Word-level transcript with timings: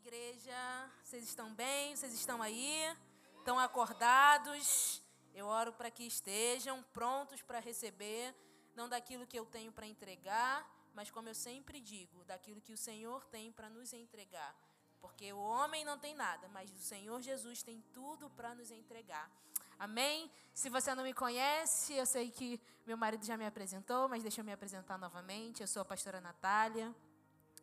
igreja. 0.00 0.90
Vocês 1.04 1.24
estão 1.24 1.52
bem? 1.52 1.94
Vocês 1.94 2.14
estão 2.14 2.40
aí? 2.40 2.96
Estão 3.38 3.58
acordados? 3.58 5.02
Eu 5.34 5.46
oro 5.46 5.74
para 5.74 5.90
que 5.90 6.04
estejam 6.04 6.82
prontos 6.94 7.42
para 7.42 7.58
receber, 7.60 8.34
não 8.74 8.88
daquilo 8.88 9.26
que 9.26 9.38
eu 9.38 9.44
tenho 9.44 9.70
para 9.70 9.86
entregar, 9.86 10.66
mas 10.94 11.10
como 11.10 11.28
eu 11.28 11.34
sempre 11.34 11.82
digo, 11.82 12.24
daquilo 12.24 12.62
que 12.62 12.72
o 12.72 12.78
Senhor 12.78 13.26
tem 13.26 13.52
para 13.52 13.68
nos 13.68 13.92
entregar. 13.92 14.56
Porque 15.02 15.30
o 15.34 15.38
homem 15.38 15.84
não 15.84 15.98
tem 15.98 16.14
nada, 16.14 16.48
mas 16.48 16.70
o 16.70 16.78
Senhor 16.78 17.20
Jesus 17.20 17.62
tem 17.62 17.82
tudo 17.92 18.30
para 18.30 18.54
nos 18.54 18.70
entregar. 18.70 19.30
Amém? 19.78 20.30
Se 20.54 20.70
você 20.70 20.94
não 20.94 21.04
me 21.04 21.12
conhece, 21.12 21.92
eu 21.92 22.06
sei 22.06 22.30
que 22.30 22.58
meu 22.86 22.96
marido 22.96 23.24
já 23.24 23.36
me 23.36 23.44
apresentou, 23.44 24.08
mas 24.08 24.22
deixa 24.22 24.40
eu 24.40 24.44
me 24.46 24.52
apresentar 24.52 24.96
novamente. 24.96 25.60
Eu 25.60 25.68
sou 25.68 25.82
a 25.82 25.84
pastora 25.84 26.22
Natália. 26.22 26.94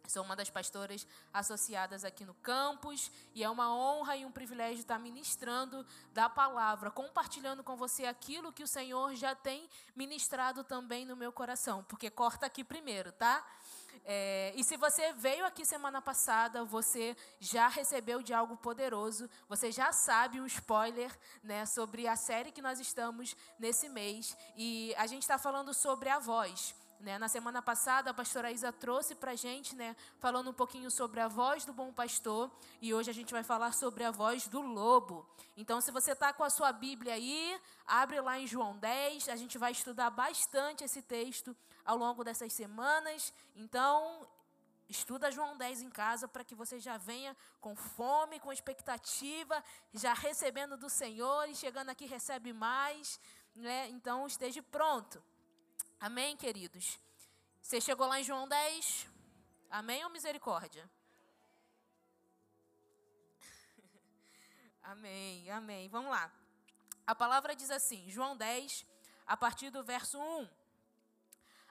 Sou 0.07 0.23
uma 0.23 0.35
das 0.35 0.49
pastoras 0.49 1.05
associadas 1.33 2.05
aqui 2.05 2.23
no 2.23 2.33
campus 2.35 3.11
e 3.35 3.43
é 3.43 3.49
uma 3.49 3.75
honra 3.75 4.15
e 4.15 4.25
um 4.25 4.31
privilégio 4.31 4.79
estar 4.79 4.97
ministrando 4.97 5.85
da 6.13 6.29
palavra, 6.29 6.89
compartilhando 6.89 7.63
com 7.63 7.75
você 7.75 8.05
aquilo 8.05 8.53
que 8.53 8.63
o 8.63 8.67
Senhor 8.67 9.13
já 9.15 9.35
tem 9.35 9.69
ministrado 9.95 10.63
também 10.63 11.05
no 11.05 11.15
meu 11.15 11.31
coração, 11.31 11.83
porque 11.83 12.09
corta 12.09 12.45
aqui 12.45 12.63
primeiro, 12.63 13.11
tá? 13.11 13.45
É, 14.05 14.53
e 14.55 14.63
se 14.63 14.77
você 14.77 15.11
veio 15.13 15.45
aqui 15.45 15.65
semana 15.65 16.01
passada, 16.01 16.63
você 16.63 17.15
já 17.41 17.67
recebeu 17.67 18.21
de 18.21 18.33
algo 18.33 18.55
poderoso, 18.55 19.29
você 19.49 19.69
já 19.69 19.91
sabe 19.91 20.39
um 20.39 20.45
spoiler 20.45 21.11
né, 21.43 21.65
sobre 21.65 22.07
a 22.07 22.15
série 22.15 22.53
que 22.53 22.61
nós 22.61 22.79
estamos 22.79 23.35
nesse 23.59 23.89
mês. 23.89 24.37
E 24.55 24.95
a 24.97 25.05
gente 25.07 25.23
está 25.23 25.37
falando 25.37 25.73
sobre 25.73 26.07
a 26.07 26.19
voz. 26.19 26.73
Né? 26.99 27.19
Na 27.19 27.27
semana 27.27 27.61
passada, 27.61 28.09
a 28.09 28.13
pastora 28.13 28.51
Isa 28.51 28.73
trouxe 28.73 29.13
para 29.13 29.31
a 29.31 29.35
gente, 29.35 29.75
né, 29.75 29.95
falando 30.17 30.49
um 30.49 30.53
pouquinho 30.53 30.89
sobre 30.89 31.19
a 31.19 31.27
voz 31.27 31.63
do 31.63 31.71
bom 31.71 31.93
pastor, 31.93 32.51
e 32.81 32.93
hoje 32.93 33.11
a 33.11 33.13
gente 33.13 33.31
vai 33.31 33.43
falar 33.43 33.71
sobre 33.71 34.03
a 34.03 34.09
voz 34.09 34.47
do 34.47 34.61
lobo. 34.61 35.27
Então, 35.55 35.79
se 35.79 35.91
você 35.91 36.13
está 36.13 36.33
com 36.33 36.43
a 36.43 36.49
sua 36.49 36.71
Bíblia 36.71 37.13
aí, 37.13 37.59
abre 37.85 38.19
lá 38.19 38.39
em 38.39 38.47
João 38.47 38.77
10, 38.77 39.29
a 39.29 39.35
gente 39.35 39.57
vai 39.59 39.71
estudar 39.71 40.09
bastante 40.09 40.83
esse 40.83 41.01
texto 41.01 41.55
ao 41.85 41.97
longo 41.97 42.23
dessas 42.23 42.51
semanas. 42.51 43.31
Então, 43.55 44.27
estuda 44.89 45.31
João 45.31 45.55
10 45.55 45.83
em 45.83 45.89
casa 45.91 46.27
para 46.27 46.43
que 46.43 46.55
você 46.55 46.79
já 46.79 46.97
venha 46.97 47.37
com 47.61 47.75
fome, 47.75 48.39
com 48.39 48.51
expectativa, 48.51 49.63
já 49.93 50.13
recebendo 50.13 50.75
do 50.77 50.89
Senhor 50.89 51.47
e 51.47 51.55
chegando 51.55 51.89
aqui 51.89 52.05
recebe 52.05 52.53
mais. 52.53 53.19
Né? 53.55 53.89
Então, 53.89 54.25
esteja 54.25 54.63
pronto. 54.63 55.21
Amém, 55.99 56.37
queridos? 56.37 56.99
Você 57.59 57.81
chegou 57.81 58.05
lá 58.05 58.19
em 58.19 58.23
João 58.23 58.47
10? 58.47 59.07
Amém 59.67 60.03
ou 60.03 60.11
misericórdia? 60.11 60.87
amém, 64.83 65.49
amém. 65.49 65.89
Vamos 65.89 66.11
lá. 66.11 66.31
A 67.05 67.15
palavra 67.15 67.55
diz 67.55 67.71
assim, 67.71 68.11
João 68.11 68.37
10, 68.37 68.85
a 69.25 69.35
partir 69.35 69.71
do 69.71 69.83
verso 69.83 70.19
1. 70.19 70.47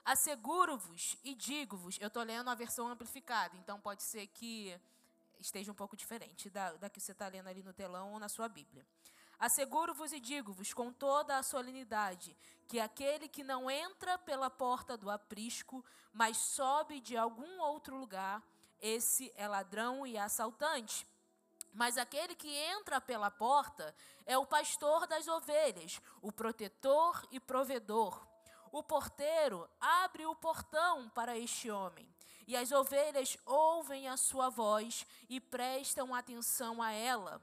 Asseguro-vos 0.03 1.15
e 1.23 1.33
digo-vos, 1.33 1.97
eu 2.01 2.07
estou 2.07 2.23
lendo 2.23 2.49
a 2.49 2.55
versão 2.55 2.89
amplificada, 2.89 3.55
então 3.55 3.79
pode 3.79 4.03
ser 4.03 4.27
que 4.27 4.77
esteja 5.39 5.71
um 5.71 5.75
pouco 5.75 5.95
diferente 5.95 6.49
da, 6.49 6.73
da 6.73 6.89
que 6.89 6.99
você 6.99 7.13
está 7.13 7.29
lendo 7.29 7.47
ali 7.47 7.63
no 7.63 7.71
telão 7.71 8.11
ou 8.11 8.19
na 8.19 8.27
sua 8.27 8.49
Bíblia. 8.49 8.85
Asseguro-vos 9.39 10.11
e 10.11 10.19
digo-vos 10.19 10.73
com 10.73 10.91
toda 10.91 11.37
a 11.37 11.43
solenidade 11.43 12.35
que 12.67 12.79
aquele 12.79 13.29
que 13.29 13.43
não 13.43 13.69
entra 13.69 14.17
pela 14.17 14.49
porta 14.49 14.97
do 14.97 15.09
aprisco, 15.09 15.85
mas 16.11 16.37
sobe 16.37 16.99
de 16.99 17.15
algum 17.15 17.61
outro 17.61 17.95
lugar, 17.95 18.43
esse 18.79 19.31
é 19.35 19.47
ladrão 19.47 20.05
e 20.05 20.17
assaltante. 20.17 21.07
Mas 21.71 21.97
aquele 21.97 22.35
que 22.35 22.49
entra 22.49 22.99
pela 22.99 23.29
porta 23.29 23.95
é 24.25 24.37
o 24.37 24.45
pastor 24.45 25.05
das 25.05 25.27
ovelhas, 25.27 26.01
o 26.21 26.31
protetor 26.31 27.25
e 27.31 27.39
provedor. 27.39 28.27
O 28.71 28.81
porteiro 28.81 29.69
abre 29.79 30.25
o 30.25 30.35
portão 30.35 31.09
para 31.09 31.37
este 31.37 31.69
homem, 31.69 32.11
e 32.47 32.57
as 32.57 32.71
ovelhas 32.71 33.37
ouvem 33.45 34.07
a 34.07 34.17
sua 34.17 34.49
voz 34.49 35.05
e 35.29 35.39
prestam 35.39 36.13
atenção 36.13 36.81
a 36.81 36.91
ela. 36.91 37.41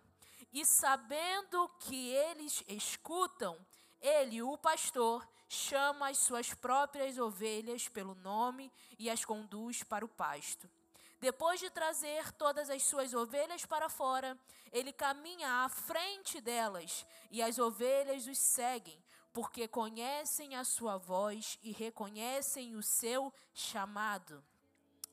E 0.55 0.65
sabendo 0.65 1.69
que 1.81 2.11
eles 2.11 2.63
escutam, 2.69 3.59
ele, 4.01 4.41
o 4.41 4.57
pastor, 4.57 5.29
chama 5.49 6.11
as 6.11 6.19
suas 6.19 6.55
próprias 6.55 7.19
ovelhas 7.19 7.89
pelo 7.89 8.15
nome 8.15 8.73
e 8.97 9.11
as 9.11 9.25
conduz 9.25 9.83
para 9.83 10.05
o 10.05 10.09
pasto. 10.09 10.71
Depois 11.19 11.59
de 11.59 11.71
trazer 11.71 12.31
todas 12.35 12.71
as 12.71 12.85
suas 12.85 13.13
ovelhas 13.15 13.67
para 13.67 13.89
fora, 13.89 14.39
ele 14.71 14.93
caminha 14.93 15.65
à 15.65 15.69
frente 15.69 16.41
delas 16.41 17.05
e 17.33 17.43
as 17.43 17.59
ovelhas 17.59 18.29
os 18.29 18.39
seguem, 18.39 19.03
porque 19.33 19.67
conhecem 19.67 20.55
a 20.55 20.63
sua 20.63 20.99
voz 20.99 21.59
e 21.65 21.73
reconhecem 21.73 22.77
o 22.77 22.83
seu 22.83 23.33
chamado. 23.53 24.45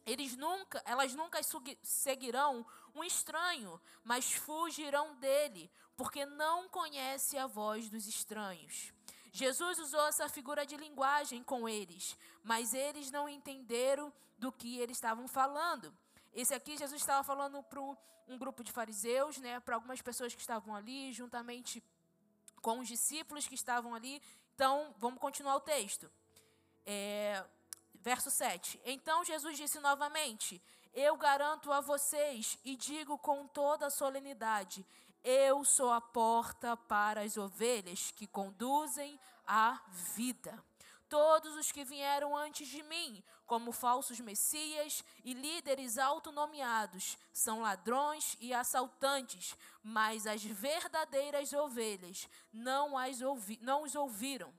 Eles 0.05 0.35
nunca, 0.35 0.81
elas 0.85 1.13
nunca 1.13 1.39
seguirão 1.83 2.65
um 2.95 3.03
estranho, 3.03 3.79
mas 4.03 4.31
fugirão 4.31 5.15
dele, 5.15 5.69
porque 5.95 6.25
não 6.25 6.67
conhece 6.69 7.37
a 7.37 7.47
voz 7.47 7.89
dos 7.89 8.07
estranhos. 8.07 8.93
Jesus 9.31 9.79
usou 9.79 10.05
essa 10.07 10.27
figura 10.27 10.65
de 10.65 10.75
linguagem 10.75 11.43
com 11.43 11.67
eles, 11.67 12.17
mas 12.43 12.73
eles 12.73 13.09
não 13.11 13.29
entenderam 13.29 14.11
do 14.37 14.51
que 14.51 14.79
eles 14.79 14.97
estavam 14.97 15.27
falando. 15.27 15.93
Esse 16.33 16.53
aqui, 16.53 16.77
Jesus 16.77 17.01
estava 17.01 17.23
falando 17.23 17.61
para 17.63 17.79
um 17.81 18.37
grupo 18.37 18.63
de 18.63 18.71
fariseus, 18.71 19.37
né, 19.37 19.59
para 19.59 19.75
algumas 19.75 20.01
pessoas 20.01 20.33
que 20.33 20.41
estavam 20.41 20.75
ali, 20.75 21.13
juntamente 21.13 21.83
com 22.61 22.79
os 22.79 22.87
discípulos 22.87 23.47
que 23.47 23.55
estavam 23.55 23.93
ali. 23.95 24.21
Então, 24.53 24.93
vamos 24.97 25.19
continuar 25.19 25.55
o 25.55 25.61
texto. 25.61 26.11
É, 26.85 27.43
Verso 28.01 28.31
7. 28.31 28.81
Então 28.83 29.23
Jesus 29.23 29.57
disse 29.57 29.79
novamente: 29.79 30.61
Eu 30.93 31.15
garanto 31.15 31.71
a 31.71 31.79
vocês 31.79 32.57
e 32.65 32.75
digo 32.75 33.17
com 33.17 33.47
toda 33.47 33.89
solenidade: 33.89 34.85
Eu 35.23 35.63
sou 35.63 35.91
a 35.91 36.01
porta 36.01 36.75
para 36.75 37.21
as 37.21 37.37
ovelhas 37.37 38.11
que 38.11 38.27
conduzem 38.27 39.19
à 39.47 39.79
vida. 40.15 40.61
Todos 41.07 41.55
os 41.55 41.71
que 41.71 41.83
vieram 41.83 42.35
antes 42.37 42.67
de 42.67 42.83
mim, 42.83 43.21
como 43.45 43.73
falsos 43.73 44.19
messias 44.19 45.03
e 45.25 45.33
líderes 45.33 45.97
autonomeados, 45.97 47.17
são 47.33 47.61
ladrões 47.61 48.37
e 48.39 48.53
assaltantes, 48.53 49.57
mas 49.83 50.25
as 50.25 50.41
verdadeiras 50.41 51.51
ovelhas 51.51 52.29
não, 52.51 52.97
as 52.97 53.21
ouvi 53.21 53.59
não 53.61 53.83
os 53.83 53.93
ouviram. 53.93 54.53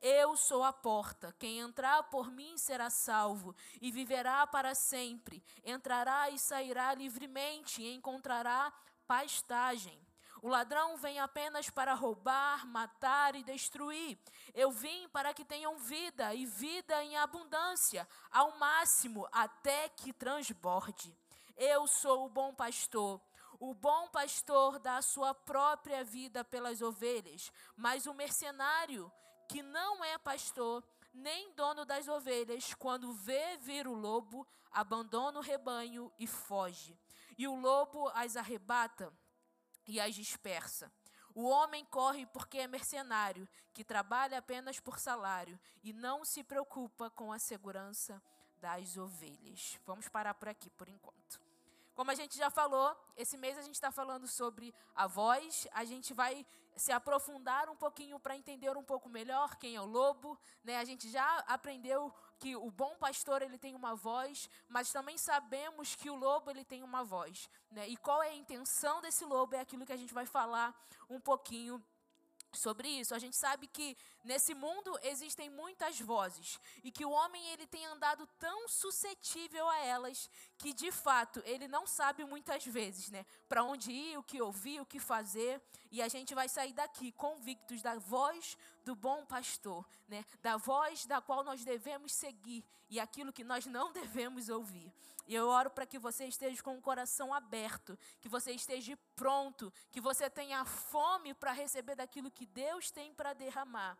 Eu 0.00 0.36
sou 0.36 0.62
a 0.62 0.72
porta. 0.72 1.34
Quem 1.38 1.58
entrar 1.58 2.04
por 2.04 2.30
mim 2.30 2.56
será 2.56 2.88
salvo 2.88 3.54
e 3.80 3.90
viverá 3.90 4.46
para 4.46 4.74
sempre. 4.74 5.42
Entrará 5.64 6.30
e 6.30 6.38
sairá 6.38 6.94
livremente 6.94 7.82
e 7.82 7.94
encontrará 7.94 8.72
pastagem. 9.06 9.98
O 10.40 10.48
ladrão 10.48 10.96
vem 10.96 11.18
apenas 11.18 11.68
para 11.68 11.94
roubar, 11.94 12.64
matar 12.66 13.34
e 13.34 13.42
destruir. 13.42 14.16
Eu 14.54 14.70
vim 14.70 15.08
para 15.08 15.34
que 15.34 15.44
tenham 15.44 15.76
vida 15.78 16.32
e 16.32 16.46
vida 16.46 17.02
em 17.02 17.16
abundância, 17.16 18.08
ao 18.30 18.56
máximo, 18.56 19.26
até 19.32 19.88
que 19.88 20.12
transborde. 20.12 21.12
Eu 21.56 21.88
sou 21.88 22.26
o 22.26 22.28
bom 22.28 22.54
pastor. 22.54 23.20
O 23.58 23.74
bom 23.74 24.08
pastor 24.10 24.78
dá 24.78 24.98
a 24.98 25.02
sua 25.02 25.34
própria 25.34 26.04
vida 26.04 26.44
pelas 26.44 26.80
ovelhas, 26.80 27.50
mas 27.76 28.06
o 28.06 28.14
mercenário 28.14 29.10
que 29.48 29.62
não 29.62 30.04
é 30.04 30.18
pastor, 30.18 30.84
nem 31.12 31.52
dono 31.54 31.84
das 31.84 32.06
ovelhas, 32.06 32.74
quando 32.74 33.12
vê 33.12 33.56
vir 33.56 33.88
o 33.88 33.94
lobo, 33.94 34.46
abandona 34.70 35.38
o 35.38 35.42
rebanho 35.42 36.12
e 36.18 36.26
foge. 36.26 36.96
E 37.36 37.48
o 37.48 37.58
lobo 37.58 38.08
as 38.14 38.36
arrebata 38.36 39.12
e 39.86 39.98
as 39.98 40.14
dispersa. 40.14 40.92
O 41.34 41.44
homem 41.44 41.84
corre 41.86 42.26
porque 42.26 42.58
é 42.58 42.66
mercenário, 42.66 43.48
que 43.72 43.84
trabalha 43.84 44.38
apenas 44.38 44.78
por 44.80 44.98
salário 44.98 45.58
e 45.82 45.92
não 45.92 46.24
se 46.24 46.44
preocupa 46.44 47.10
com 47.10 47.32
a 47.32 47.38
segurança 47.38 48.22
das 48.60 48.96
ovelhas. 48.96 49.78
Vamos 49.86 50.08
parar 50.08 50.34
por 50.34 50.48
aqui 50.48 50.68
por 50.70 50.88
enquanto. 50.88 51.40
Como 51.94 52.10
a 52.10 52.14
gente 52.14 52.36
já 52.36 52.50
falou, 52.50 52.96
esse 53.16 53.36
mês 53.36 53.58
a 53.58 53.62
gente 53.62 53.74
está 53.74 53.90
falando 53.90 54.26
sobre 54.28 54.74
a 54.94 55.06
voz. 55.06 55.66
A 55.72 55.84
gente 55.84 56.14
vai 56.14 56.46
se 56.78 56.92
aprofundar 56.92 57.68
um 57.68 57.76
pouquinho 57.76 58.18
para 58.18 58.36
entender 58.36 58.76
um 58.76 58.82
pouco 58.82 59.08
melhor 59.08 59.56
quem 59.56 59.74
é 59.74 59.80
o 59.80 59.84
lobo. 59.84 60.38
Né? 60.62 60.78
A 60.78 60.84
gente 60.84 61.10
já 61.10 61.38
aprendeu 61.40 62.14
que 62.38 62.56
o 62.56 62.70
bom 62.70 62.96
pastor 62.96 63.42
ele 63.42 63.58
tem 63.58 63.74
uma 63.74 63.94
voz, 63.94 64.48
mas 64.68 64.92
também 64.92 65.18
sabemos 65.18 65.96
que 65.96 66.08
o 66.08 66.14
lobo 66.14 66.50
ele 66.50 66.64
tem 66.64 66.82
uma 66.82 67.04
voz. 67.04 67.50
Né? 67.70 67.88
E 67.88 67.96
qual 67.96 68.22
é 68.22 68.30
a 68.30 68.36
intenção 68.36 69.00
desse 69.00 69.24
lobo 69.24 69.56
é 69.56 69.60
aquilo 69.60 69.84
que 69.84 69.92
a 69.92 69.96
gente 69.96 70.14
vai 70.14 70.24
falar 70.24 70.74
um 71.10 71.20
pouquinho 71.20 71.84
sobre 72.52 72.88
isso. 72.88 73.14
A 73.14 73.18
gente 73.18 73.36
sabe 73.36 73.66
que 73.66 73.96
nesse 74.24 74.54
mundo 74.54 74.98
existem 75.02 75.50
muitas 75.50 76.00
vozes 76.00 76.58
e 76.82 76.90
que 76.90 77.04
o 77.04 77.10
homem 77.10 77.44
ele 77.50 77.66
tem 77.66 77.84
andado 77.86 78.26
tão 78.38 78.68
suscetível 78.68 79.68
a 79.68 79.78
elas 79.78 80.30
que 80.56 80.72
de 80.72 80.90
fato 80.90 81.42
ele 81.44 81.68
não 81.68 81.86
sabe 81.86 82.24
muitas 82.24 82.64
vezes, 82.64 83.10
né, 83.10 83.24
para 83.48 83.62
onde 83.62 83.92
ir, 83.92 84.18
o 84.18 84.22
que 84.22 84.40
ouvir, 84.40 84.80
o 84.80 84.86
que 84.86 84.98
fazer, 84.98 85.60
e 85.90 86.02
a 86.02 86.08
gente 86.08 86.34
vai 86.34 86.48
sair 86.48 86.72
daqui 86.72 87.12
convictos 87.12 87.82
da 87.82 87.98
voz 87.98 88.56
do 88.84 88.94
bom 88.94 89.24
pastor, 89.24 89.86
né, 90.08 90.24
da 90.42 90.56
voz 90.56 91.06
da 91.06 91.20
qual 91.20 91.42
nós 91.44 91.64
devemos 91.64 92.12
seguir 92.12 92.64
e 92.90 92.98
aquilo 92.98 93.32
que 93.32 93.44
nós 93.44 93.66
não 93.66 93.92
devemos 93.92 94.48
ouvir. 94.48 94.92
E 95.26 95.34
eu 95.34 95.46
oro 95.46 95.70
para 95.70 95.84
que 95.84 95.98
você 95.98 96.24
esteja 96.26 96.62
com 96.62 96.76
o 96.76 96.80
coração 96.80 97.34
aberto, 97.34 97.98
que 98.20 98.28
você 98.28 98.52
esteja 98.52 98.98
pronto, 99.14 99.70
que 99.90 100.00
você 100.00 100.30
tenha 100.30 100.64
fome 100.64 101.34
para 101.34 101.52
receber 101.52 101.96
daquilo 101.96 102.30
que 102.30 102.46
Deus 102.46 102.90
tem 102.90 103.12
para 103.12 103.34
derramar. 103.34 103.98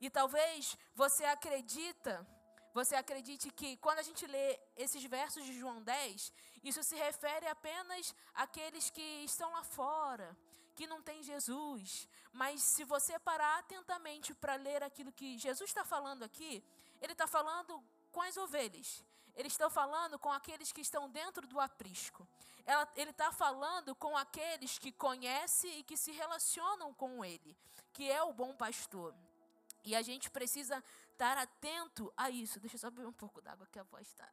E 0.00 0.10
talvez 0.10 0.76
você 0.94 1.24
acredita, 1.24 2.26
você 2.74 2.96
acredite 2.96 3.48
que 3.50 3.76
quando 3.76 4.00
a 4.00 4.02
gente 4.02 4.26
lê 4.26 4.58
esses 4.76 5.02
versos 5.04 5.44
de 5.44 5.58
João 5.58 5.80
10, 5.82 6.32
isso 6.64 6.82
se 6.82 6.96
refere 6.96 7.46
apenas 7.46 8.12
àqueles 8.34 8.90
que 8.90 9.24
estão 9.24 9.52
lá 9.52 9.62
fora, 9.62 10.36
que 10.76 10.86
não 10.86 11.02
tem 11.02 11.22
Jesus. 11.22 12.06
Mas 12.32 12.62
se 12.62 12.84
você 12.84 13.18
parar 13.18 13.58
atentamente 13.58 14.34
para 14.34 14.54
ler 14.56 14.82
aquilo 14.82 15.10
que 15.10 15.38
Jesus 15.38 15.70
está 15.70 15.84
falando 15.84 16.22
aqui, 16.22 16.62
ele 17.00 17.12
está 17.12 17.26
falando 17.26 17.82
com 18.12 18.20
as 18.22 18.36
ovelhas. 18.36 19.02
Ele 19.34 19.48
está 19.48 19.68
falando 19.68 20.18
com 20.18 20.32
aqueles 20.32 20.72
que 20.72 20.80
estão 20.80 21.10
dentro 21.10 21.46
do 21.46 21.58
aprisco. 21.58 22.26
Ela, 22.64 22.88
ele 22.96 23.10
está 23.10 23.32
falando 23.32 23.94
com 23.94 24.16
aqueles 24.16 24.78
que 24.78 24.92
conhecem 24.92 25.80
e 25.80 25.82
que 25.82 25.96
se 25.96 26.12
relacionam 26.12 26.92
com 26.94 27.24
ele, 27.24 27.56
que 27.92 28.10
é 28.10 28.22
o 28.22 28.32
bom 28.32 28.54
pastor. 28.54 29.14
E 29.84 29.94
a 29.94 30.02
gente 30.02 30.30
precisa 30.30 30.82
estar 31.12 31.38
atento 31.38 32.12
a 32.16 32.28
isso. 32.30 32.58
Deixa 32.60 32.76
eu 32.76 32.80
só 32.80 32.90
beber 32.90 33.06
um 33.06 33.12
pouco 33.12 33.40
d'água 33.40 33.66
que 33.70 33.78
a 33.78 33.84
voz 33.84 34.06
está. 34.06 34.28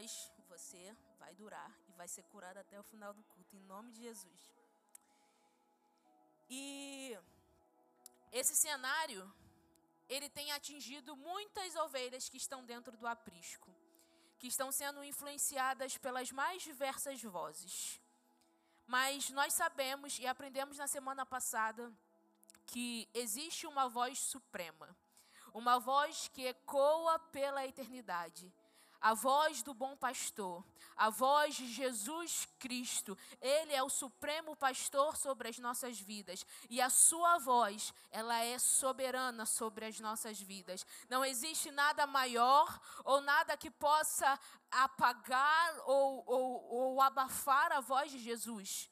Voz, 0.00 0.32
você 0.48 0.96
vai 1.18 1.34
durar 1.34 1.70
e 1.86 1.92
vai 1.92 2.08
ser 2.08 2.22
curada 2.32 2.60
até 2.60 2.80
o 2.80 2.82
final 2.82 3.12
do 3.12 3.22
culto, 3.22 3.54
em 3.54 3.60
nome 3.64 3.92
de 3.92 4.00
Jesus. 4.00 4.50
E 6.48 7.18
esse 8.32 8.56
cenário, 8.56 9.30
ele 10.08 10.30
tem 10.30 10.52
atingido 10.52 11.14
muitas 11.16 11.76
ovelhas 11.76 12.30
que 12.30 12.38
estão 12.38 12.64
dentro 12.64 12.96
do 12.96 13.06
aprisco, 13.06 13.70
que 14.38 14.46
estão 14.46 14.72
sendo 14.72 15.04
influenciadas 15.04 15.98
pelas 15.98 16.30
mais 16.30 16.62
diversas 16.62 17.22
vozes. 17.22 18.00
Mas 18.86 19.28
nós 19.28 19.52
sabemos 19.52 20.18
e 20.18 20.26
aprendemos 20.26 20.78
na 20.78 20.86
semana 20.86 21.26
passada 21.26 21.92
que 22.64 23.06
existe 23.12 23.66
uma 23.66 23.86
voz 23.86 24.18
suprema, 24.18 24.96
uma 25.52 25.78
voz 25.78 26.26
que 26.28 26.46
ecoa 26.46 27.18
pela 27.18 27.66
eternidade, 27.66 28.50
a 29.00 29.14
voz 29.14 29.62
do 29.62 29.72
bom 29.72 29.96
pastor, 29.96 30.64
a 30.96 31.08
voz 31.08 31.54
de 31.54 31.66
Jesus 31.66 32.46
Cristo. 32.58 33.16
Ele 33.40 33.72
é 33.72 33.82
o 33.82 33.88
supremo 33.88 34.54
pastor 34.54 35.16
sobre 35.16 35.48
as 35.48 35.58
nossas 35.58 35.98
vidas 35.98 36.44
e 36.68 36.80
a 36.80 36.90
sua 36.90 37.38
voz, 37.38 37.94
ela 38.10 38.38
é 38.44 38.58
soberana 38.58 39.46
sobre 39.46 39.86
as 39.86 39.98
nossas 40.00 40.40
vidas. 40.40 40.84
Não 41.08 41.24
existe 41.24 41.70
nada 41.70 42.06
maior 42.06 42.78
ou 43.04 43.20
nada 43.22 43.56
que 43.56 43.70
possa 43.70 44.38
apagar 44.70 45.74
ou, 45.86 46.22
ou, 46.26 46.74
ou 46.74 47.00
abafar 47.00 47.72
a 47.72 47.80
voz 47.80 48.10
de 48.10 48.18
Jesus. 48.18 48.90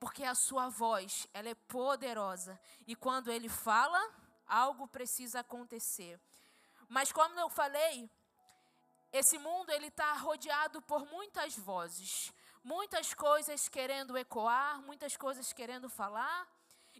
Porque 0.00 0.24
a 0.24 0.34
sua 0.34 0.68
voz, 0.68 1.26
ela 1.32 1.48
é 1.48 1.54
poderosa 1.54 2.58
e 2.86 2.96
quando 2.96 3.30
ele 3.30 3.48
fala, 3.48 3.98
algo 4.46 4.88
precisa 4.88 5.40
acontecer. 5.40 6.20
Mas 6.88 7.12
como 7.12 7.38
eu 7.38 7.48
falei, 7.48 8.10
esse 9.14 9.38
mundo 9.38 9.70
ele 9.70 9.86
está 9.86 10.12
rodeado 10.14 10.82
por 10.82 11.06
muitas 11.06 11.56
vozes, 11.56 12.32
muitas 12.64 13.14
coisas 13.14 13.68
querendo 13.68 14.18
ecoar, 14.18 14.82
muitas 14.82 15.16
coisas 15.16 15.52
querendo 15.52 15.88
falar. 15.88 16.48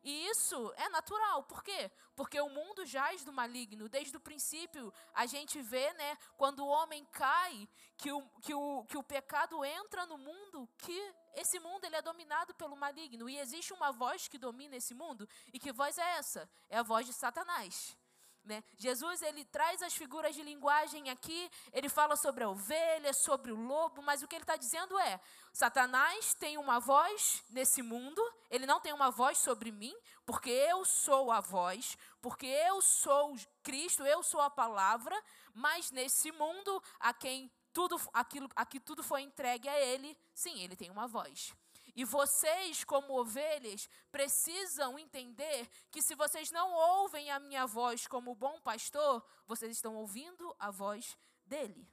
E 0.05 0.28
isso 0.28 0.72
é 0.76 0.88
natural, 0.90 1.43
por 1.43 1.64
quê? 1.64 1.90
Porque 2.14 2.40
o 2.40 2.49
mundo 2.49 2.87
jaz 2.87 3.25
do 3.25 3.32
maligno. 3.32 3.88
Desde 3.88 4.16
o 4.16 4.20
princípio, 4.20 4.94
a 5.12 5.26
gente 5.26 5.61
vê, 5.61 5.93
né, 5.94 6.16
quando 6.37 6.61
o 6.61 6.69
homem 6.69 7.05
cai, 7.06 7.69
que 7.96 8.12
o, 8.12 8.22
que 8.43 8.55
o, 8.55 8.84
que 8.84 8.96
o 8.96 9.02
pecado 9.02 9.64
entra 9.64 10.06
no 10.06 10.17
mundo, 10.17 10.69
que 10.78 11.14
esse 11.34 11.58
mundo 11.58 11.84
ele 11.84 11.96
é 11.96 12.02
dominado 12.02 12.55
pelo 12.55 12.76
maligno. 12.76 13.28
E 13.28 13.40
existe 13.40 13.72
uma 13.72 13.90
voz 13.90 14.28
que 14.28 14.38
domina 14.38 14.76
esse 14.76 14.94
mundo. 14.94 15.28
E 15.52 15.58
que 15.58 15.72
voz 15.72 15.99
é 15.99 16.19
essa? 16.19 16.49
É 16.69 16.78
a 16.78 16.82
voz 16.84 17.06
de 17.06 17.12
Satanás. 17.12 17.96
Né? 18.44 18.62
Jesus 18.76 19.23
ele 19.23 19.43
traz 19.46 19.82
as 19.82 19.94
figuras 19.94 20.35
de 20.35 20.43
linguagem 20.43 21.08
aqui, 21.08 21.50
ele 21.73 21.88
fala 21.88 22.14
sobre 22.14 22.44
a 22.44 22.50
ovelha, 22.50 23.14
sobre 23.14 23.50
o 23.50 23.56
lobo, 23.56 24.02
mas 24.02 24.23
o 24.23 24.29
que 24.29 24.37
ele 24.37 24.43
está 24.43 24.56
dizendo 24.56 24.99
é: 24.99 25.19
Satanás 25.50 26.35
tem 26.35 26.58
uma 26.58 26.79
voz 26.79 27.43
nesse 27.49 27.81
mundo, 27.81 28.23
ele 28.50 28.67
não 28.67 28.81
tem 28.81 28.93
uma 28.93 29.11
voz 29.11 29.38
sobre 29.38 29.73
mim, 29.73 29.96
porque 30.26 30.50
eu 30.50 30.85
sou 30.85 31.32
a 31.32 31.41
voz, 31.41 31.96
porque 32.20 32.44
eu 32.44 32.82
sou 32.82 33.35
Cristo, 33.62 34.05
eu 34.05 34.23
sou 34.23 34.43
a 34.43 34.50
palavra, 34.50 35.19
mas 35.55 35.91
nesse 35.91 36.31
mundo 36.31 36.82
a 37.00 37.14
quem 37.14 37.50
tudo 37.73 37.99
aquilo 38.12 38.49
a 38.55 38.67
que 38.67 38.79
tudo 38.79 39.02
foi 39.02 39.23
entregue 39.23 39.70
a 39.70 39.81
ele, 39.81 40.17
sim, 40.35 40.61
ele 40.61 40.76
tem 40.76 40.91
uma 40.91 41.08
voz. 41.08 41.55
E 41.94 42.05
vocês, 42.05 42.82
como 42.82 43.20
ovelhas, 43.20 43.88
precisam 44.11 44.99
entender 44.99 45.69
que 45.91 46.02
se 46.02 46.14
vocês 46.14 46.50
não 46.50 46.73
ouvem 46.73 47.31
a 47.31 47.38
minha 47.38 47.67
voz 47.67 48.06
como 48.06 48.35
bom 48.35 48.61
pastor, 48.61 49.25
vocês 49.46 49.76
estão 49.76 49.94
ouvindo 49.94 50.55
a 50.58 50.70
voz 50.70 51.17
dele. 51.46 51.87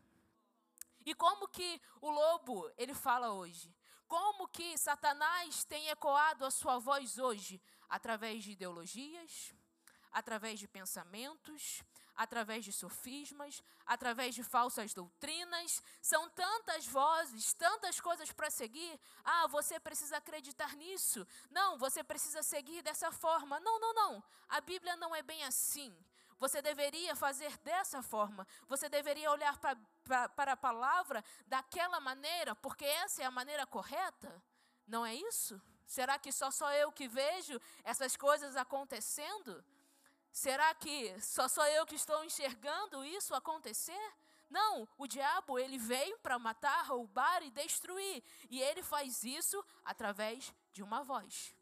E 1.05 1.13
como 1.13 1.47
que 1.47 1.79
o 2.01 2.09
lobo, 2.09 2.71
ele 2.77 2.93
fala 2.93 3.31
hoje? 3.31 3.73
Como 4.07 4.47
que 4.47 4.77
Satanás 4.77 5.63
tem 5.65 5.87
ecoado 5.89 6.45
a 6.45 6.51
sua 6.51 6.79
voz 6.79 7.17
hoje? 7.17 7.61
Através 7.87 8.43
de 8.43 8.51
ideologias, 8.51 9.53
através 10.11 10.59
de 10.59 10.67
pensamentos, 10.67 11.83
através 12.15 12.65
de 12.65 12.71
sofismas, 12.71 13.63
através 13.85 14.35
de 14.35 14.43
falsas 14.43 14.93
doutrinas. 14.93 15.81
São 16.01 16.29
tantas 16.29 16.85
vozes, 16.87 17.53
tantas 17.53 17.99
coisas 17.99 18.31
para 18.31 18.49
seguir. 18.49 18.99
Ah, 19.23 19.47
você 19.47 19.79
precisa 19.79 20.17
acreditar 20.17 20.75
nisso. 20.75 21.25
Não, 21.49 21.77
você 21.77 22.03
precisa 22.03 22.43
seguir 22.43 22.81
dessa 22.81 23.11
forma. 23.11 23.59
Não, 23.59 23.79
não, 23.79 23.93
não. 23.93 24.23
A 24.49 24.61
Bíblia 24.61 24.95
não 24.95 25.15
é 25.15 25.21
bem 25.21 25.43
assim. 25.43 25.95
Você 26.39 26.59
deveria 26.59 27.15
fazer 27.15 27.55
dessa 27.59 28.01
forma. 28.01 28.47
Você 28.67 28.89
deveria 28.89 29.29
olhar 29.29 29.57
pra, 29.59 29.77
pra, 30.03 30.29
para 30.29 30.51
a 30.53 30.57
palavra 30.57 31.23
daquela 31.45 31.99
maneira, 31.99 32.55
porque 32.55 32.83
essa 32.83 33.21
é 33.21 33.25
a 33.25 33.31
maneira 33.31 33.65
correta. 33.67 34.41
Não 34.87 35.05
é 35.05 35.13
isso? 35.13 35.61
Será 35.85 36.17
que 36.17 36.31
só 36.31 36.49
sou 36.49 36.71
eu 36.71 36.91
que 36.91 37.07
vejo 37.07 37.61
essas 37.83 38.17
coisas 38.17 38.55
acontecendo? 38.55 39.63
Será 40.31 40.73
que 40.75 41.19
só 41.21 41.47
sou 41.47 41.65
eu 41.65 41.85
que 41.85 41.95
estou 41.95 42.23
enxergando 42.23 43.03
isso 43.03 43.35
acontecer? 43.35 44.13
Não, 44.49 44.87
o 44.97 45.07
diabo 45.07 45.57
ele 45.57 45.77
veio 45.77 46.17
para 46.19 46.37
matar, 46.37 46.85
roubar 46.85 47.41
e 47.41 47.49
destruir, 47.51 48.23
e 48.49 48.61
ele 48.61 48.83
faz 48.83 49.23
isso 49.23 49.63
através 49.83 50.53
de 50.73 50.83
uma 50.83 51.03
voz. 51.03 51.55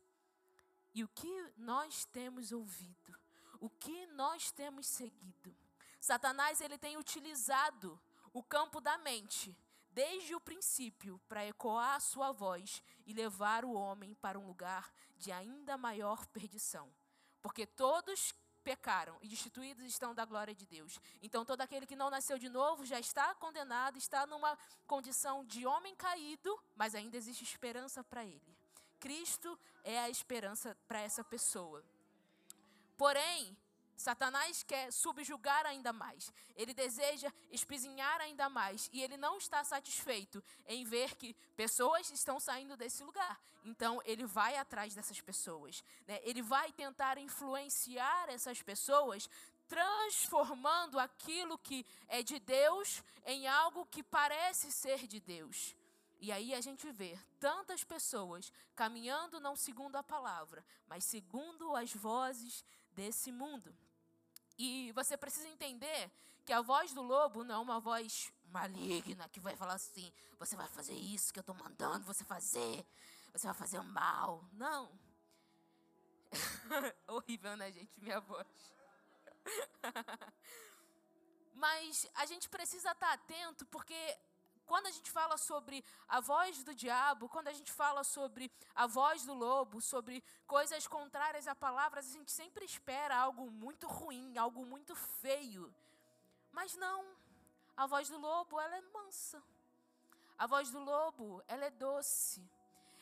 E 0.94 1.04
o 1.04 1.08
que 1.08 1.54
nós 1.56 2.06
temos 2.06 2.52
ouvido? 2.52 3.18
O 3.60 3.70
que 3.70 4.08
nós 4.08 4.52
temos 4.52 4.88
seguido? 4.88 5.56
Satanás 6.00 6.62
ele 6.62 6.78
tem 6.78 6.98
utilizado 6.98 8.00
o 8.34 8.42
campo 8.42 8.80
da 8.82 8.98
mente 8.98 9.56
desde 9.92 10.34
o 10.34 10.40
princípio 10.40 11.20
para 11.28 11.46
ecoar 11.46 11.96
a 11.96 12.00
sua 12.00 12.32
voz 12.32 12.82
e 13.06 13.14
levar 13.14 13.66
o 13.66 13.74
homem 13.74 14.16
para 14.16 14.40
um 14.40 14.48
lugar 14.48 14.92
de 15.18 15.32
ainda 15.32 15.78
maior 15.78 16.26
perdição. 16.28 16.92
Porque 17.42 17.66
todos 17.66 18.34
pecaram 18.70 19.18
e 19.20 19.28
destituídos 19.28 19.84
estão 19.84 20.14
da 20.14 20.24
glória 20.26 20.54
de 20.54 20.64
Deus. 20.64 21.00
Então 21.24 21.44
todo 21.44 21.62
aquele 21.62 21.88
que 21.88 21.96
não 21.96 22.12
nasceu 22.12 22.38
de 22.38 22.50
novo 22.50 22.86
já 22.86 23.00
está 23.00 23.34
condenado, 23.34 23.98
está 23.98 24.28
numa 24.28 24.56
condição 24.86 25.44
de 25.44 25.66
homem 25.66 25.96
caído, 25.96 26.56
mas 26.76 26.94
ainda 26.94 27.18
existe 27.18 27.44
esperança 27.44 28.04
para 28.04 28.24
ele. 28.24 28.56
Cristo 29.00 29.58
é 29.84 29.98
a 29.98 30.08
esperança 30.08 30.78
para 30.88 31.02
essa 31.02 31.24
pessoa. 31.24 31.84
Porém, 32.96 33.58
Satanás 34.00 34.64
quer 34.64 34.94
subjugar 34.94 35.66
ainda 35.66 35.92
mais. 35.92 36.32
Ele 36.56 36.74
deseja 36.74 37.30
espizinhar 37.52 38.22
ainda 38.22 38.48
mais. 38.48 38.90
E 38.94 39.02
ele 39.02 39.18
não 39.18 39.38
está 39.38 39.62
satisfeito 39.66 40.42
em 40.66 40.86
ver 40.86 41.16
que 41.16 41.34
pessoas 41.58 42.10
estão 42.10 42.40
saindo 42.40 42.78
desse 42.78 43.04
lugar. 43.04 43.38
Então, 43.66 44.02
ele 44.06 44.26
vai 44.26 44.56
atrás 44.56 44.96
dessas 44.96 45.20
pessoas. 45.20 45.84
Né? 46.08 46.18
Ele 46.24 46.42
vai 46.42 46.72
tentar 46.72 47.18
influenciar 47.18 48.30
essas 48.30 48.62
pessoas, 48.62 49.30
transformando 49.68 50.98
aquilo 50.98 51.58
que 51.58 51.86
é 52.08 52.24
de 52.24 52.40
Deus 52.40 53.04
em 53.26 53.50
algo 53.50 53.86
que 53.86 54.02
parece 54.02 54.72
ser 54.72 55.08
de 55.08 55.20
Deus. 55.20 55.76
E 56.22 56.32
aí 56.32 56.54
a 56.54 56.62
gente 56.62 56.90
vê 56.90 57.20
tantas 57.38 57.84
pessoas 57.84 58.52
caminhando 58.78 59.42
não 59.42 59.58
segundo 59.58 59.98
a 59.98 60.04
palavra, 60.04 60.66
mas 60.88 61.04
segundo 61.04 61.76
as 61.76 61.94
vozes 61.94 62.64
desse 62.92 63.30
mundo. 63.30 63.76
E 64.60 64.92
você 64.92 65.16
precisa 65.16 65.48
entender 65.48 66.12
que 66.46 66.52
a 66.52 66.62
voz 66.62 66.94
do 66.94 67.02
lobo 67.02 67.46
não 67.46 67.56
é 67.56 67.60
uma 67.60 67.80
voz 67.80 68.30
maligna 68.52 69.30
que 69.30 69.40
vai 69.40 69.56
falar 69.56 69.76
assim: 69.76 70.12
você 70.38 70.58
vai 70.58 70.68
fazer 70.68 70.94
isso 70.94 71.32
que 71.32 71.40
eu 71.40 71.42
estou 71.42 71.56
mandando 71.56 72.06
você 72.06 72.26
fazer, 72.26 72.86
você 73.32 73.48
vai 73.48 73.56
fazer 73.56 73.82
mal. 73.82 74.44
Não. 74.52 74.92
Horrível, 77.08 77.56
né, 77.56 77.72
gente? 77.72 77.90
Minha 77.98 78.20
voz. 78.20 78.46
Mas 81.56 82.06
a 82.16 82.26
gente 82.26 82.50
precisa 82.50 82.92
estar 82.92 83.14
atento 83.14 83.66
porque 83.68 83.96
quando 84.70 84.86
a 84.86 84.92
gente 84.92 85.10
fala 85.10 85.36
sobre 85.36 85.84
a 86.08 86.20
voz 86.20 86.64
do 86.64 86.74
diabo, 86.76 87.28
quando 87.28 87.48
a 87.48 87.56
gente 87.60 87.72
fala 87.72 88.04
sobre 88.04 88.52
a 88.76 88.86
voz 88.86 89.26
do 89.26 89.34
lobo, 89.34 89.82
sobre 89.82 90.24
coisas 90.46 90.88
contrárias 90.88 91.48
a 91.48 91.56
palavras, 91.56 92.06
a 92.06 92.14
gente 92.18 92.32
sempre 92.32 92.64
espera 92.64 93.16
algo 93.18 93.50
muito 93.50 93.88
ruim, 93.88 94.38
algo 94.38 94.64
muito 94.74 94.94
feio. 94.96 95.74
Mas 96.52 96.76
não. 96.76 97.04
A 97.76 97.88
voz 97.88 98.10
do 98.10 98.20
lobo, 98.20 98.60
ela 98.60 98.76
é 98.78 98.82
mansa. 98.98 99.42
A 100.38 100.46
voz 100.46 100.70
do 100.70 100.80
lobo, 100.92 101.44
ela 101.48 101.66
é 101.66 101.72
doce. 101.72 102.48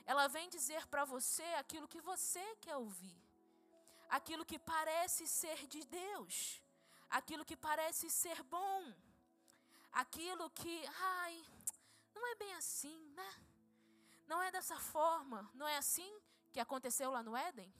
Ela 0.05 0.27
vem 0.27 0.47
dizer 0.47 0.87
para 0.87 1.03
você 1.03 1.47
aquilo 1.63 1.91
que 1.93 1.99
você 1.99 2.45
quer 2.61 2.77
ouvir. 2.77 3.19
Aquilo 4.09 4.45
que 4.45 4.57
parece 4.57 5.27
ser 5.27 5.67
de 5.67 5.83
Deus. 5.83 6.63
Aquilo 7.09 7.43
que 7.43 7.57
parece 7.57 8.09
ser 8.09 8.41
bom. 8.43 8.81
Aquilo 9.97 10.47
que, 10.51 10.85
ai, 10.85 11.43
não 12.13 12.27
é 12.27 12.35
bem 12.35 12.53
assim, 12.53 12.99
né? 13.15 13.33
Não 14.27 14.43
é 14.43 14.51
dessa 14.51 14.75
forma. 14.75 15.49
Não 15.55 15.67
é 15.67 15.75
assim 15.77 16.21
que 16.53 16.59
aconteceu 16.59 17.09
lá 17.09 17.23
no 17.23 17.35
Éden? 17.35 17.73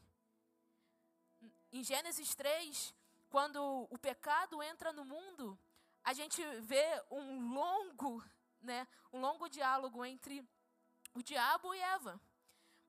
Em 1.72 1.84
Gênesis 1.84 2.34
3, 2.34 2.96
quando 3.30 3.88
o 3.92 4.00
pecado 4.00 4.64
entra 4.64 4.92
no 4.92 5.06
mundo, 5.06 5.60
a 6.04 6.12
gente 6.12 6.44
vê 6.62 6.88
um 7.12 7.54
longo, 7.54 8.24
né, 8.62 8.88
um 9.14 9.20
longo 9.20 9.48
diálogo 9.48 10.04
entre 10.04 10.44
o 11.14 11.22
diabo 11.22 11.72
e 11.76 11.80
Eva. 11.80 12.20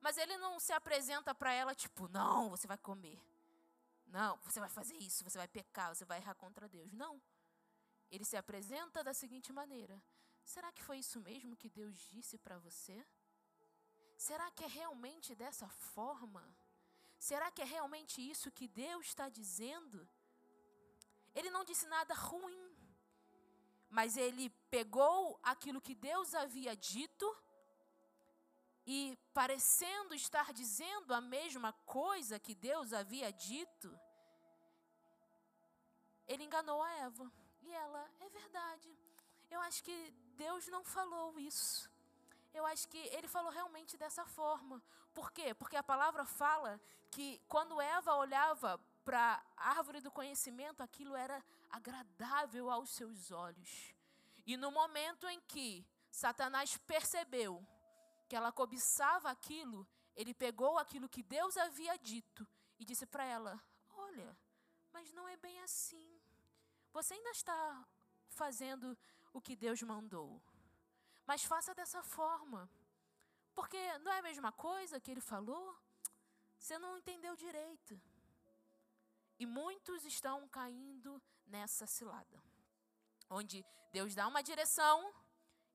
Mas 0.01 0.17
ele 0.17 0.37
não 0.39 0.59
se 0.59 0.73
apresenta 0.73 1.35
para 1.35 1.53
ela 1.53 1.75
tipo, 1.75 2.07
não, 2.07 2.49
você 2.49 2.65
vai 2.65 2.79
comer. 2.79 3.21
Não, 4.07 4.37
você 4.37 4.59
vai 4.59 4.69
fazer 4.69 4.95
isso, 4.97 5.23
você 5.23 5.37
vai 5.37 5.47
pecar, 5.47 5.93
você 5.93 6.03
vai 6.03 6.17
errar 6.17 6.33
contra 6.33 6.67
Deus. 6.67 6.91
Não. 6.93 7.21
Ele 8.09 8.25
se 8.25 8.37
apresenta 8.37 9.03
da 9.03 9.13
seguinte 9.13 9.51
maneira: 9.51 10.01
Será 10.43 10.71
que 10.71 10.83
foi 10.83 10.97
isso 10.99 11.19
mesmo 11.19 11.55
que 11.55 11.69
Deus 11.69 11.95
disse 12.13 12.37
para 12.37 12.57
você? 12.57 13.05
Será 14.17 14.49
que 14.51 14.63
é 14.63 14.67
realmente 14.67 15.35
dessa 15.35 15.67
forma? 15.69 16.43
Será 17.17 17.51
que 17.51 17.61
é 17.61 17.65
realmente 17.65 18.17
isso 18.21 18.51
que 18.51 18.67
Deus 18.67 19.07
está 19.07 19.29
dizendo? 19.29 20.07
Ele 21.35 21.49
não 21.49 21.63
disse 21.63 21.85
nada 21.87 22.13
ruim, 22.13 22.75
mas 23.89 24.17
ele 24.17 24.49
pegou 24.71 25.39
aquilo 25.43 25.81
que 25.81 25.95
Deus 25.95 26.33
havia 26.33 26.75
dito 26.75 27.27
e, 28.85 29.17
parecendo 29.33 30.15
estar 30.15 30.51
dizendo 30.51 31.13
a 31.13 31.21
mesma 31.21 31.71
coisa 31.85 32.39
que 32.39 32.55
Deus 32.55 32.91
havia 32.91 33.31
dito, 33.31 33.99
ele 36.27 36.43
enganou 36.43 36.81
a 36.81 36.91
Eva. 37.07 37.31
E 37.61 37.71
ela, 37.71 38.09
é 38.19 38.29
verdade. 38.29 38.97
Eu 39.49 39.59
acho 39.61 39.83
que 39.83 40.11
Deus 40.35 40.67
não 40.67 40.83
falou 40.83 41.37
isso. 41.39 41.89
Eu 42.53 42.65
acho 42.65 42.87
que 42.87 42.97
ele 42.97 43.27
falou 43.27 43.51
realmente 43.51 43.97
dessa 43.97 44.25
forma. 44.25 44.81
Por 45.13 45.31
quê? 45.31 45.53
Porque 45.53 45.75
a 45.75 45.83
palavra 45.83 46.25
fala 46.25 46.79
que 47.11 47.41
quando 47.47 47.81
Eva 47.81 48.15
olhava 48.15 48.79
para 49.03 49.43
a 49.57 49.69
árvore 49.71 50.01
do 50.01 50.11
conhecimento, 50.11 50.81
aquilo 50.81 51.15
era 51.15 51.43
agradável 51.69 52.69
aos 52.69 52.89
seus 52.89 53.31
olhos. 53.31 53.93
E 54.45 54.57
no 54.57 54.71
momento 54.71 55.27
em 55.27 55.39
que 55.41 55.85
Satanás 56.11 56.77
percebeu 56.77 57.65
que 58.27 58.35
ela 58.35 58.51
cobiçava 58.51 59.29
aquilo, 59.29 59.87
ele 60.15 60.33
pegou 60.33 60.77
aquilo 60.77 61.09
que 61.09 61.23
Deus 61.23 61.57
havia 61.57 61.97
dito 61.97 62.47
e 62.79 62.85
disse 62.85 63.05
para 63.05 63.23
ela: 63.23 63.61
Olha, 63.95 64.37
mas 64.91 65.11
não 65.13 65.27
é 65.27 65.37
bem 65.37 65.59
assim. 65.61 66.18
Você 66.91 67.13
ainda 67.13 67.31
está 67.31 67.87
fazendo 68.29 68.97
o 69.33 69.41
que 69.41 69.55
Deus 69.55 69.81
mandou. 69.81 70.41
Mas 71.25 71.43
faça 71.43 71.73
dessa 71.73 72.01
forma. 72.01 72.69
Porque 73.53 73.97
não 73.99 74.11
é 74.11 74.19
a 74.19 74.23
mesma 74.23 74.51
coisa 74.51 74.99
que 74.99 75.11
ele 75.11 75.21
falou? 75.21 75.77
Você 76.57 76.77
não 76.77 76.97
entendeu 76.97 77.35
direito. 77.35 78.01
E 79.37 79.45
muitos 79.45 80.05
estão 80.05 80.47
caindo 80.49 81.21
nessa 81.45 81.85
cilada. 81.85 82.43
Onde 83.29 83.65
Deus 83.91 84.15
dá 84.15 84.27
uma 84.27 84.41
direção 84.41 85.13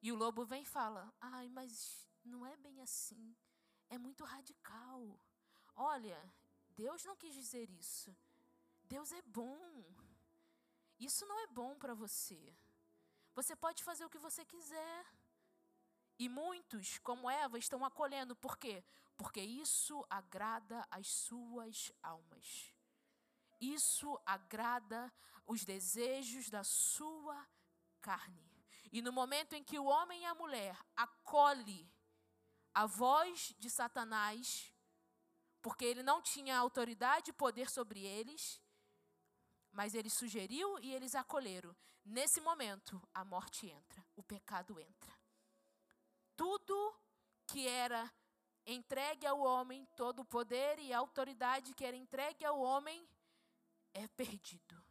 e 0.03 0.13
o 0.13 0.17
lobo 0.17 0.45
vem 0.45 0.63
e 0.63 0.67
fala: 0.67 1.13
Ai, 1.21 1.49
mas 1.49 2.07
não 2.25 2.45
é 2.45 2.57
bem 2.57 2.83
assim. 2.83 3.35
É 3.89 3.97
muito 3.97 4.25
radical. 4.25 5.19
Olha, 5.75 6.21
Deus 6.71 7.05
não 7.05 7.17
quis 7.17 7.35
dizer 7.35 7.71
isso. 7.71 8.15
Deus 8.85 9.13
é 9.13 9.23
bom. 9.23 9.85
Isso 10.99 11.27
não 11.27 11.39
é 11.41 11.47
bom 11.49 11.77
para 11.77 11.95
você. 11.95 12.57
Você 13.35 13.57
pode 13.57 13.83
fazer 13.83 14.05
o 14.05 14.11
que 14.11 14.19
você 14.19 14.45
quiser. 14.45 15.07
E 16.19 16.29
muitos, 16.29 16.99
como 16.99 17.29
Eva, 17.29 17.59
estão 17.59 17.85
acolhendo. 17.85 18.37
Por 18.37 18.57
quê? 18.57 18.85
Porque 19.17 19.41
isso 19.41 20.05
agrada 20.09 20.87
as 20.91 21.09
suas 21.09 21.93
almas. 22.03 22.73
Isso 23.61 24.21
agrada 24.25 25.13
os 25.47 25.65
desejos 25.65 26.49
da 26.49 26.63
sua 26.63 27.49
carne. 28.01 28.55
E 28.93 29.03
no 29.03 29.13
momento 29.13 29.55
em 29.55 29.65
que 29.65 29.79
o 29.79 29.87
homem 29.87 30.23
e 30.23 30.27
a 30.27 30.35
mulher 30.35 30.79
acolhe 30.95 31.91
a 32.73 32.87
voz 32.87 33.55
de 33.59 33.69
Satanás, 33.69 34.73
porque 35.61 35.85
ele 35.85 36.03
não 36.03 36.23
tinha 36.23 36.57
autoridade 36.57 37.31
e 37.31 37.35
poder 37.35 37.71
sobre 37.71 38.05
eles, 38.05 38.61
mas 39.75 39.95
ele 39.95 40.09
sugeriu 40.09 40.79
e 40.79 40.95
eles 40.95 41.15
acolheram. 41.15 41.77
Nesse 42.05 42.41
momento, 42.41 43.03
a 43.13 43.25
morte 43.25 43.69
entra, 43.69 44.07
o 44.15 44.23
pecado 44.23 44.79
entra. 44.79 45.13
Tudo 46.37 46.95
que 47.47 47.67
era 47.67 48.11
entregue 48.65 49.27
ao 49.27 49.41
homem, 49.41 49.85
todo 49.97 50.21
o 50.21 50.25
poder 50.25 50.79
e 50.79 50.93
autoridade 50.93 51.75
que 51.75 51.85
era 51.85 51.97
entregue 51.97 52.45
ao 52.45 52.61
homem, 52.61 53.07
é 53.93 54.07
perdido 54.09 54.83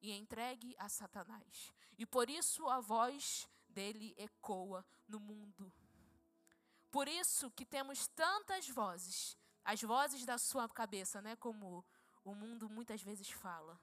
e 0.00 0.12
entregue 0.12 0.76
a 0.78 0.88
Satanás. 0.88 1.72
E 1.98 2.04
por 2.04 2.28
isso 2.28 2.68
a 2.68 2.78
voz 2.78 3.48
dele 3.68 4.14
ecoa 4.18 4.84
no 5.08 5.18
mundo. 5.18 5.72
Por 6.90 7.08
isso 7.08 7.50
que 7.52 7.64
temos 7.64 8.06
tantas 8.08 8.68
vozes, 8.68 9.36
as 9.64 9.80
vozes 9.80 10.26
da 10.26 10.36
sua 10.36 10.68
cabeça, 10.68 11.22
né, 11.22 11.36
como 11.36 11.84
o 12.24 12.34
mundo 12.34 12.68
muitas 12.68 13.00
vezes 13.00 13.30
fala. 13.30 13.80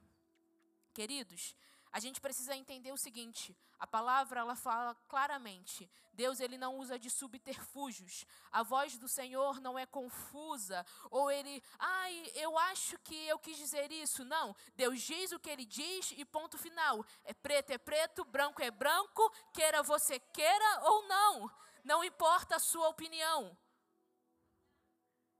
Queridos, 0.98 1.56
a 1.92 2.00
gente 2.00 2.20
precisa 2.20 2.56
entender 2.56 2.92
o 2.92 2.98
seguinte: 2.98 3.56
a 3.78 3.86
palavra 3.86 4.40
ela 4.40 4.56
fala 4.56 4.96
claramente. 5.08 5.88
Deus 6.12 6.40
ele 6.40 6.58
não 6.58 6.76
usa 6.80 6.98
de 6.98 7.12
subterfúgios. 7.12 8.26
A 8.52 8.64
voz 8.64 8.98
do 8.98 9.08
Senhor 9.08 9.62
não 9.62 9.78
é 9.78 9.86
confusa 9.86 10.84
ou 11.12 11.30
ele, 11.30 11.62
ai, 11.78 12.32
eu 12.34 12.58
acho 12.58 12.98
que 13.04 13.14
eu 13.28 13.38
quis 13.38 13.58
dizer 13.58 13.92
isso. 13.92 14.26
Não, 14.26 14.56
Deus 14.76 15.00
diz 15.00 15.32
o 15.32 15.40
que 15.40 15.52
ele 15.52 15.66
diz 15.66 16.16
e 16.18 16.26
ponto 16.26 16.58
final. 16.58 17.06
É 17.24 17.32
preto 17.32 17.70
é 17.70 17.78
preto, 17.78 18.26
branco 18.26 18.64
é 18.64 18.72
branco, 18.72 19.32
queira 19.54 19.84
você 19.84 20.20
queira 20.20 20.82
ou 20.86 21.08
não. 21.08 21.52
Não 21.84 22.04
importa 22.04 22.56
a 22.56 22.60
sua 22.60 22.90
opinião. 22.90 23.56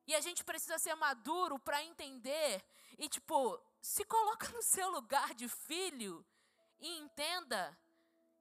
E 0.06 0.14
a 0.14 0.22
gente 0.22 0.44
precisa 0.44 0.78
ser 0.78 0.94
maduro 0.94 1.58
para 1.58 1.84
entender 1.84 2.64
e 3.00 3.10
tipo, 3.10 3.60
se 3.82 4.04
coloca 4.06 4.50
no 4.50 4.62
seu 4.62 4.90
lugar 4.92 5.34
de 5.34 5.48
filho 5.48 6.26
e 6.80 6.98
entenda 7.00 7.78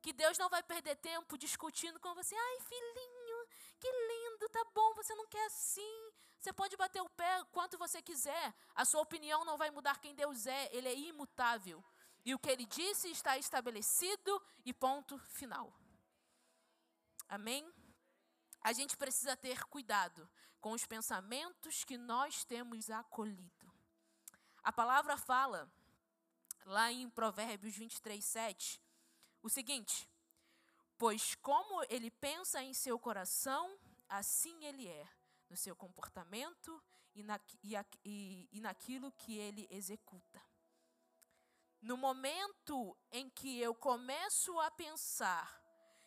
que 0.03 0.13
Deus 0.13 0.39
não 0.39 0.49
vai 0.49 0.63
perder 0.63 0.97
tempo 0.97 1.37
discutindo 1.37 1.99
com 1.99 2.15
você. 2.15 2.35
Ai, 2.35 2.61
filhinho, 2.61 3.49
que 3.79 3.91
lindo, 3.91 4.49
tá 4.51 4.65
bom, 4.73 4.95
você 4.95 5.15
não 5.15 5.27
quer 5.27 5.45
assim. 5.47 6.13
Você 6.39 6.53
pode 6.53 6.77
bater 6.77 7.03
o 7.03 7.09
pé 7.11 7.45
quanto 7.51 7.77
você 7.77 8.01
quiser. 8.01 8.55
A 8.75 8.85
sua 8.85 9.01
opinião 9.01 9.45
não 9.45 9.57
vai 9.57 9.71
mudar 9.71 10.01
quem 10.01 10.15
Deus 10.15 10.47
é, 10.47 10.71
ele 10.75 10.89
é 10.89 10.95
imutável. 10.95 11.83
E 12.25 12.35
o 12.35 12.39
que 12.39 12.51
ele 12.51 12.67
disse 12.67 13.11
está 13.11 13.37
estabelecido 13.39 14.43
e 14.65 14.73
ponto 14.73 15.19
final. 15.29 15.73
Amém? 17.29 17.73
A 18.61 18.73
gente 18.73 18.97
precisa 18.97 19.37
ter 19.37 19.65
cuidado 19.65 20.29
com 20.61 20.73
os 20.73 20.87
pensamentos 20.87 21.85
que 21.85 21.97
nós 21.97 22.45
temos 22.45 22.91
acolhido. 22.91 23.73
A 24.67 24.73
palavra 24.73 25.17
fala, 25.17 25.73
lá 26.65 26.91
em 26.91 27.09
Provérbios 27.09 27.77
23, 27.77 28.23
7, 28.25 28.83
o 29.41 29.49
seguinte: 29.49 30.11
Pois 30.99 31.37
como 31.37 31.85
ele 31.89 32.11
pensa 32.11 32.61
em 32.61 32.75
seu 32.75 32.99
coração, 32.99 33.79
assim 34.09 34.65
ele 34.65 34.89
é, 34.89 35.09
no 35.49 35.57
seu 35.57 35.77
comportamento 35.77 36.83
e, 37.15 37.23
na, 37.23 37.41
e, 37.63 37.77
e, 38.05 38.49
e 38.51 38.61
naquilo 38.61 39.13
que 39.13 39.39
ele 39.39 39.69
executa. 39.71 40.43
No 41.81 41.97
momento 41.97 42.99
em 43.13 43.31
que 43.31 43.61
eu 43.61 43.73
começo 43.73 44.59
a 44.59 44.69
pensar 44.73 45.63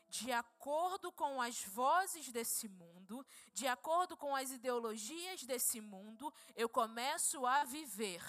de 0.09 0.33
acordo 0.33 1.13
com 1.13 1.41
as 1.41 1.63
vozes 1.63 2.29
desse 2.29 2.67
mundo, 2.67 3.25
de 3.53 3.67
acordo 3.67 4.17
com 4.17 4.35
as 4.35 4.51
ideologias 4.51 5.43
desse 5.43 5.79
mundo, 5.79 6.33
eu 6.57 6.67
começo 6.67 7.45
a 7.45 7.63
viver 7.63 8.21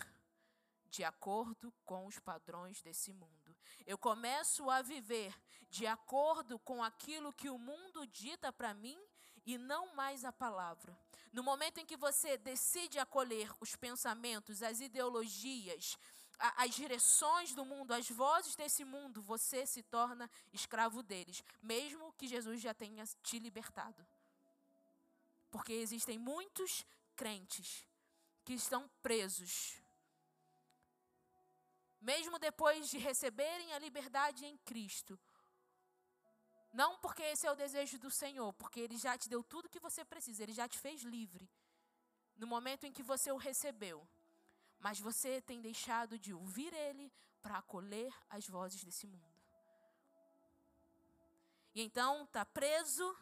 de 0.91 1.05
acordo 1.05 1.73
com 1.85 2.07
os 2.07 2.19
padrões 2.19 2.83
desse 2.83 3.13
mundo. 3.13 3.57
Eu 3.87 3.97
começo 3.97 4.69
a 4.69 4.83
viver 4.83 5.35
de 5.71 5.87
acordo 5.87 6.59
com 6.59 6.83
aquilo 6.83 7.33
que 7.33 7.49
o 7.49 7.59
mundo 7.59 8.07
dita 8.07 8.53
para 8.53 8.75
mim 8.75 8.99
e 9.47 9.57
não 9.57 9.95
mais 9.95 10.25
a 10.25 10.33
palavra. 10.33 10.99
No 11.33 11.43
momento 11.43 11.79
em 11.79 11.87
que 11.87 11.97
você 11.97 12.37
decide 12.37 12.99
acolher 12.99 13.51
os 13.61 13.77
pensamentos, 13.77 14.63
as 14.63 14.81
ideologias, 14.81 15.97
as 16.39 16.75
direções 16.75 17.55
do 17.55 17.65
mundo, 17.65 17.93
as 17.93 18.11
vozes 18.11 18.57
desse 18.57 18.85
mundo, 18.85 19.23
você 19.23 19.65
se 19.67 19.83
torna 19.83 20.29
escravo 20.53 21.03
deles, 21.03 21.45
mesmo 21.63 22.13
que 22.15 22.27
Jesus 22.27 22.61
já 22.61 22.75
tenha 22.75 23.05
te 23.23 23.39
libertado. 23.39 24.05
Porque 25.51 25.73
existem 25.73 26.19
muitos 26.19 26.85
crentes 27.15 27.87
que 28.45 28.55
estão 28.55 28.89
presos 29.03 29.80
mesmo 32.01 32.39
depois 32.39 32.89
de 32.89 32.99
receberem 32.99 33.73
a 33.73 33.79
liberdade 33.79 34.47
em 34.47 34.57
Cristo. 34.59 35.19
Não 36.73 36.99
porque 36.99 37.23
esse 37.23 37.47
é 37.47 37.53
o 37.53 37.57
desejo 37.57 37.99
do 37.99 38.11
Senhor, 38.11 38.53
porque 38.55 38.81
Ele 38.81 38.97
já 38.97 39.19
te 39.19 39.29
deu 39.29 39.43
tudo 39.43 39.69
que 39.69 39.81
você 39.81 40.05
precisa, 40.05 40.43
Ele 40.43 40.53
já 40.53 40.69
te 40.69 40.79
fez 40.79 41.03
livre. 41.03 41.51
No 42.37 42.47
momento 42.47 42.85
em 42.85 42.93
que 42.93 43.03
você 43.03 43.31
o 43.31 43.37
recebeu. 43.37 44.09
Mas 44.79 44.99
você 44.99 45.43
tem 45.43 45.61
deixado 45.61 46.19
de 46.19 46.33
ouvir 46.33 46.73
Ele 46.73 47.13
para 47.43 47.59
acolher 47.59 48.13
as 48.31 48.47
vozes 48.47 48.83
desse 48.83 49.07
mundo. 49.07 49.41
E 51.75 51.83
então 51.83 52.25
está 52.25 52.45
preso, 52.45 53.17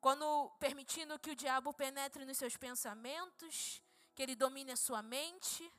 quando 0.00 0.50
permitindo 0.58 1.18
que 1.18 1.30
o 1.30 1.36
diabo 1.36 1.72
penetre 1.72 2.24
nos 2.24 2.38
seus 2.38 2.56
pensamentos, 2.56 3.82
que 4.14 4.22
ele 4.22 4.34
domine 4.34 4.72
a 4.72 4.76
sua 4.76 5.02
mente 5.02 5.70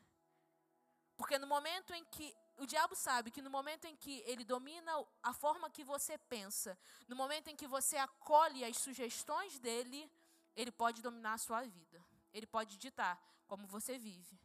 porque 1.17 1.37
no 1.37 1.47
momento 1.47 1.93
em 1.93 2.03
que 2.05 2.35
o 2.57 2.65
diabo 2.65 2.95
sabe 2.95 3.31
que 3.31 3.41
no 3.41 3.49
momento 3.49 3.85
em 3.85 3.95
que 3.95 4.23
ele 4.25 4.43
domina 4.43 4.91
a 5.21 5.33
forma 5.33 5.69
que 5.69 5.83
você 5.83 6.17
pensa, 6.17 6.77
no 7.07 7.15
momento 7.15 7.49
em 7.49 7.55
que 7.55 7.67
você 7.67 7.97
acolhe 7.97 8.63
as 8.63 8.77
sugestões 8.77 9.59
dele, 9.59 10.09
ele 10.55 10.71
pode 10.71 11.01
dominar 11.01 11.33
a 11.33 11.37
sua 11.37 11.61
vida. 11.63 12.03
Ele 12.33 12.45
pode 12.45 12.77
ditar 12.77 13.21
como 13.47 13.67
você 13.67 13.97
vive. 13.97 14.39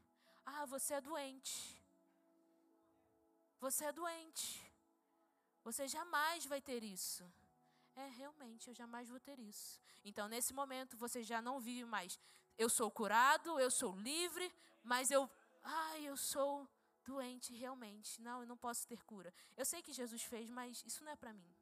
Ah, 0.45 0.67
você 0.67 0.95
é 0.95 1.01
doente. 1.01 1.81
Você 3.61 3.85
é 3.85 3.93
doente. 3.93 4.61
Você 5.63 5.87
jamais 5.87 6.47
vai 6.47 6.61
ter 6.61 6.83
isso. 6.83 7.25
É, 7.95 8.07
realmente, 8.09 8.69
eu 8.69 8.75
jamais 8.75 9.09
vou 9.09 9.21
ter 9.21 9.39
isso. 9.39 9.81
Então, 10.05 10.29
nesse 10.29 10.53
momento, 10.53 10.97
você 10.97 11.23
já 11.23 11.43
não 11.43 11.61
vive 11.61 11.85
mais. 11.85 12.19
Eu 12.57 12.69
sou 12.69 12.91
curado, 12.91 13.59
eu 13.61 13.71
sou 13.71 13.95
livre, 13.97 14.53
mas 14.83 15.11
eu 15.11 15.31
Ai, 15.63 16.07
eu 16.07 16.17
sou 16.17 16.69
doente 17.05 17.55
realmente. 17.55 18.21
Não, 18.21 18.41
eu 18.41 18.47
não 18.47 18.57
posso 18.57 18.87
ter 18.87 19.03
cura. 19.05 19.33
Eu 19.57 19.65
sei 19.65 19.83
que 19.83 19.93
Jesus 19.93 20.23
fez, 20.23 20.49
mas 20.49 20.83
isso 20.85 21.05
não 21.05 21.13
é 21.13 21.17
para 21.17 21.33
mim. 21.33 21.55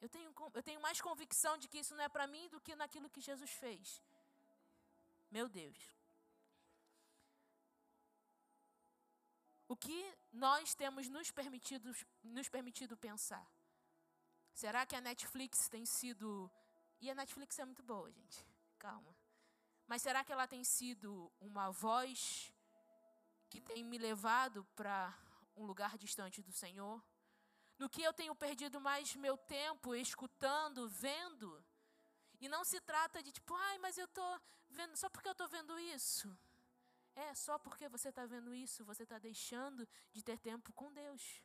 Eu 0.00 0.08
tenho, 0.08 0.32
eu 0.54 0.62
tenho 0.62 0.80
mais 0.80 1.00
convicção 1.00 1.56
de 1.56 1.68
que 1.68 1.78
isso 1.78 1.94
não 1.94 2.04
é 2.04 2.08
para 2.08 2.26
mim 2.26 2.48
do 2.48 2.60
que 2.60 2.74
naquilo 2.76 3.08
que 3.10 3.20
Jesus 3.20 3.50
fez. 3.50 4.02
Meu 5.30 5.48
Deus. 5.48 5.78
O 9.68 9.76
que 9.76 10.16
nós 10.32 10.74
temos 10.74 11.08
nos 11.08 11.30
permitido, 11.30 11.92
nos 12.22 12.48
permitido 12.48 12.96
pensar? 12.96 13.50
Será 14.52 14.86
que 14.86 14.94
a 14.94 15.00
Netflix 15.00 15.68
tem 15.68 15.84
sido. 15.84 16.50
E 17.00 17.10
a 17.10 17.14
Netflix 17.14 17.58
é 17.58 17.64
muito 17.64 17.82
boa, 17.82 18.10
gente. 18.10 18.46
Calma. 18.78 19.15
Mas 19.86 20.02
será 20.02 20.24
que 20.24 20.32
ela 20.32 20.48
tem 20.48 20.64
sido 20.64 21.32
uma 21.40 21.70
voz 21.70 22.52
que 23.48 23.60
tem 23.60 23.84
me 23.84 23.98
levado 23.98 24.64
para 24.74 25.16
um 25.56 25.64
lugar 25.64 25.96
distante 25.96 26.42
do 26.42 26.52
Senhor? 26.52 27.02
No 27.78 27.88
que 27.88 28.02
eu 28.02 28.12
tenho 28.12 28.34
perdido 28.34 28.80
mais 28.80 29.14
meu 29.14 29.36
tempo 29.36 29.94
escutando, 29.94 30.88
vendo? 30.88 31.64
E 32.40 32.48
não 32.48 32.64
se 32.64 32.80
trata 32.80 33.22
de 33.22 33.30
tipo, 33.30 33.54
ai, 33.54 33.78
mas 33.78 33.96
eu 33.96 34.06
estou 34.06 34.40
vendo, 34.70 34.96
só 34.96 35.08
porque 35.08 35.28
eu 35.28 35.32
estou 35.32 35.48
vendo 35.48 35.78
isso. 35.78 36.36
É, 37.14 37.32
só 37.34 37.58
porque 37.58 37.88
você 37.88 38.08
está 38.08 38.26
vendo 38.26 38.52
isso, 38.52 38.84
você 38.84 39.04
está 39.04 39.18
deixando 39.18 39.88
de 40.12 40.22
ter 40.22 40.38
tempo 40.38 40.72
com 40.72 40.92
Deus. 40.92 41.42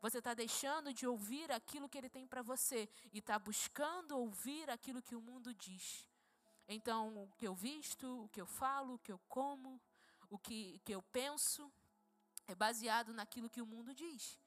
Você 0.00 0.18
está 0.18 0.34
deixando 0.34 0.92
de 0.92 1.06
ouvir 1.06 1.50
aquilo 1.50 1.88
que 1.88 1.96
Ele 1.96 2.10
tem 2.10 2.26
para 2.26 2.42
você 2.42 2.88
e 3.12 3.20
está 3.20 3.38
buscando 3.38 4.18
ouvir 4.18 4.68
aquilo 4.68 5.00
que 5.00 5.14
o 5.14 5.20
mundo 5.20 5.54
diz. 5.54 6.06
Então, 6.66 7.24
o 7.24 7.32
que 7.36 7.46
eu 7.46 7.54
visto, 7.54 8.24
o 8.24 8.28
que 8.28 8.40
eu 8.40 8.46
falo, 8.46 8.94
o 8.94 8.98
que 8.98 9.12
eu 9.12 9.18
como, 9.28 9.80
o 10.30 10.38
que, 10.38 10.80
que 10.84 10.92
eu 10.92 11.02
penso, 11.02 11.70
é 12.46 12.54
baseado 12.54 13.12
naquilo 13.12 13.50
que 13.50 13.60
o 13.60 13.66
mundo 13.66 13.94
diz. 13.94 14.38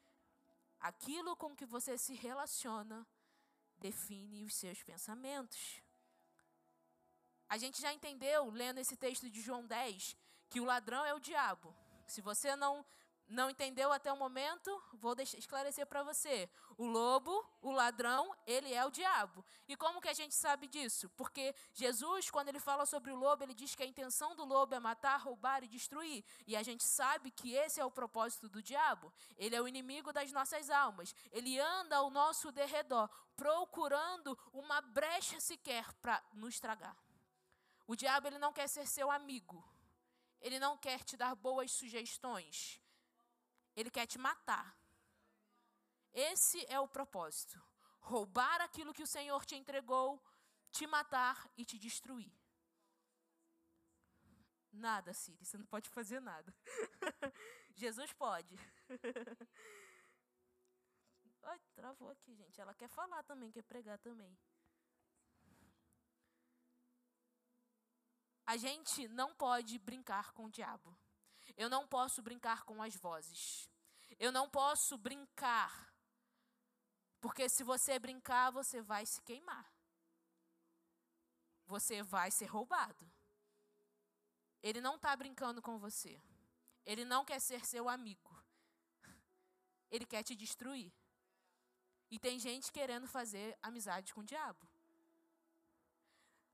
Aquilo 0.80 1.36
com 1.36 1.56
que 1.56 1.66
você 1.66 1.98
se 1.98 2.14
relaciona 2.14 3.06
define 3.80 4.44
os 4.44 4.56
seus 4.56 4.82
pensamentos. 4.84 5.82
A 7.50 7.58
gente 7.58 7.82
já 7.82 7.94
entendeu, 7.94 8.50
lendo 8.50 8.80
esse 8.80 8.98
texto 8.98 9.30
de 9.30 9.40
João 9.40 9.66
10, 9.66 10.18
que 10.50 10.60
o 10.60 10.66
ladrão 10.66 11.06
é 11.06 11.14
o 11.14 11.20
diabo. 11.20 11.74
Se 12.06 12.22
você 12.22 12.56
não 12.56 12.86
não 13.28 13.50
entendeu 13.50 13.92
até 13.92 14.12
o 14.12 14.18
momento, 14.18 14.82
vou 14.94 15.13
deixar, 15.13 15.38
esclarecer 15.38 15.86
para 15.86 16.02
você. 16.02 16.50
O 16.78 16.86
lobo, 16.86 17.46
o 17.62 17.72
ladrão, 17.72 18.34
ele 18.46 18.74
é 18.74 18.86
o 18.86 18.90
diabo. 18.90 19.44
E 19.68 19.76
como 19.76 20.00
que 20.00 20.08
a 20.08 20.13
gente 20.13 20.34
sabe 20.34 20.68
disso? 20.68 21.10
Porque 21.10 21.54
Jesus, 21.74 22.30
quando 22.30 22.48
ele 22.48 22.60
fala 22.60 22.86
sobre 22.86 23.12
o 23.12 23.16
lobo, 23.16 23.44
ele 23.44 23.54
diz 23.54 23.76
que 23.76 23.84
a 23.84 23.86
intenção 23.86 24.36
do 24.36 24.46
lobo 24.46 24.76
é 24.76 24.80
matar, 24.80 25.18
roubar 25.20 25.63
e 25.63 25.68
destruir. 25.68 26.24
E 26.46 26.56
a 26.56 26.63
gente 26.63 26.84
sabe 26.84 27.30
que 27.32 27.54
esse 27.54 27.82
é 27.82 27.86
o 27.86 27.92
propósito 27.92 28.48
do 28.48 28.62
diabo. 28.62 29.12
Ele 29.38 29.56
é 29.56 29.62
o 29.62 29.68
inimigo 29.68 30.13
das 30.13 30.32
nossas 30.32 30.70
almas. 30.70 31.13
Ele 31.32 31.60
anda 31.60 31.98
ao 31.98 32.10
nosso 32.10 32.52
derredor, 32.52 33.10
procurando 33.36 34.38
uma 34.54 34.80
brecha 34.80 35.40
sequer 35.40 35.92
para 35.96 36.24
nos 36.34 36.60
tragar. 36.60 36.96
O 37.86 37.96
diabo 37.96 38.28
ele 38.28 38.40
não 38.40 38.54
quer 38.54 38.68
ser 38.68 38.88
seu 38.88 39.12
amigo. 39.12 39.63
Ele 40.40 40.60
não 40.60 40.78
quer 40.78 41.04
te 41.04 41.18
dar 41.18 41.36
boas 41.36 41.72
sugestões. 41.72 42.82
Ele 43.78 43.92
quer 43.92 44.08
te 44.08 44.18
matar. 44.18 44.76
Esse 46.12 46.66
é 46.68 46.80
o 46.80 46.88
propósito. 46.88 47.62
Roubar 48.00 48.60
aquilo 48.62 48.92
que 48.92 49.04
o 49.04 49.08
Senhor 49.08 49.46
te 49.46 49.56
entregou, 49.56 50.20
te 50.72 50.88
matar 50.88 51.48
e 51.56 51.63
te 51.63 51.78
destruir. 51.78 52.34
Nada, 54.72 55.13
Siri, 55.13 55.46
você 55.46 55.60
não 55.60 55.66
pode 55.68 55.90
fazer 55.90 56.20
nada. 56.20 56.52
Jesus 57.76 58.12
pode. 58.13 58.56
Ai, 61.44 61.60
travou 61.76 62.10
aqui, 62.10 62.34
gente. 62.34 62.60
Ela 62.60 62.74
quer 62.74 62.90
falar 62.90 63.22
também, 63.24 63.52
quer 63.52 63.63
pregar 63.63 64.00
também. 64.00 64.36
A 68.44 68.58
gente 68.58 69.08
não 69.10 69.36
pode 69.36 69.78
brincar 69.78 70.32
com 70.34 70.46
o 70.46 70.50
diabo. 70.50 70.98
Eu 71.58 71.70
não 71.70 71.88
posso 71.88 72.22
brincar 72.22 72.63
com 72.63 72.82
as 72.82 72.96
vozes. 72.96 73.67
Eu 74.20 74.32
não 74.32 74.48
posso 74.48 74.96
brincar. 74.98 75.91
Porque 77.20 77.50
se 77.50 77.63
você 77.63 77.98
brincar, 77.98 78.52
você 78.52 78.80
vai 78.82 79.06
se 79.06 79.22
queimar. 79.24 79.65
Você 81.65 82.04
vai 82.04 82.30
ser 82.30 82.46
roubado. 82.46 83.12
Ele 84.62 84.80
não 84.80 84.96
está 84.96 85.15
brincando 85.15 85.62
com 85.62 85.80
você. 85.80 86.22
Ele 86.86 87.04
não 87.04 87.26
quer 87.26 87.39
ser 87.39 87.65
seu 87.65 87.89
amigo. 87.89 88.34
Ele 89.89 90.06
quer 90.06 90.24
te 90.24 90.36
destruir. 90.36 90.93
E 92.10 92.20
tem 92.20 92.39
gente 92.39 92.72
querendo 92.72 93.08
fazer 93.08 93.58
amizade 93.62 94.13
com 94.13 94.22
o 94.22 94.24
diabo. 94.24 94.65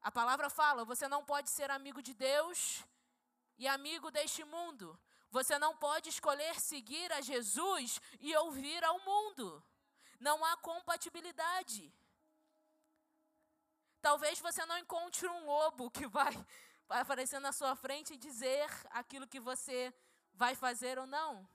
A 0.02 0.12
palavra 0.12 0.50
fala: 0.50 0.86
você 0.86 1.08
não 1.08 1.24
pode 1.24 1.50
ser 1.50 1.70
amigo 1.70 2.02
de 2.02 2.14
Deus 2.14 2.84
e 3.58 3.68
amigo 3.68 4.12
deste 4.12 4.44
mundo. 4.44 5.00
Você 5.30 5.58
não 5.58 5.76
pode 5.76 6.10
escolher 6.10 6.60
seguir 6.60 7.12
a 7.12 7.22
Jesus 7.22 8.00
e 8.20 8.36
ouvir 8.38 8.84
ao 8.84 9.00
mundo. 9.00 9.64
Não 10.20 10.44
há 10.46 10.56
compatibilidade. 10.58 11.92
Talvez 14.02 14.40
você 14.40 14.66
não 14.66 14.78
encontre 14.78 15.28
um 15.28 15.46
lobo 15.46 15.90
que 15.90 16.06
vai, 16.08 16.34
vai 16.88 17.00
aparecer 17.02 17.40
na 17.40 17.52
sua 17.52 17.76
frente 17.76 18.14
e 18.14 18.18
dizer 18.18 18.70
aquilo 18.92 19.28
que 19.28 19.40
você 19.40 19.94
vai 20.34 20.56
fazer 20.56 21.00
ou 21.00 21.08
não. 21.08 21.48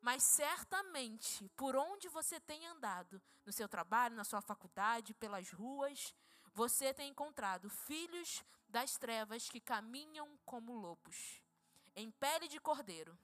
Mas 0.00 0.22
certamente, 0.22 1.48
por 1.50 1.76
onde 1.76 2.08
você 2.08 2.40
tem 2.40 2.66
andado, 2.66 3.20
no 3.44 3.52
seu 3.52 3.68
trabalho, 3.68 4.16
na 4.16 4.24
sua 4.24 4.40
faculdade, 4.40 5.14
pelas 5.14 5.50
ruas, 5.50 6.14
você 6.54 6.94
tem 6.94 7.10
encontrado 7.10 7.68
filhos 7.68 8.44
das 8.68 8.96
trevas 8.96 9.48
que 9.48 9.60
caminham 9.60 10.38
como 10.44 10.74
lobos, 10.74 11.42
em 11.96 12.10
pele 12.10 12.48
de 12.48 12.60
cordeiro, 12.60 13.18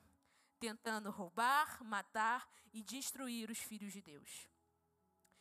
tentando 0.58 1.10
roubar, 1.10 1.82
matar 1.84 2.48
e 2.72 2.82
destruir 2.82 3.50
os 3.50 3.58
filhos 3.58 3.92
de 3.92 4.00
Deus. 4.00 4.48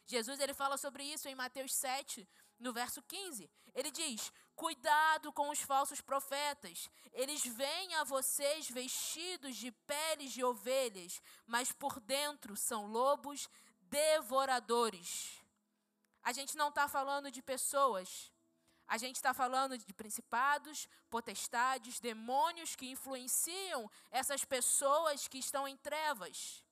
Jesus 0.05 0.39
ele 0.39 0.53
fala 0.53 0.77
sobre 0.77 1.03
isso 1.03 1.29
em 1.29 1.35
Mateus 1.35 1.73
7, 1.73 2.27
no 2.59 2.73
verso 2.73 3.01
15. 3.03 3.49
Ele 3.73 3.89
diz: 3.89 4.31
Cuidado 4.55 5.31
com 5.31 5.49
os 5.49 5.59
falsos 5.59 6.01
profetas. 6.01 6.89
Eles 7.13 7.45
vêm 7.45 7.95
a 7.95 8.03
vocês 8.03 8.69
vestidos 8.69 9.55
de 9.55 9.71
peles 9.71 10.31
de 10.31 10.43
ovelhas, 10.43 11.21
mas 11.45 11.71
por 11.71 11.99
dentro 12.01 12.55
são 12.57 12.85
lobos 12.85 13.49
devoradores. 13.81 15.41
A 16.21 16.33
gente 16.33 16.55
não 16.57 16.69
está 16.69 16.87
falando 16.87 17.31
de 17.31 17.41
pessoas. 17.41 18.32
A 18.87 18.97
gente 18.97 19.15
está 19.15 19.33
falando 19.33 19.77
de 19.77 19.93
principados, 19.93 20.87
potestades, 21.09 21.99
demônios 21.99 22.75
que 22.75 22.89
influenciam 22.89 23.89
essas 24.11 24.43
pessoas 24.45 25.27
que 25.27 25.37
estão 25.37 25.67
em 25.67 25.77
trevas. 25.77 26.63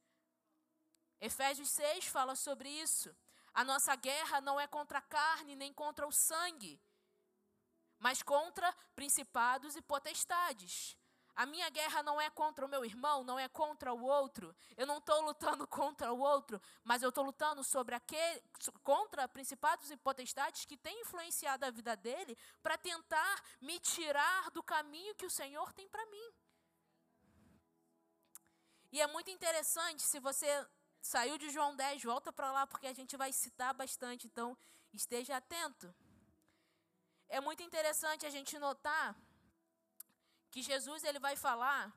Efésios 1.20 1.70
6 1.70 2.06
fala 2.06 2.36
sobre 2.36 2.70
isso. 2.70 3.16
A 3.54 3.64
nossa 3.64 3.96
guerra 3.96 4.42
não 4.42 4.60
é 4.60 4.68
contra 4.68 5.00
a 5.00 5.02
carne 5.02 5.56
nem 5.56 5.74
contra 5.74 6.08
o 6.08 6.12
sangue, 6.12 6.80
mas 8.00 8.24
contra 8.24 8.74
principados 8.96 9.76
e 9.76 9.82
potestades. 9.82 10.98
A 11.36 11.46
minha 11.46 11.70
guerra 11.70 12.04
não 12.04 12.20
é 12.20 12.30
contra 12.30 12.66
o 12.66 12.70
meu 12.70 12.84
irmão, 12.84 13.24
não 13.24 13.40
é 13.40 13.48
contra 13.48 13.94
o 13.94 14.04
outro. 14.04 14.56
Eu 14.76 14.86
não 14.86 14.98
estou 14.98 15.22
lutando 15.22 15.66
contra 15.68 16.12
o 16.12 16.20
outro, 16.20 16.62
mas 16.84 17.02
eu 17.02 17.10
estou 17.10 17.24
lutando 17.24 17.64
sobre 17.64 17.96
aquele, 17.96 18.44
contra 18.84 19.28
principados 19.28 19.90
e 19.90 19.98
potestades 19.98 20.66
que 20.66 20.78
têm 20.78 21.02
influenciado 21.02 21.66
a 21.66 21.72
vida 21.72 21.96
dele 21.96 22.38
para 22.62 22.78
tentar 22.78 23.44
me 23.62 23.80
tirar 23.80 24.52
do 24.52 24.62
caminho 24.62 25.16
que 25.16 25.26
o 25.26 25.32
Senhor 25.32 25.72
tem 25.74 25.88
para 25.88 26.06
mim. 26.08 26.34
E 28.92 29.00
é 29.00 29.08
muito 29.08 29.32
interessante 29.32 30.02
se 30.02 30.20
você 30.20 30.68
saiu 31.02 31.38
de 31.38 31.50
João 31.50 31.76
10, 31.76 32.04
volta 32.04 32.32
para 32.32 32.52
lá 32.52 32.68
porque 32.68 32.88
a 32.88 32.94
gente 32.94 33.16
vai 33.16 33.32
citar 33.32 33.74
bastante, 33.74 34.28
então 34.28 34.58
esteja 34.92 35.38
atento. 35.38 35.94
É 37.30 37.40
muito 37.40 37.64
interessante 37.64 38.26
a 38.26 38.30
gente 38.30 38.60
notar 38.60 39.16
que 40.52 40.62
Jesus 40.62 41.04
ele 41.04 41.20
vai 41.20 41.36
falar 41.36 41.92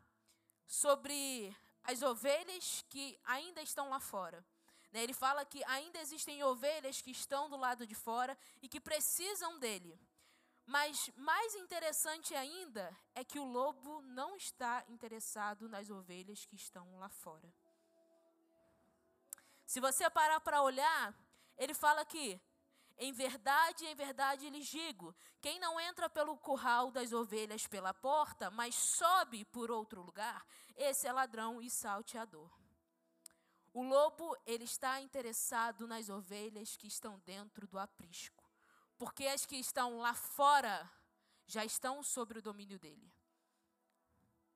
sobre 0.67 1.55
as 1.83 2.03
ovelhas 2.03 2.85
que 2.89 3.19
ainda 3.25 3.61
estão 3.61 3.91
lá 3.91 4.01
fora. 4.01 4.45
Né? 4.93 5.03
Ele 5.03 5.13
fala 5.13 5.45
que 5.45 5.63
ainda 5.65 5.99
existem 6.01 6.43
ovelhas 6.45 7.03
que 7.03 7.11
estão 7.11 7.51
do 7.51 7.57
lado 7.57 7.87
de 7.87 7.95
fora 7.95 8.39
e 8.63 8.69
que 8.69 8.81
precisam 8.81 9.59
dele. 9.59 9.99
Mas 10.67 11.11
mais 11.17 11.55
interessante 11.57 12.35
ainda 12.35 12.97
é 13.15 13.23
que 13.23 13.39
o 13.39 13.45
lobo 13.45 14.01
não 14.03 14.35
está 14.37 14.83
interessado 14.89 15.69
nas 15.69 15.91
ovelhas 15.91 16.47
que 16.47 16.57
estão 16.57 16.99
lá 16.99 17.11
fora. 17.11 17.53
Se 19.67 19.81
você 19.81 20.09
parar 20.09 20.41
para 20.41 20.63
olhar, 20.63 21.15
ele 21.57 21.75
fala 21.75 22.05
que, 22.05 22.41
em 22.99 23.13
verdade, 23.13 23.85
em 23.87 23.95
verdade 23.95 24.49
lhes 24.51 24.67
digo: 24.67 25.15
quem 25.41 25.59
não 25.59 25.81
entra 25.81 26.09
pelo 26.09 26.37
curral 26.37 26.91
das 26.91 27.13
ovelhas 27.13 27.67
pela 27.67 27.93
porta, 27.93 28.51
mas 28.51 28.75
sobe 28.75 29.45
por 29.47 29.71
outro 29.71 30.03
lugar, 30.03 30.47
esse 30.77 31.07
é 31.07 31.13
ladrão 31.13 31.61
e 31.61 31.69
salteador. 31.69 32.51
O 33.73 33.83
lobo, 33.83 34.37
ele 34.47 34.65
está 34.65 35.01
interessado 35.01 35.89
nas 35.89 36.09
ovelhas 36.09 36.77
que 36.77 36.87
estão 36.87 37.19
dentro 37.21 37.67
do 37.67 37.77
aprisco, 37.77 38.49
porque 38.97 39.27
as 39.27 39.45
que 39.45 39.57
estão 39.57 39.99
lá 39.99 40.15
fora 40.15 40.89
já 41.47 41.65
estão 41.65 42.03
sobre 42.03 42.39
o 42.39 42.43
domínio 42.43 42.79
dele. 42.79 43.13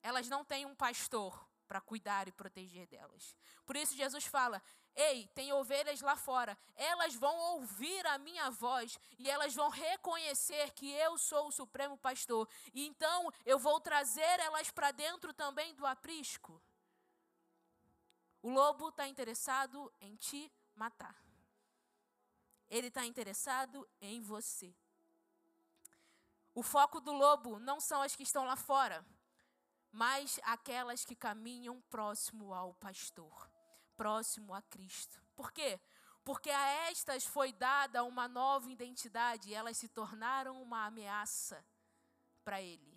Elas 0.00 0.28
não 0.28 0.44
têm 0.44 0.64
um 0.64 0.74
pastor 0.74 1.48
para 1.66 1.80
cuidar 1.80 2.28
e 2.28 2.32
proteger 2.32 2.86
delas. 2.86 3.36
Por 3.66 3.76
isso 3.76 3.96
Jesus 3.96 4.24
fala: 4.24 4.62
Ei, 5.00 5.28
tem 5.28 5.52
ovelhas 5.52 6.00
lá 6.00 6.16
fora. 6.16 6.58
Elas 6.74 7.14
vão 7.14 7.36
ouvir 7.52 8.04
a 8.04 8.18
minha 8.18 8.50
voz 8.50 8.98
e 9.16 9.30
elas 9.30 9.54
vão 9.54 9.68
reconhecer 9.68 10.72
que 10.72 10.90
eu 10.90 11.16
sou 11.16 11.46
o 11.46 11.52
supremo 11.52 11.96
pastor. 11.96 12.48
E 12.74 12.84
então 12.84 13.32
eu 13.46 13.60
vou 13.60 13.78
trazer 13.80 14.40
elas 14.40 14.72
para 14.72 14.90
dentro 14.90 15.32
também 15.32 15.72
do 15.76 15.86
aprisco. 15.86 16.60
O 18.42 18.50
lobo 18.50 18.88
está 18.88 19.06
interessado 19.06 19.92
em 20.00 20.16
te 20.16 20.52
matar. 20.74 21.14
Ele 22.68 22.88
está 22.88 23.06
interessado 23.06 23.88
em 24.00 24.20
você. 24.20 24.74
O 26.56 26.62
foco 26.64 27.00
do 27.00 27.12
lobo 27.12 27.60
não 27.60 27.78
são 27.78 28.02
as 28.02 28.16
que 28.16 28.24
estão 28.24 28.44
lá 28.44 28.56
fora, 28.56 29.06
mas 29.92 30.40
aquelas 30.42 31.04
que 31.04 31.14
caminham 31.14 31.80
próximo 31.82 32.52
ao 32.52 32.74
pastor 32.74 33.47
próximo 33.98 34.54
a 34.54 34.62
Cristo. 34.62 35.20
Por 35.34 35.50
quê? 35.50 35.80
Porque 36.24 36.50
a 36.50 36.66
estas 36.90 37.26
foi 37.26 37.52
dada 37.52 38.04
uma 38.04 38.28
nova 38.28 38.70
identidade 38.70 39.50
e 39.50 39.54
elas 39.54 39.76
se 39.76 39.88
tornaram 39.88 40.62
uma 40.62 40.86
ameaça 40.86 41.64
para 42.44 42.62
Ele. 42.62 42.92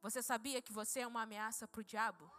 Você 0.00 0.22
sabia 0.22 0.62
que 0.62 0.72
você 0.72 1.00
é 1.00 1.06
uma 1.06 1.22
ameaça 1.22 1.68
para 1.68 1.80
o 1.80 1.84
diabo? 1.84 2.30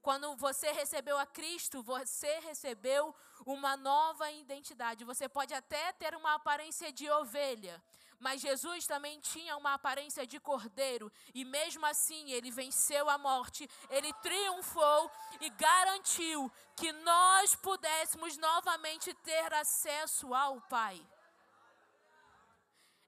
Quando 0.00 0.36
você 0.36 0.70
recebeu 0.72 1.18
a 1.18 1.26
Cristo, 1.26 1.82
você 1.82 2.38
recebeu 2.40 3.14
uma 3.44 3.76
nova 3.76 4.30
identidade. 4.30 5.02
Você 5.12 5.28
pode 5.28 5.54
até 5.54 5.92
ter 5.92 6.14
uma 6.14 6.34
aparência 6.34 6.92
de 6.92 7.10
ovelha, 7.10 7.82
mas 8.24 8.40
Jesus 8.40 8.86
também 8.86 9.20
tinha 9.20 9.54
uma 9.54 9.74
aparência 9.74 10.26
de 10.26 10.40
cordeiro, 10.40 11.12
e 11.34 11.44
mesmo 11.44 11.84
assim 11.84 12.30
ele 12.30 12.50
venceu 12.50 13.10
a 13.10 13.18
morte, 13.18 13.68
ele 13.90 14.10
triunfou 14.14 15.10
e 15.42 15.50
garantiu 15.50 16.50
que 16.74 16.90
nós 16.90 17.54
pudéssemos 17.54 18.38
novamente 18.38 19.12
ter 19.16 19.52
acesso 19.52 20.32
ao 20.32 20.58
Pai. 20.62 21.06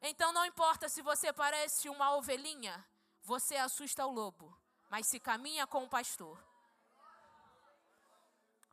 Então 0.03 0.35
não 0.35 0.45
importa 0.45 0.87
se 0.87 1.01
você 1.01 1.33
parece 1.33 1.89
uma 1.89 2.15
ovelhinha, 2.17 2.87
você 3.23 3.57
assusta 3.57 4.05
o 4.05 4.13
lobo, 4.13 4.55
mas 4.91 5.07
se 5.07 5.19
caminha 5.19 5.67
com 5.67 5.85
o 5.85 5.89
pastor. 5.89 6.39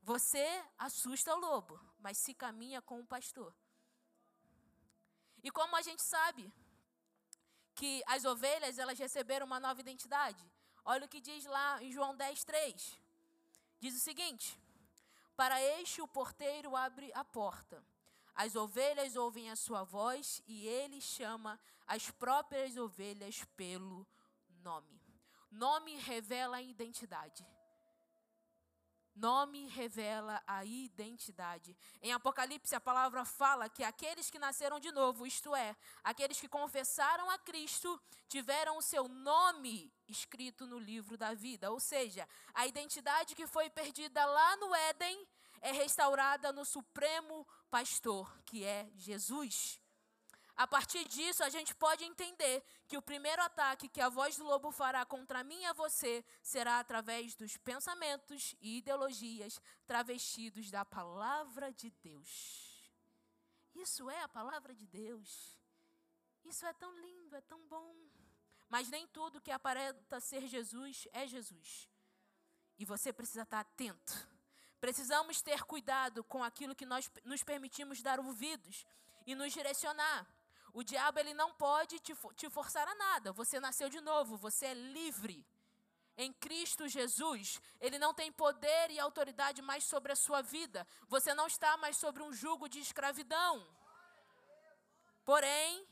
Você 0.02 0.46
assusta 0.78 1.34
o 1.34 1.40
lobo, 1.40 1.80
mas 2.00 2.18
se 2.18 2.34
caminha 2.34 2.82
com 2.82 3.00
o 3.00 3.08
pastor. 3.08 3.56
E 5.44 5.52
como 5.52 5.76
a 5.76 5.82
gente 5.82 6.02
sabe 6.02 6.52
que 7.76 8.02
as 8.08 8.24
ovelhas 8.24 8.80
elas 8.80 8.98
receberam 8.98 9.46
uma 9.46 9.60
nova 9.60 9.82
identidade? 9.82 10.44
Olha 10.86 11.06
o 11.06 11.10
que 11.10 11.20
diz 11.20 11.46
lá 11.46 11.84
em 11.84 11.92
João 11.92 12.16
10, 12.16 12.44
3. 12.44 13.00
Diz 13.80 13.96
o 13.96 14.00
seguinte: 14.00 14.58
Para 15.36 15.62
este 15.62 16.02
o 16.02 16.08
porteiro 16.08 16.76
abre 16.76 17.12
a 17.14 17.24
porta. 17.24 17.84
As 18.36 18.56
ovelhas 18.56 19.16
ouvem 19.16 19.52
a 19.52 19.56
sua 19.56 19.84
voz 19.84 20.42
e 20.48 20.68
ele 20.68 21.00
chama 21.00 21.60
as 21.86 22.10
próprias 22.10 22.78
ovelhas 22.78 23.44
pelo 23.56 24.08
nome. 24.64 25.02
Nome 25.52 25.96
revela 25.98 26.58
a 26.58 26.62
identidade. 26.62 27.46
Nome 29.16 29.68
revela 29.68 30.42
a 30.48 30.66
identidade. 30.66 31.78
Em 32.02 32.12
Apocalipse, 32.12 32.74
a 32.74 32.82
palavra 32.82 33.24
fala 33.24 33.70
que 33.70 33.84
aqueles 33.84 34.30
que 34.30 34.40
nasceram 34.40 34.80
de 34.80 34.92
novo, 34.92 35.28
isto 35.28 35.56
é, 35.56 35.76
aqueles 36.04 36.42
que 36.42 36.48
confessaram 36.48 37.30
a 37.30 37.38
Cristo, 37.38 38.02
tiveram 38.28 38.78
o 38.78 38.82
seu 38.82 39.08
nome 39.08 39.94
escrito 40.08 40.66
no 40.66 40.80
livro 40.80 41.16
da 41.16 41.34
vida. 41.34 41.72
Ou 41.72 41.80
seja, 41.80 42.28
a 42.54 42.66
identidade 42.66 43.36
que 43.36 43.46
foi 43.46 43.70
perdida 43.70 44.26
lá 44.26 44.58
no 44.58 44.74
Éden 44.74 45.28
é 45.62 45.72
restaurada 45.72 46.52
no 46.52 46.66
Supremo 46.66 47.48
Pastor, 47.70 48.36
que 48.46 48.64
é 48.64 48.90
Jesus. 48.96 49.83
A 50.56 50.68
partir 50.68 51.08
disso, 51.08 51.44
a 51.44 51.50
gente 51.50 51.74
pode 51.74 52.04
entender 52.04 52.64
que 52.88 52.98
o 52.98 53.02
primeiro 53.02 53.42
ataque 53.42 53.90
que 53.90 54.00
a 54.00 54.10
voz 54.10 54.38
do 54.38 54.44
lobo 54.44 54.72
fará 54.72 55.04
contra 55.04 55.44
mim 55.44 55.60
e 55.62 55.66
a 55.66 55.74
você 55.74 56.24
será 56.44 56.80
através 56.80 57.36
dos 57.36 57.58
pensamentos 57.58 58.56
e 58.62 58.78
ideologias 58.78 59.60
travestidos 59.88 60.70
da 60.70 60.86
palavra 60.86 61.72
de 61.72 61.90
Deus. 61.90 62.92
Isso 63.74 64.10
é 64.10 64.22
a 64.22 64.28
palavra 64.28 64.76
de 64.76 64.86
Deus. 64.86 65.58
Isso 66.46 66.66
é 66.66 66.74
tão 66.74 66.96
lindo, 67.00 67.36
é 67.36 67.42
tão 67.42 67.60
bom. 67.68 67.96
Mas 68.70 68.90
nem 68.90 69.08
tudo 69.08 69.42
que 69.42 69.52
aparenta 69.52 70.20
ser 70.20 70.46
Jesus 70.48 71.08
é 71.14 71.28
Jesus. 71.28 71.90
E 72.78 72.86
você 72.86 73.12
precisa 73.12 73.42
estar 73.42 73.60
atento. 73.60 74.28
Precisamos 74.80 75.42
ter 75.42 75.64
cuidado 75.64 76.24
com 76.24 76.44
aquilo 76.44 76.76
que 76.76 76.86
nós 76.86 77.10
nos 77.24 77.44
permitimos 77.44 78.02
dar 78.02 78.20
ouvidos 78.20 78.86
e 79.26 79.34
nos 79.34 79.54
direcionar. 79.54 80.28
O 80.74 80.84
diabo 80.84 81.20
ele 81.20 81.34
não 81.36 81.54
pode 81.54 82.00
te, 82.00 82.14
te 82.36 82.50
forçar 82.50 82.88
a 82.88 82.96
nada. 82.96 83.32
Você 83.32 83.60
nasceu 83.60 83.90
de 83.90 84.02
novo, 84.02 84.36
você 84.36 84.66
é 84.68 84.74
livre. 84.74 85.46
em 86.16 86.32
Cristo 86.32 86.88
Jesus, 86.88 87.60
ele 87.80 87.98
não 87.98 88.14
tem 88.14 88.32
poder 88.32 88.92
e 88.92 89.00
autoridade 89.00 89.62
mais 89.62 89.84
sobre 89.84 90.12
a 90.12 90.16
sua 90.16 90.42
vida. 90.42 90.86
Você 91.08 91.34
não 91.34 91.48
está 91.48 91.76
mais 91.78 91.98
sobre 91.98 92.22
um 92.22 92.32
jugo 92.32 92.68
de 92.68 92.80
escravidão. 92.80 93.66
Porém, 95.26 95.88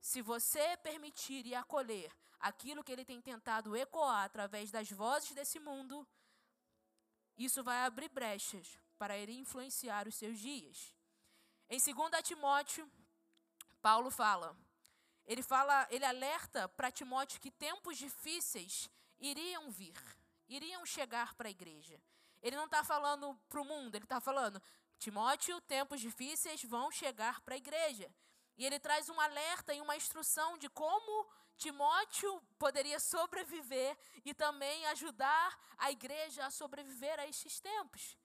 se 0.00 0.22
você 0.22 0.76
permitir 0.78 1.46
e 1.46 1.54
acolher 1.54 2.10
aquilo 2.38 2.82
que 2.84 2.92
ele 2.92 3.04
tem 3.04 3.20
tentado 3.20 3.76
ecoar 3.76 4.24
através 4.24 4.70
das 4.70 4.90
vozes 4.90 5.32
desse 5.32 5.58
mundo, 5.58 6.06
isso 7.36 7.62
vai 7.62 7.82
abrir 7.82 8.08
brechas 8.08 8.78
para 8.98 9.16
ele 9.16 9.32
influenciar 9.32 10.06
os 10.06 10.14
seus 10.14 10.38
dias. 10.38 10.94
Em 11.68 11.78
2 11.78 12.22
Timóteo, 12.22 12.90
Paulo 13.80 14.10
fala: 14.10 14.56
ele 15.30 15.44
fala, 15.44 15.86
ele 15.90 16.04
alerta 16.04 16.68
para 16.70 16.90
Timóteo 16.90 17.40
que 17.40 17.52
tempos 17.52 17.96
difíceis 17.96 18.90
iriam 19.18 19.70
vir, 19.70 19.96
iriam 20.48 20.84
chegar 20.84 21.34
para 21.34 21.46
a 21.46 21.50
igreja. 21.50 22.02
Ele 22.42 22.56
não 22.56 22.64
está 22.64 22.82
falando 22.82 23.38
para 23.48 23.60
o 23.60 23.64
mundo, 23.64 23.94
ele 23.94 24.04
está 24.04 24.20
falando, 24.20 24.60
Timóteo, 24.98 25.60
tempos 25.60 26.00
difíceis 26.00 26.64
vão 26.64 26.90
chegar 26.90 27.40
para 27.42 27.54
a 27.54 27.58
igreja. 27.58 28.12
E 28.56 28.66
ele 28.66 28.80
traz 28.80 29.08
um 29.08 29.20
alerta 29.20 29.72
e 29.72 29.80
uma 29.80 29.96
instrução 29.96 30.58
de 30.58 30.68
como 30.68 31.30
Timóteo 31.56 32.42
poderia 32.58 32.98
sobreviver 32.98 33.96
e 34.24 34.34
também 34.34 34.84
ajudar 34.86 35.58
a 35.78 35.92
igreja 35.92 36.44
a 36.44 36.50
sobreviver 36.50 37.20
a 37.20 37.26
estes 37.26 37.60
tempos. 37.60 38.18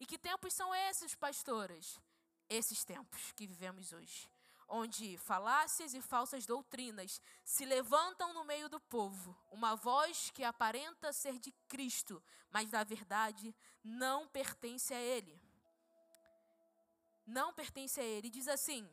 E 0.00 0.06
que 0.06 0.18
tempos 0.18 0.54
são 0.54 0.74
esses, 0.74 1.14
pastoras? 1.14 2.00
Esses 2.48 2.82
tempos 2.82 3.32
que 3.32 3.46
vivemos 3.46 3.92
hoje 3.92 4.35
onde 4.68 5.16
falácias 5.18 5.94
e 5.94 6.00
falsas 6.02 6.44
doutrinas 6.44 7.20
se 7.44 7.64
levantam 7.64 8.32
no 8.32 8.44
meio 8.44 8.68
do 8.68 8.80
povo, 8.80 9.36
uma 9.50 9.74
voz 9.76 10.30
que 10.30 10.42
aparenta 10.42 11.12
ser 11.12 11.38
de 11.38 11.52
Cristo, 11.68 12.22
mas 12.50 12.70
na 12.70 12.82
verdade 12.82 13.54
não 13.82 14.26
pertence 14.28 14.92
a 14.92 15.00
Ele. 15.00 15.40
Não 17.26 17.52
pertence 17.52 18.00
a 18.00 18.04
Ele. 18.04 18.30
Diz 18.30 18.48
assim: 18.48 18.88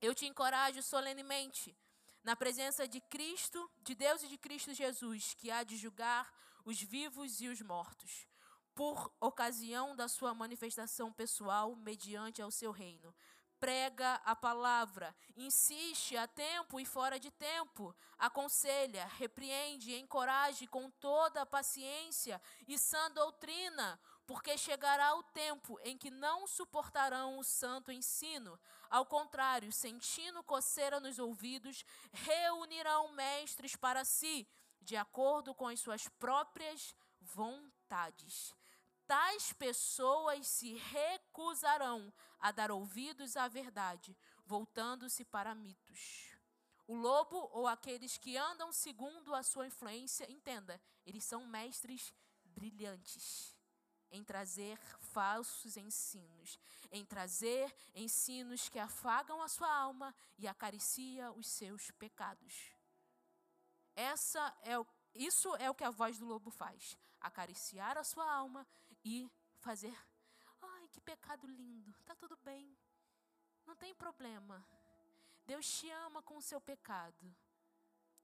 Eu 0.00 0.14
te 0.14 0.26
encorajo 0.26 0.82
solenemente, 0.82 1.76
na 2.22 2.34
presença 2.34 2.86
de 2.86 3.00
Cristo, 3.00 3.70
de 3.82 3.94
Deus 3.94 4.22
e 4.22 4.28
de 4.28 4.38
Cristo 4.38 4.72
Jesus, 4.72 5.34
que 5.34 5.50
há 5.50 5.62
de 5.62 5.76
julgar 5.76 6.32
os 6.64 6.80
vivos 6.80 7.40
e 7.40 7.48
os 7.48 7.60
mortos, 7.60 8.26
por 8.74 9.12
ocasião 9.20 9.94
da 9.94 10.08
sua 10.08 10.34
manifestação 10.34 11.12
pessoal 11.12 11.76
mediante 11.76 12.40
ao 12.40 12.50
seu 12.50 12.72
reino 12.72 13.14
prega 13.64 14.16
a 14.26 14.36
palavra, 14.36 15.16
insiste 15.34 16.18
a 16.18 16.28
tempo 16.28 16.78
e 16.78 16.84
fora 16.84 17.18
de 17.18 17.30
tempo, 17.30 17.96
aconselha, 18.18 19.06
repreende, 19.16 19.94
encoraje 19.94 20.66
com 20.66 20.90
toda 20.90 21.40
a 21.40 21.46
paciência 21.46 22.38
e 22.68 22.78
sã 22.78 23.10
doutrina, 23.12 23.98
porque 24.26 24.58
chegará 24.58 25.14
o 25.14 25.22
tempo 25.22 25.80
em 25.82 25.96
que 25.96 26.10
não 26.10 26.46
suportarão 26.46 27.38
o 27.38 27.42
santo 27.42 27.90
ensino. 27.90 28.60
Ao 28.90 29.06
contrário, 29.06 29.72
sentindo 29.72 30.42
coceira 30.42 31.00
nos 31.00 31.18
ouvidos, 31.18 31.86
reunirão 32.12 33.12
mestres 33.12 33.74
para 33.74 34.04
si, 34.04 34.46
de 34.82 34.94
acordo 34.94 35.54
com 35.54 35.68
as 35.68 35.80
suas 35.80 36.06
próprias 36.06 36.94
vontades 37.18 38.54
tais 39.06 39.52
pessoas 39.52 40.46
se 40.46 40.74
recusarão 40.74 42.12
a 42.38 42.50
dar 42.52 42.70
ouvidos 42.70 43.36
à 43.36 43.48
verdade, 43.48 44.16
voltando-se 44.44 45.24
para 45.24 45.54
mitos. 45.54 46.34
O 46.86 46.94
lobo 46.94 47.48
ou 47.52 47.66
aqueles 47.66 48.18
que 48.18 48.36
andam 48.36 48.70
segundo 48.70 49.34
a 49.34 49.42
sua 49.42 49.66
influência, 49.66 50.30
entenda, 50.30 50.80
eles 51.06 51.24
são 51.24 51.46
mestres 51.46 52.12
brilhantes 52.44 53.56
em 54.10 54.22
trazer 54.22 54.78
falsos 55.00 55.76
ensinos, 55.76 56.58
em 56.92 57.04
trazer 57.04 57.74
ensinos 57.94 58.68
que 58.68 58.78
afagam 58.78 59.42
a 59.42 59.48
sua 59.48 59.72
alma 59.74 60.14
e 60.38 60.46
acaricia 60.46 61.32
os 61.32 61.48
seus 61.48 61.90
pecados. 61.92 62.70
Essa 63.96 64.56
é 64.62 64.78
o, 64.78 64.86
isso 65.14 65.54
é 65.56 65.68
o 65.68 65.74
que 65.74 65.84
a 65.84 65.90
voz 65.90 66.18
do 66.18 66.26
lobo 66.26 66.50
faz: 66.50 66.96
acariciar 67.20 67.96
a 67.98 68.04
sua 68.04 68.30
alma 68.30 68.66
e 69.04 69.30
fazer, 69.60 69.96
ai, 70.62 70.88
que 70.88 71.00
pecado 71.00 71.46
lindo, 71.46 71.94
tá 72.04 72.14
tudo 72.14 72.36
bem. 72.38 72.76
Não 73.66 73.76
tem 73.76 73.94
problema. 73.94 74.64
Deus 75.46 75.66
te 75.66 75.90
ama 75.90 76.22
com 76.22 76.36
o 76.36 76.42
seu 76.42 76.60
pecado. 76.60 77.34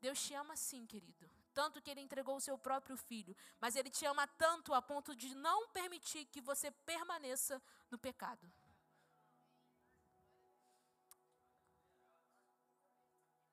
Deus 0.00 0.20
te 0.22 0.34
ama 0.34 0.56
sim, 0.56 0.86
querido. 0.86 1.30
Tanto 1.52 1.82
que 1.82 1.90
ele 1.90 2.00
entregou 2.00 2.36
o 2.36 2.40
seu 2.40 2.56
próprio 2.56 2.96
filho, 2.96 3.36
mas 3.60 3.76
ele 3.76 3.90
te 3.90 4.06
ama 4.06 4.26
tanto 4.26 4.72
a 4.72 4.80
ponto 4.80 5.14
de 5.14 5.34
não 5.34 5.68
permitir 5.68 6.24
que 6.26 6.40
você 6.40 6.70
permaneça 6.70 7.60
no 7.90 7.98
pecado. 7.98 8.50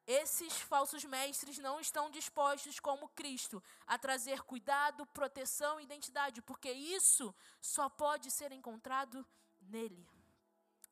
Esses 0.08 0.54
falsos 0.54 1.04
mestres 1.04 1.58
não 1.58 1.82
estão 1.82 2.10
dispostos, 2.10 2.80
como 2.80 3.10
Cristo, 3.10 3.62
a 3.86 3.98
trazer 4.00 4.42
cuidado, 4.42 5.06
proteção 5.08 5.82
e 5.82 5.84
identidade, 5.84 6.42
porque 6.42 6.72
isso 6.72 7.36
só 7.60 7.90
pode 7.90 8.32
ser 8.32 8.54
encontrado 8.54 9.28
nele. 9.60 10.08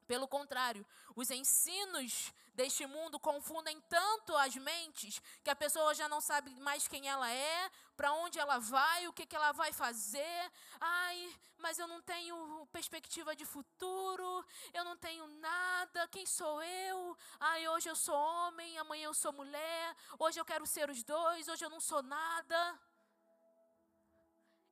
Pelo 0.08 0.28
contrário, 0.28 0.86
os 1.16 1.32
ensinos 1.32 2.32
deste 2.54 2.86
mundo 2.86 3.20
confundem 3.20 3.80
tanto 3.82 4.36
as 4.38 4.56
mentes 4.56 5.22
que 5.44 5.50
a 5.50 5.56
pessoa 5.56 5.94
já 5.94 6.08
não 6.08 6.22
sabe 6.22 6.50
mais 6.62 6.88
quem 6.88 7.08
ela 7.08 7.30
é, 7.30 7.70
para 7.98 8.14
onde 8.14 8.40
ela 8.40 8.60
vai, 8.60 9.08
o 9.08 9.14
que, 9.14 9.26
que 9.26 9.36
ela 9.36 9.52
vai 9.52 9.74
fazer. 9.74 10.52
Ai, 10.80 11.36
mas 11.58 11.80
eu 11.80 11.88
não 11.88 12.02
tenho 12.02 12.68
perspectiva 12.72 13.36
de 13.36 13.46
futuro, 13.46 14.46
eu 14.74 14.84
não 14.86 14.96
tenho 14.96 15.28
nada, 15.28 16.08
quem 16.08 16.26
sou 16.26 16.62
eu? 16.64 17.18
Ai, 17.40 17.68
hoje 17.68 17.90
eu 17.90 17.96
sou 17.96 18.16
homem, 18.16 18.78
amanhã 18.78 19.06
eu 19.06 19.14
sou 19.14 19.34
mulher, 19.34 19.96
hoje 20.20 20.40
eu 20.40 20.46
quero 20.46 20.66
ser 20.66 20.90
os 20.90 21.04
dois, 21.04 21.48
hoje 21.48 21.66
eu 21.66 21.70
não 21.70 21.82
sou 21.82 22.02
nada. 22.04 22.80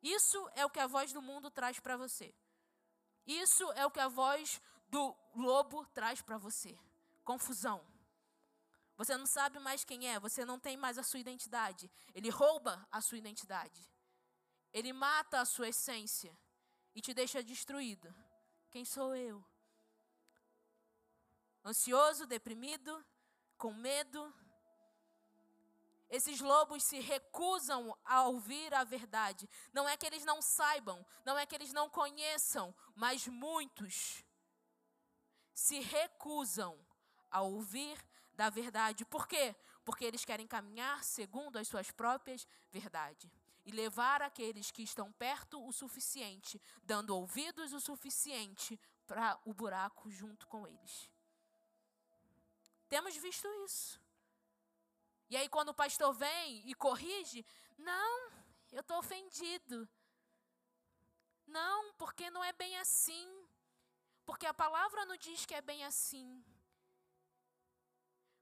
Isso 0.02 0.50
é 0.54 0.65
o 0.65 0.69
que 0.69 0.80
a 0.80 0.88
voz 0.88 1.12
do 1.12 1.22
mundo 1.22 1.50
traz 1.50 1.80
para 1.80 1.98
você. 1.98 2.34
Isso 3.26 3.72
é 3.72 3.86
o 3.86 3.91
que 3.91 4.02
a 4.02 4.10
voz 4.10 4.62
do 4.93 5.17
lobo 5.34 5.86
traz 5.88 6.21
para 6.21 6.38
você: 6.38 6.77
confusão. 7.23 7.84
Você 8.95 9.17
não 9.17 9.25
sabe 9.25 9.58
mais 9.58 9.84
quem 9.84 10.08
é, 10.08 10.19
você 10.19 10.45
não 10.45 10.60
tem 10.60 10.77
mais 10.77 10.99
a 10.99 11.03
sua 11.03 11.19
identidade. 11.19 11.91
Ele 12.13 12.29
rouba 12.29 12.88
a 12.91 13.01
sua 13.01 13.17
identidade. 13.17 13.82
Ele 14.71 14.93
mata 14.93 15.41
a 15.41 15.45
sua 15.45 15.69
essência 15.69 16.38
e 16.93 17.01
te 17.01 17.12
deixa 17.12 17.43
destruído. 17.43 18.13
Quem 18.69 18.86
sou 18.86 19.15
eu? 19.15 19.43
Ansioso, 21.65 22.27
deprimido, 22.27 23.03
com 23.58 23.73
medo. 23.73 24.32
Esses 26.08 26.39
lobos 26.39 26.84
se 26.84 26.99
recusam 26.99 27.97
a 28.06 28.27
ouvir 28.27 28.71
a 28.75 28.84
verdade. 28.84 29.49
Não 29.73 29.89
é 29.89 29.97
que 29.97 30.06
eles 30.06 30.23
não 30.23 30.39
saibam, 30.39 31.03
não 31.25 31.36
é 31.36 31.47
que 31.47 31.56
eles 31.56 31.73
não 31.73 31.89
conheçam, 31.89 32.75
mas 32.95 33.27
muitos 33.27 34.23
se 35.54 35.80
recusam 35.80 36.78
a 37.30 37.42
ouvir 37.42 37.98
da 38.34 38.50
verdade. 38.50 39.06
Por 39.06 39.28
quê? 39.28 39.56
Porque 39.84 40.06
eles 40.06 40.26
querem 40.26 40.48
caminhar 40.48 41.04
segundo 41.04 41.58
as 41.58 41.68
suas 41.68 41.92
próprias 41.92 42.48
verdades 42.72 43.32
e 43.66 43.72
levar 43.72 44.22
aqueles 44.22 44.72
que 44.72 44.84
estão 44.84 45.12
perto 45.13 45.66
o 45.66 45.72
suficiente, 45.72 46.62
dando 46.84 47.16
ouvidos 47.16 47.74
o 47.74 47.80
suficiente 47.80 48.80
para 49.08 49.39
o 49.46 49.54
buraco 49.54 50.10
junto 50.10 50.48
com 50.48 50.68
eles. 50.68 51.10
Temos 52.89 53.16
visto 53.16 53.48
isso. 53.66 54.00
E 55.30 55.38
aí, 55.38 55.50
quando 55.50 55.70
o 55.70 55.74
pastor 55.74 56.13
vem 56.13 56.70
e 56.70 56.76
corrige, 56.76 57.46
não, 57.78 58.32
eu 58.72 58.82
estou 58.82 59.00
ofendido. 59.00 59.88
Não, 61.48 61.94
porque 61.94 62.30
não 62.30 62.44
é 62.44 62.54
bem 62.54 62.78
assim. 62.78 63.42
Porque 64.26 64.46
a 64.46 64.54
palavra 64.54 65.06
não 65.06 65.18
diz 65.18 65.46
que 65.46 65.56
é 65.56 65.62
bem 65.62 65.84
assim. 65.84 66.44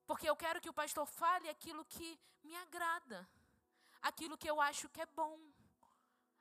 Porque 0.06 0.30
eu 0.30 0.36
quero 0.36 0.62
que 0.62 0.70
o 0.70 0.74
pastor 0.74 1.06
fale 1.06 1.48
aquilo 1.50 1.86
que 1.86 2.20
me 2.44 2.56
agrada, 2.58 3.28
aquilo 4.02 4.38
que 4.38 4.50
eu 4.50 4.60
acho 4.60 4.90
que 4.90 5.02
é 5.02 5.06
bom, 5.06 5.40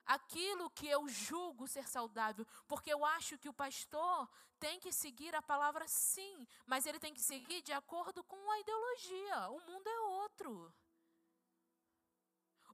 aquilo 0.04 0.70
que 0.70 0.88
eu 0.88 1.08
julgo 1.08 1.68
ser 1.68 1.86
saudável. 1.88 2.46
Porque 2.66 2.92
eu 2.92 3.04
acho 3.04 3.38
que 3.38 3.48
o 3.48 3.54
pastor 3.54 4.28
tem 4.58 4.78
que 4.80 4.92
seguir 4.92 5.34
a 5.34 5.42
palavra 5.42 5.86
sim, 5.88 6.46
mas 6.66 6.84
ele 6.84 6.98
tem 6.98 7.14
que 7.14 7.22
seguir 7.22 7.62
de 7.62 7.72
acordo 7.72 8.22
com 8.24 8.50
a 8.50 8.60
ideologia. 8.60 9.48
O 9.50 9.60
mundo 9.60 9.88
é 9.88 10.00
outro. 10.00 10.74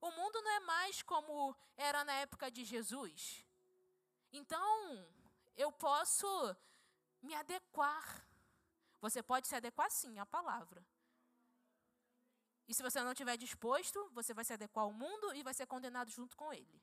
O 0.01 0.11
mundo 0.11 0.41
não 0.43 0.51
é 0.51 0.61
mais 0.61 1.03
como 1.03 1.57
era 1.77 2.05
na 2.05 2.13
época 2.15 2.51
de 2.51 2.65
Jesus. 2.65 3.45
Então, 4.33 5.07
eu 5.57 5.71
posso 5.73 6.27
me 7.23 7.35
adequar. 7.35 8.27
Você 9.01 9.23
pode 9.23 9.47
se 9.47 9.55
adequar 9.55 9.91
sim 9.91 10.19
à 10.19 10.27
palavra. 10.27 10.85
E 12.69 12.75
se 12.75 12.83
você 12.83 13.01
não 13.03 13.13
estiver 13.13 13.37
disposto, 13.37 14.11
você 14.13 14.35
vai 14.35 14.45
se 14.45 14.53
adequar 14.53 14.85
ao 14.85 14.93
mundo 14.93 15.35
e 15.35 15.43
vai 15.43 15.55
ser 15.55 15.67
condenado 15.67 16.11
junto 16.11 16.37
com 16.37 16.53
ele. 16.53 16.83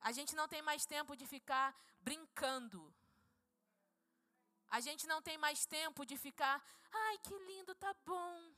A 0.00 0.12
gente 0.12 0.34
não 0.34 0.48
tem 0.48 0.62
mais 0.62 0.86
tempo 0.86 1.14
de 1.14 1.26
ficar 1.26 1.76
brincando. 2.00 2.92
A 4.70 4.80
gente 4.80 5.06
não 5.06 5.20
tem 5.20 5.36
mais 5.36 5.66
tempo 5.66 6.06
de 6.06 6.16
ficar, 6.16 6.64
ai 6.90 7.18
que 7.18 7.36
lindo, 7.50 7.74
tá 7.74 7.94
bom. 8.06 8.54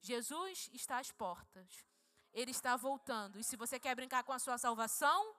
Jesus 0.00 0.70
está 0.72 0.98
às 0.98 1.12
portas. 1.12 1.86
Ele 2.32 2.50
está 2.50 2.74
voltando. 2.76 3.38
E 3.38 3.44
se 3.44 3.56
você 3.56 3.78
quer 3.78 3.94
brincar 3.94 4.24
com 4.24 4.32
a 4.32 4.38
sua 4.38 4.56
salvação, 4.56 5.36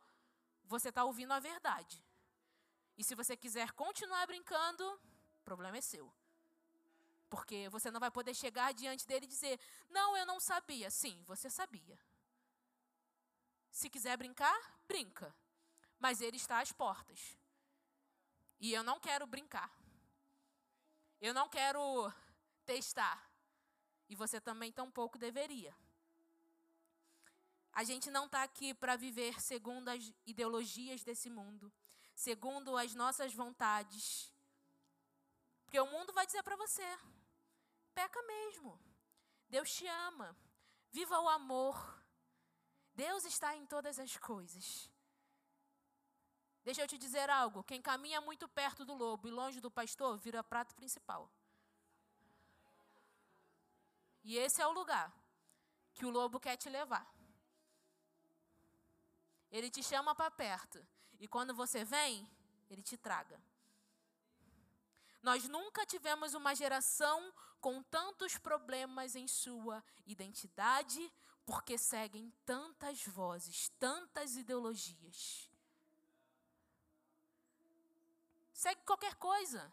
você 0.65 0.89
está 0.89 1.03
ouvindo 1.03 1.33
a 1.33 1.39
verdade. 1.39 2.01
E 2.97 3.03
se 3.03 3.15
você 3.15 3.35
quiser 3.35 3.71
continuar 3.71 4.25
brincando, 4.27 4.83
o 5.39 5.43
problema 5.43 5.77
é 5.77 5.81
seu. 5.81 6.13
Porque 7.29 7.67
você 7.69 7.89
não 7.89 7.99
vai 7.99 8.11
poder 8.11 8.35
chegar 8.35 8.73
diante 8.73 9.07
dele 9.07 9.25
e 9.25 9.29
dizer: 9.29 9.59
Não, 9.89 10.15
eu 10.15 10.25
não 10.25 10.39
sabia. 10.39 10.91
Sim, 10.91 11.23
você 11.25 11.49
sabia. 11.49 11.99
Se 13.71 13.89
quiser 13.89 14.15
brincar, 14.17 14.55
brinca. 14.87 15.35
Mas 15.99 16.21
ele 16.21 16.37
está 16.37 16.59
às 16.59 16.71
portas. 16.71 17.35
E 18.59 18.71
eu 18.71 18.83
não 18.83 18.99
quero 18.99 19.25
brincar. 19.25 19.71
Eu 21.19 21.33
não 21.33 21.49
quero 21.49 22.13
testar. 22.65 23.27
E 24.07 24.15
você 24.15 24.39
também 24.39 24.71
tampouco 24.71 25.17
deveria. 25.17 25.75
A 27.71 27.83
gente 27.83 28.11
não 28.11 28.25
está 28.25 28.43
aqui 28.43 28.73
para 28.75 28.95
viver 28.95 29.41
segundo 29.41 29.89
as 29.89 30.13
ideologias 30.27 31.03
desse 31.03 31.29
mundo, 31.29 31.73
segundo 32.15 32.77
as 32.77 32.93
nossas 32.93 33.33
vontades. 33.33 34.31
Porque 35.65 35.79
o 35.79 35.87
mundo 35.87 36.13
vai 36.13 36.25
dizer 36.25 36.43
para 36.43 36.55
você: 36.55 36.85
peca 37.93 38.21
mesmo. 38.23 38.79
Deus 39.49 39.71
te 39.73 39.87
ama. 39.87 40.35
Viva 40.91 41.19
o 41.19 41.29
amor. 41.29 42.03
Deus 42.93 43.25
está 43.25 43.55
em 43.55 43.65
todas 43.65 43.97
as 43.97 44.15
coisas. 44.17 44.89
Deixa 46.63 46.81
eu 46.81 46.87
te 46.87 46.97
dizer 46.97 47.29
algo: 47.29 47.63
quem 47.63 47.81
caminha 47.81 48.21
muito 48.21 48.47
perto 48.47 48.85
do 48.85 48.93
lobo 48.93 49.27
e 49.27 49.31
longe 49.31 49.59
do 49.59 49.71
pastor 49.71 50.17
vira 50.17 50.43
prato 50.43 50.73
principal. 50.75 51.29
E 54.23 54.37
esse 54.37 54.61
é 54.61 54.67
o 54.67 54.71
lugar 54.71 55.11
que 55.93 56.05
o 56.05 56.09
lobo 56.09 56.39
quer 56.39 56.55
te 56.55 56.69
levar. 56.69 57.05
Ele 59.51 59.69
te 59.69 59.83
chama 59.83 60.15
para 60.15 60.31
perto. 60.31 60.85
E 61.19 61.27
quando 61.27 61.53
você 61.53 61.83
vem, 61.83 62.27
ele 62.69 62.81
te 62.81 62.97
traga. 62.97 63.39
Nós 65.21 65.47
nunca 65.47 65.85
tivemos 65.85 66.33
uma 66.33 66.53
geração 66.53 67.33
com 67.61 67.81
tantos 67.83 68.37
problemas 68.37 69.15
em 69.15 69.25
sua 69.25 69.81
identidade, 70.05 71.11
porque 71.45 71.77
seguem 71.77 72.31
tantas 72.45 73.05
vozes, 73.05 73.69
tantas 73.79 74.35
ideologias. 74.35 75.49
Segue 78.53 78.81
qualquer 78.83 79.15
coisa. 79.15 79.71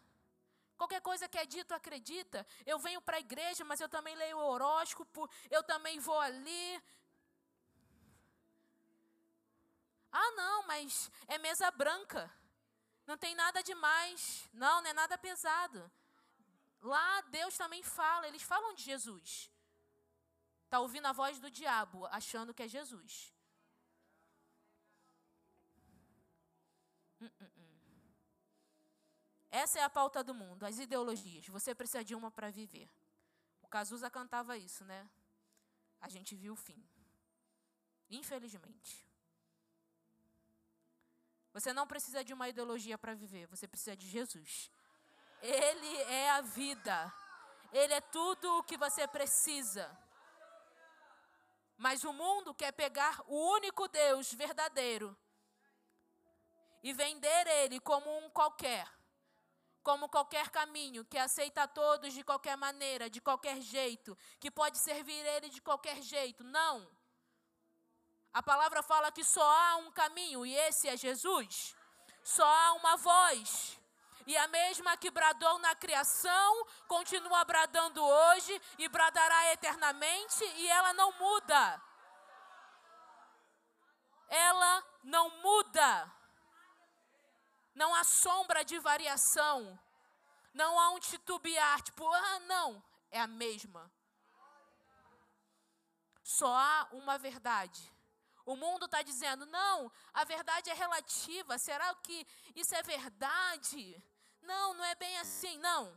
Qualquer 0.77 1.03
coisa 1.03 1.29
que 1.29 1.37
é 1.37 1.45
dito, 1.45 1.75
acredita. 1.75 2.47
Eu 2.65 2.79
venho 2.79 3.03
para 3.03 3.19
a 3.19 3.21
igreja, 3.21 3.65
mas 3.65 3.81
eu 3.81 3.89
também 3.89 4.17
leio 4.17 4.39
o 4.39 4.47
horóscopo, 4.47 5.29
eu 5.51 5.63
também 5.63 5.99
vou 5.99 6.19
ali. 6.19 6.83
Ah, 10.13 10.31
não, 10.33 10.67
mas 10.67 11.11
é 11.29 11.39
mesa 11.39 11.71
branca. 11.71 12.31
Não 13.07 13.17
tem 13.17 13.35
nada 13.35 13.63
demais. 13.63 14.49
Não, 14.53 14.81
não 14.81 14.91
é 14.91 14.93
nada 14.93 15.17
pesado. 15.19 15.91
Lá 16.81 17.21
Deus 17.23 17.57
também 17.57 17.83
fala, 17.83 18.27
eles 18.27 18.43
falam 18.43 18.75
de 18.75 18.83
Jesus. 18.83 19.51
Está 20.65 20.81
ouvindo 20.81 21.07
a 21.07 21.13
voz 21.13 21.39
do 21.39 21.51
diabo, 21.51 22.07
achando 22.07 22.55
que 22.55 22.63
é 22.63 22.69
Jesus. 22.69 23.35
Hum, 27.21 27.31
hum, 27.41 27.51
hum. 27.57 27.71
Essa 29.51 29.81
é 29.81 29.83
a 29.83 29.91
pauta 29.91 30.23
do 30.23 30.33
mundo, 30.33 30.65
as 30.65 30.79
ideologias. 30.79 31.47
Você 31.49 31.75
precisa 31.75 32.05
de 32.05 32.15
uma 32.15 32.31
para 32.31 32.51
viver. 32.51 32.89
O 33.61 33.69
Cazuza 33.69 34.09
cantava 34.09 34.57
isso, 34.57 34.85
né? 34.85 35.09
A 36.01 36.09
gente 36.09 36.37
viu 36.37 36.53
o 36.53 36.57
fim. 36.57 36.83
Infelizmente. 38.09 39.10
Você 41.53 41.73
não 41.73 41.87
precisa 41.87 42.23
de 42.23 42.33
uma 42.33 42.49
ideologia 42.49 42.97
para 42.97 43.15
viver, 43.15 43.47
você 43.47 43.67
precisa 43.67 43.97
de 43.97 44.09
Jesus. 44.09 44.71
Ele 45.43 45.97
é 46.03 46.31
a 46.31 46.41
vida. 46.41 47.13
Ele 47.73 47.95
é 47.95 48.01
tudo 48.01 48.59
o 48.59 48.63
que 48.63 48.77
você 48.77 49.07
precisa. 49.09 49.91
Mas 51.77 52.05
o 52.05 52.13
mundo 52.13 52.55
quer 52.55 52.73
pegar 52.73 53.23
o 53.27 53.53
único 53.53 53.89
Deus 53.89 54.33
verdadeiro 54.35 55.17
e 56.83 56.93
vender 56.93 57.47
ele 57.47 57.81
como 57.81 58.19
um 58.19 58.31
qualquer, 58.31 58.87
como 59.83 60.09
qualquer 60.09 60.51
caminho, 60.51 61.05
que 61.05 61.17
aceita 61.19 61.67
todos 61.67 62.13
de 62.13 62.23
qualquer 62.23 62.57
maneira, 62.57 63.09
de 63.09 63.21
qualquer 63.21 63.61
jeito, 63.61 64.17
que 64.39 64.51
pode 64.51 64.79
servir 64.79 65.25
ele 65.27 65.49
de 65.49 65.61
qualquer 65.61 66.03
jeito. 66.03 66.45
Não. 66.45 66.87
A 68.33 68.43
palavra 68.43 68.83
fala 68.83 69.11
que 69.11 69.25
só 69.25 69.43
há 69.43 69.77
um 69.77 69.91
caminho 69.91 70.47
e 70.47 70.55
esse 70.55 70.89
é 70.89 70.97
Jesus. 70.97 71.75
Só 72.23 72.45
há 72.47 72.73
uma 72.75 72.97
voz. 72.97 73.79
E 74.27 74.37
a 74.37 74.47
mesma 74.47 74.97
que 74.97 75.11
bradou 75.11 75.59
na 75.59 75.75
criação, 75.75 76.67
continua 76.87 77.45
bradando 77.45 78.05
hoje 78.05 78.63
e 78.79 78.89
bradará 78.89 79.53
eternamente, 79.53 80.45
e 80.45 80.69
ela 80.69 80.93
não 80.93 81.11
muda. 81.19 81.83
Ela 84.29 84.85
não 85.03 85.31
muda. 85.43 86.13
Não 87.75 87.93
há 87.95 88.05
sombra 88.05 88.65
de 88.65 88.79
variação. 88.79 89.77
Não 90.55 90.79
há 90.79 90.91
um 90.91 91.01
titubear, 91.01 91.81
tipo, 91.83 92.07
ah, 92.07 92.39
não, 92.41 92.83
é 93.11 93.21
a 93.21 93.27
mesma. 93.27 93.91
Só 96.23 96.55
há 96.55 96.89
uma 96.93 97.19
verdade. 97.19 97.93
O 98.53 98.57
mundo 98.57 98.87
está 98.87 99.01
dizendo, 99.01 99.47
não, 99.47 99.93
a 100.13 100.25
verdade 100.25 100.71
é 100.71 100.75
relativa. 100.75 101.57
Será 101.57 101.95
que 102.07 102.27
isso 102.57 102.75
é 102.75 102.83
verdade? 102.83 104.03
Não, 104.43 104.75
não 104.75 104.85
é 104.85 104.97
bem 104.97 105.17
assim, 105.19 105.57
não. 105.59 105.97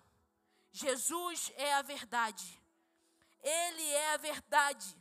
Jesus 0.72 1.52
é 1.56 1.74
a 1.74 1.82
verdade. 1.82 2.62
Ele 3.42 3.88
é 3.94 4.13
a 4.13 4.18
verdade. 4.18 4.96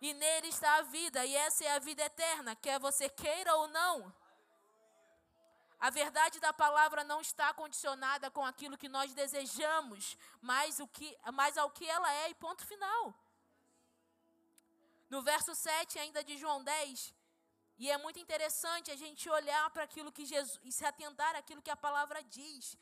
E 0.00 0.12
nele 0.14 0.48
está 0.48 0.74
a 0.78 0.82
vida, 0.82 1.24
e 1.24 1.36
essa 1.36 1.64
é 1.64 1.70
a 1.70 1.78
vida 1.78 2.02
eterna, 2.02 2.56
quer 2.56 2.80
você 2.80 3.08
queira 3.08 3.54
ou 3.54 3.68
não. 3.68 4.12
A 5.78 5.90
verdade 5.90 6.40
da 6.40 6.52
palavra 6.52 7.04
não 7.04 7.20
está 7.20 7.54
condicionada 7.54 8.32
com 8.32 8.44
aquilo 8.44 8.76
que 8.76 8.88
nós 8.88 9.14
desejamos, 9.14 10.18
mas, 10.40 10.80
o 10.80 10.88
que, 10.88 11.16
mas 11.32 11.56
ao 11.56 11.70
que 11.70 11.88
ela 11.88 12.12
é, 12.12 12.30
e 12.30 12.34
ponto 12.34 12.66
final. 12.66 13.14
No 15.14 15.22
verso 15.22 15.52
7 15.54 15.96
ainda 16.02 16.24
de 16.28 16.36
João 16.36 16.60
10, 16.64 17.14
e 17.78 17.88
é 17.88 17.96
muito 18.04 18.18
interessante 18.18 18.90
a 18.90 18.96
gente 18.96 19.30
olhar 19.38 19.66
para 19.70 19.84
aquilo 19.84 20.10
que 20.16 20.24
Jesus 20.24 20.58
e 20.68 20.72
se 20.72 20.84
atentar 20.84 21.36
àquilo 21.36 21.62
que 21.62 21.70
a 21.70 21.76
palavra 21.86 22.20
diz. 22.38 22.76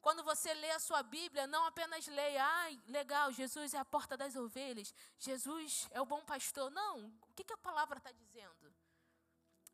Quando 0.00 0.24
você 0.24 0.52
lê 0.54 0.70
a 0.72 0.80
sua 0.80 1.04
Bíblia, 1.04 1.46
não 1.46 1.64
apenas 1.66 2.04
leia, 2.08 2.44
ai, 2.44 2.74
legal, 2.88 3.30
Jesus 3.32 3.74
é 3.74 3.78
a 3.78 3.84
porta 3.84 4.16
das 4.16 4.34
ovelhas, 4.34 4.92
Jesus 5.20 5.86
é 5.92 6.00
o 6.00 6.06
bom 6.12 6.22
pastor. 6.32 6.68
Não, 6.80 6.94
o 7.28 7.34
que, 7.36 7.44
que 7.44 7.52
a 7.52 7.64
palavra 7.68 7.98
está 7.98 8.10
dizendo? 8.10 8.74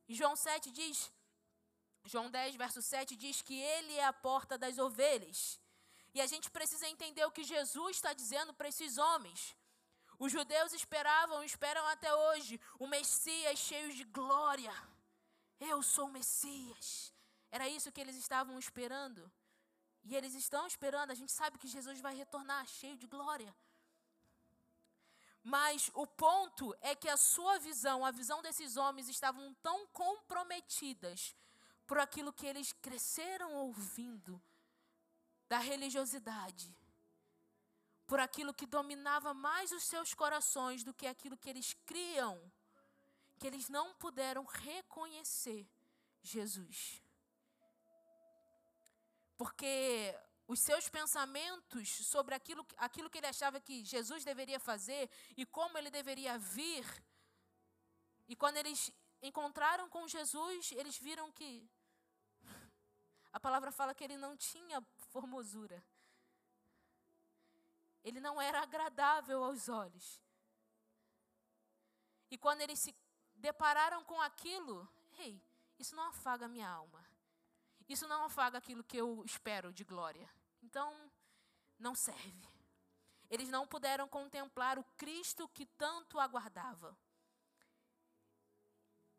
João 0.07 0.37
7 0.37 0.71
diz, 0.71 1.11
João 2.05 2.31
10, 2.31 2.57
verso 2.57 2.83
7 2.83 3.17
diz 3.17 3.41
que 3.41 3.59
ele 3.59 3.95
é 3.95 4.05
a 4.05 4.13
porta 4.13 4.59
das 4.59 4.79
ovelhas. 4.79 5.59
E 6.13 6.21
a 6.21 6.27
gente 6.27 6.51
precisa 6.51 6.87
entender 6.87 7.25
o 7.25 7.33
que 7.33 7.45
Jesus 7.45 7.97
está 7.97 8.13
dizendo 8.13 8.53
para 8.53 8.69
esses 8.69 8.99
homens. 8.99 9.57
Os 10.19 10.33
judeus 10.33 10.73
esperavam, 10.73 11.43
esperam 11.43 11.87
até 11.89 12.15
hoje, 12.15 12.61
o 12.79 12.87
Messias 12.87 13.59
cheio 13.59 13.93
de 13.93 14.05
glória. 14.05 14.73
Eu 15.59 15.83
sou 15.83 16.07
o 16.07 16.13
Messias. 16.13 17.13
Era 17.51 17.69
isso 17.69 17.93
que 17.93 18.01
eles 18.01 18.17
estavam 18.17 18.59
esperando. 18.59 19.31
E 20.05 20.15
eles 20.15 20.35
estão 20.35 20.67
esperando, 20.67 21.11
a 21.11 21.15
gente 21.15 21.33
sabe 21.33 21.59
que 21.59 21.67
Jesus 21.67 22.01
vai 22.01 22.15
retornar 22.15 22.67
cheio 22.67 22.97
de 22.97 23.07
glória. 23.07 23.55
Mas 25.43 25.91
o 25.95 26.07
ponto 26.07 26.75
é 26.81 26.95
que 26.95 27.09
a 27.09 27.17
sua 27.17 27.59
visão, 27.59 28.05
a 28.05 28.11
visão 28.11 28.41
desses 28.43 28.77
homens 28.77 29.09
estavam 29.09 29.55
tão 29.63 29.87
comprometidas 29.89 31.35
por 31.87 31.99
aquilo 31.99 32.33
que 32.33 32.47
eles 32.47 32.73
cresceram 32.73 33.55
ouvindo 33.55 34.41
da 35.49 35.59
religiosidade 35.59 36.75
por 38.07 38.21
aquilo 38.21 38.53
que 38.53 38.67
dominava 38.67 39.33
mais 39.33 39.73
os 39.73 39.85
seus 39.85 40.13
corações 40.15 40.85
do 40.85 40.93
que 40.93 41.07
aquilo 41.07 41.37
que 41.37 41.49
eles 41.49 41.75
criam, 41.87 42.53
que 43.39 43.47
eles 43.47 43.69
não 43.69 43.95
puderam 43.95 44.45
reconhecer 44.45 45.67
Jesus. 46.23 47.03
Porque 49.37 50.15
os 50.47 50.61
seus 50.61 50.89
pensamentos 50.89 51.89
sobre 52.07 52.35
aquilo, 52.35 52.67
aquilo 52.77 53.09
que 53.09 53.19
ele 53.19 53.27
achava 53.27 53.61
que 53.61 53.85
Jesus 53.85 54.25
deveria 54.25 54.61
fazer 54.61 55.11
e 55.37 55.47
como 55.47 55.79
ele 55.79 55.91
deveria 55.91 56.39
vir. 56.39 56.85
E 58.29 58.37
quando 58.37 58.59
eles 58.59 58.93
encontraram 59.23 59.89
com 59.89 60.07
Jesus, 60.07 60.73
eles 60.73 60.99
viram 60.99 61.33
que 61.33 61.69
a 63.33 63.41
palavra 63.41 63.73
fala 63.73 63.95
que 63.95 64.05
ele 64.05 64.19
não 64.19 64.37
tinha 64.37 64.83
formosura. 65.11 65.83
Ele 68.05 68.21
não 68.21 68.41
era 68.41 68.61
agradável 68.61 69.43
aos 69.43 69.69
olhos. 69.69 70.23
E 72.31 72.37
quando 72.37 72.61
eles 72.61 72.79
se 72.79 72.95
depararam 73.35 74.05
com 74.05 74.21
aquilo, 74.21 74.87
ei, 75.19 75.43
isso 75.79 75.97
não 75.97 76.05
afaga 76.05 76.47
minha 76.47 76.69
alma. 76.69 77.05
Isso 77.89 78.07
não 78.07 78.25
afaga 78.25 78.59
aquilo 78.59 78.85
que 78.85 78.97
eu 78.97 79.23
espero 79.25 79.73
de 79.73 79.85
glória. 79.85 80.31
Então, 80.63 81.11
não 81.79 81.95
serve. 81.95 82.49
Eles 83.31 83.49
não 83.49 83.67
puderam 83.67 84.09
contemplar 84.09 84.79
o 84.79 84.85
Cristo 84.97 85.49
que 85.49 85.67
tanto 85.67 86.21
aguardava. 86.21 86.97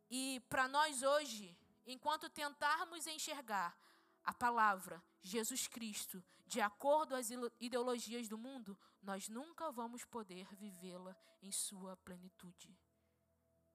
E 0.10 0.40
para 0.48 0.68
nós 0.68 1.02
hoje, 1.02 1.58
enquanto 1.86 2.30
tentarmos 2.30 3.08
enxergar 3.08 3.78
a 4.24 4.34
palavra 4.34 5.04
Jesus 5.26 5.68
Cristo 5.68 6.24
de 6.46 6.62
acordo 6.62 7.16
às 7.16 7.30
ideologias 7.60 8.28
do 8.28 8.38
mundo, 8.38 8.78
nós 9.02 9.28
nunca 9.28 9.72
vamos 9.72 10.06
poder 10.06 10.48
vivê-la 10.56 11.16
em 11.42 11.52
sua 11.52 11.98
plenitude. 11.98 12.78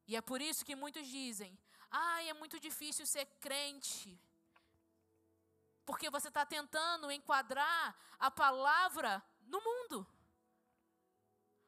E 0.07 0.17
é 0.17 0.21
por 0.21 0.41
isso 0.41 0.65
que 0.65 0.77
muitos 0.77 1.07
dizem: 1.07 1.59
ah, 1.91 2.23
é 2.23 2.33
muito 2.33 2.59
difícil 2.61 3.05
ser 3.07 3.27
crente. 3.41 4.19
Porque 5.85 6.09
você 6.09 6.29
está 6.29 6.47
tentando 6.47 7.11
enquadrar 7.11 7.97
a 8.19 8.31
palavra 8.31 9.23
no 9.41 9.61
mundo. 9.61 10.07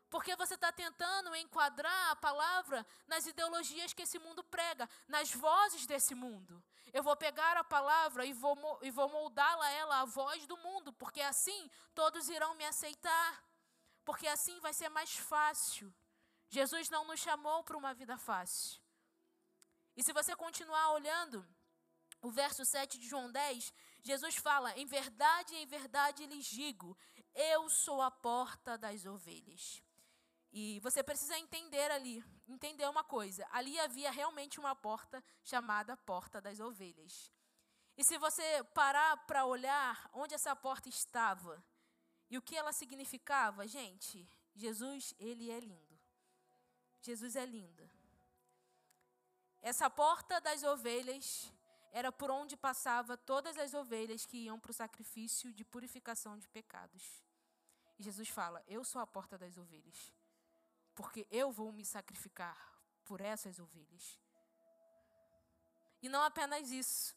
Porque 0.08 0.36
você 0.36 0.54
está 0.54 0.70
tentando 0.70 1.34
enquadrar 1.34 2.10
a 2.10 2.16
palavra 2.16 2.86
nas 3.08 3.26
ideologias 3.26 3.92
que 3.92 4.02
esse 4.02 4.18
mundo 4.18 4.44
prega, 4.44 4.88
nas 5.08 5.32
vozes 5.32 5.86
desse 5.86 6.14
mundo. 6.14 6.62
Eu 6.92 7.02
vou 7.02 7.16
pegar 7.16 7.56
a 7.56 7.64
palavra 7.64 8.24
e 8.24 8.32
vou, 8.32 8.78
e 8.82 8.90
vou 8.90 9.08
moldá-la 9.08 9.70
ela 9.70 10.00
à 10.00 10.04
voz 10.04 10.46
do 10.46 10.56
mundo, 10.58 10.92
porque 10.92 11.20
assim 11.20 11.70
todos 11.94 12.28
irão 12.28 12.54
me 12.54 12.64
aceitar. 12.64 13.44
Porque 14.04 14.26
assim 14.26 14.58
vai 14.60 14.72
ser 14.72 14.88
mais 14.88 15.16
fácil. 15.16 15.92
Jesus 16.48 16.90
não 16.90 17.06
nos 17.06 17.20
chamou 17.20 17.62
para 17.64 17.76
uma 17.76 17.94
vida 17.94 18.18
fácil. 18.18 18.80
E 19.96 20.02
se 20.02 20.12
você 20.12 20.34
continuar 20.34 20.92
olhando 20.92 21.46
o 22.20 22.30
verso 22.30 22.64
7 22.64 22.98
de 22.98 23.08
João 23.08 23.30
10, 23.30 23.72
Jesus 24.02 24.36
fala: 24.36 24.76
Em 24.76 24.86
verdade, 24.86 25.54
em 25.56 25.66
verdade 25.66 26.26
lhes 26.26 26.46
digo, 26.46 26.96
eu 27.34 27.68
sou 27.68 28.02
a 28.02 28.10
porta 28.10 28.76
das 28.76 29.06
ovelhas. 29.06 29.82
E 30.52 30.78
você 30.80 31.02
precisa 31.02 31.38
entender 31.38 31.90
ali, 31.90 32.22
entender 32.46 32.86
uma 32.86 33.02
coisa. 33.02 33.46
Ali 33.50 33.80
havia 33.80 34.10
realmente 34.10 34.60
uma 34.60 34.76
porta 34.76 35.24
chamada 35.42 35.96
Porta 35.96 36.42
das 36.42 36.60
Ovelhas. 36.60 37.32
E 37.96 38.04
se 38.04 38.18
você 38.18 38.62
parar 38.74 39.16
para 39.26 39.46
olhar 39.46 40.10
onde 40.12 40.34
essa 40.34 40.54
porta 40.54 40.90
estava 40.90 41.64
e 42.28 42.36
o 42.36 42.42
que 42.42 42.54
ela 42.54 42.72
significava, 42.72 43.66
gente, 43.66 44.28
Jesus, 44.54 45.14
ele 45.18 45.50
é 45.50 45.58
lindo. 45.58 45.98
Jesus 47.00 47.34
é 47.34 47.46
lindo. 47.46 47.90
Essa 49.62 49.88
porta 49.88 50.38
das 50.38 50.62
ovelhas 50.62 51.50
era 51.92 52.12
por 52.12 52.30
onde 52.30 52.56
passava 52.58 53.16
todas 53.16 53.56
as 53.56 53.72
ovelhas 53.72 54.26
que 54.26 54.44
iam 54.44 54.60
para 54.60 54.70
o 54.70 54.74
sacrifício 54.74 55.50
de 55.52 55.64
purificação 55.64 56.38
de 56.38 56.48
pecados. 56.48 57.22
E 57.98 58.02
Jesus 58.02 58.28
fala: 58.28 58.62
Eu 58.66 58.84
sou 58.84 59.00
a 59.00 59.06
porta 59.06 59.38
das 59.38 59.56
ovelhas 59.56 60.12
porque 60.94 61.26
eu 61.30 61.50
vou 61.50 61.72
me 61.72 61.84
sacrificar 61.84 62.56
por 63.04 63.20
essas 63.20 63.58
ovelhas. 63.58 64.20
E 66.00 66.08
não 66.08 66.22
apenas 66.22 66.70
isso. 66.70 67.14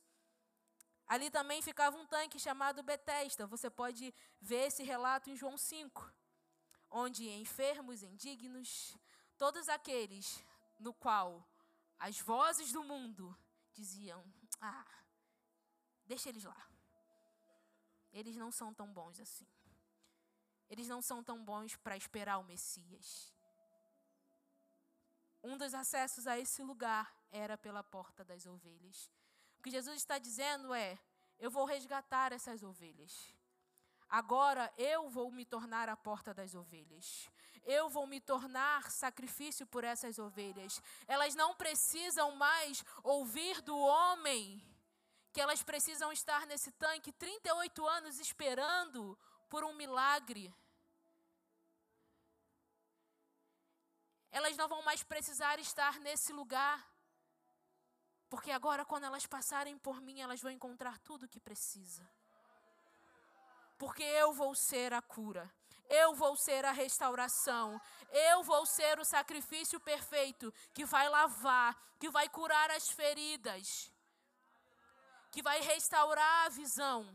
Ali 1.07 1.30
também 1.30 1.61
ficava 1.61 1.97
um 1.97 2.05
tanque 2.05 2.39
chamado 2.39 2.82
Betesda. 2.84 3.45
Você 3.47 3.69
pode 3.69 4.13
ver 4.39 4.67
esse 4.67 4.84
relato 4.84 5.30
em 5.30 5.36
João 5.36 5.57
5, 5.57 6.11
onde 6.89 7.30
enfermos, 7.30 8.01
indignos, 8.01 8.97
todos 9.38 9.69
aqueles 9.69 10.43
no 10.80 10.93
qual 10.93 11.47
as 11.99 12.19
vozes 12.19 12.71
do 12.71 12.84
mundo 12.84 13.38
diziam: 13.73 14.23
"Ah, 14.59 14.86
deixa 16.05 16.30
eles 16.30 16.43
lá. 16.43 16.69
Eles 18.11 18.36
não 18.36 18.51
são 18.51 18.73
tão 18.73 18.91
bons 18.93 19.19
assim. 19.19 19.47
Eles 20.69 20.88
não 20.88 21.01
são 21.01 21.23
tão 21.23 21.43
bons 21.43 21.76
para 21.76 21.97
esperar 21.97 22.39
o 22.39 22.43
Messias 22.43 23.34
um 25.45 25.57
dos 25.57 25.73
acessos 25.73 26.25
a 26.25 26.39
esse 26.39 26.63
lugar 26.63 27.15
era 27.31 27.55
pela 27.57 27.83
porta 27.83 28.23
das 28.23 28.45
ovelhas. 28.47 29.11
O 29.59 29.61
que 29.61 29.69
Jesus 29.69 29.97
está 29.97 30.17
dizendo 30.17 30.73
é: 30.73 30.97
eu 31.37 31.51
vou 31.51 31.65
resgatar 31.65 32.33
essas 32.33 32.63
ovelhas. 32.63 33.33
Agora 34.09 34.73
eu 34.77 35.09
vou 35.09 35.31
me 35.31 35.45
tornar 35.45 35.87
a 35.87 35.95
porta 35.95 36.33
das 36.33 36.55
ovelhas. 36.55 37.29
Eu 37.63 37.89
vou 37.89 38.05
me 38.07 38.19
tornar 38.19 38.91
sacrifício 38.91 39.65
por 39.67 39.83
essas 39.83 40.19
ovelhas. 40.19 40.81
Elas 41.07 41.33
não 41.35 41.55
precisam 41.55 42.35
mais 42.35 42.83
ouvir 43.03 43.61
do 43.61 43.77
homem 43.77 44.63
que 45.33 45.41
elas 45.41 45.61
precisam 45.63 46.11
estar 46.11 46.45
nesse 46.47 46.71
tanque 46.71 47.11
38 47.11 47.85
anos 47.87 48.19
esperando 48.19 49.17
por 49.49 49.63
um 49.63 49.73
milagre. 49.73 50.53
Elas 54.36 54.57
não 54.57 54.67
vão 54.67 54.81
mais 54.81 55.01
precisar 55.01 55.57
estar 55.59 55.97
nesse 56.01 56.33
lugar. 56.33 56.86
Porque 58.29 58.51
agora, 58.51 58.83
quando 58.83 59.05
elas 59.05 59.25
passarem 59.25 59.77
por 59.77 60.01
mim, 60.01 60.19
elas 60.19 60.41
vão 60.41 60.51
encontrar 60.51 60.97
tudo 60.99 61.23
o 61.23 61.29
que 61.29 61.39
precisa. 61.39 62.05
Porque 63.77 64.03
eu 64.03 64.33
vou 64.33 64.53
ser 64.53 64.91
a 64.93 65.01
cura, 65.01 65.49
eu 65.88 66.13
vou 66.15 66.36
ser 66.36 66.65
a 66.65 66.73
restauração, 66.73 67.79
eu 68.11 68.43
vou 68.43 68.65
ser 68.65 68.99
o 68.99 69.05
sacrifício 69.05 69.79
perfeito 69.79 70.53
que 70.73 70.83
vai 70.83 71.07
lavar, 71.07 71.73
que 71.97 72.09
vai 72.09 72.27
curar 72.27 72.69
as 72.71 72.89
feridas, 72.89 73.89
que 75.31 75.41
vai 75.41 75.61
restaurar 75.61 76.47
a 76.47 76.49
visão. 76.49 77.07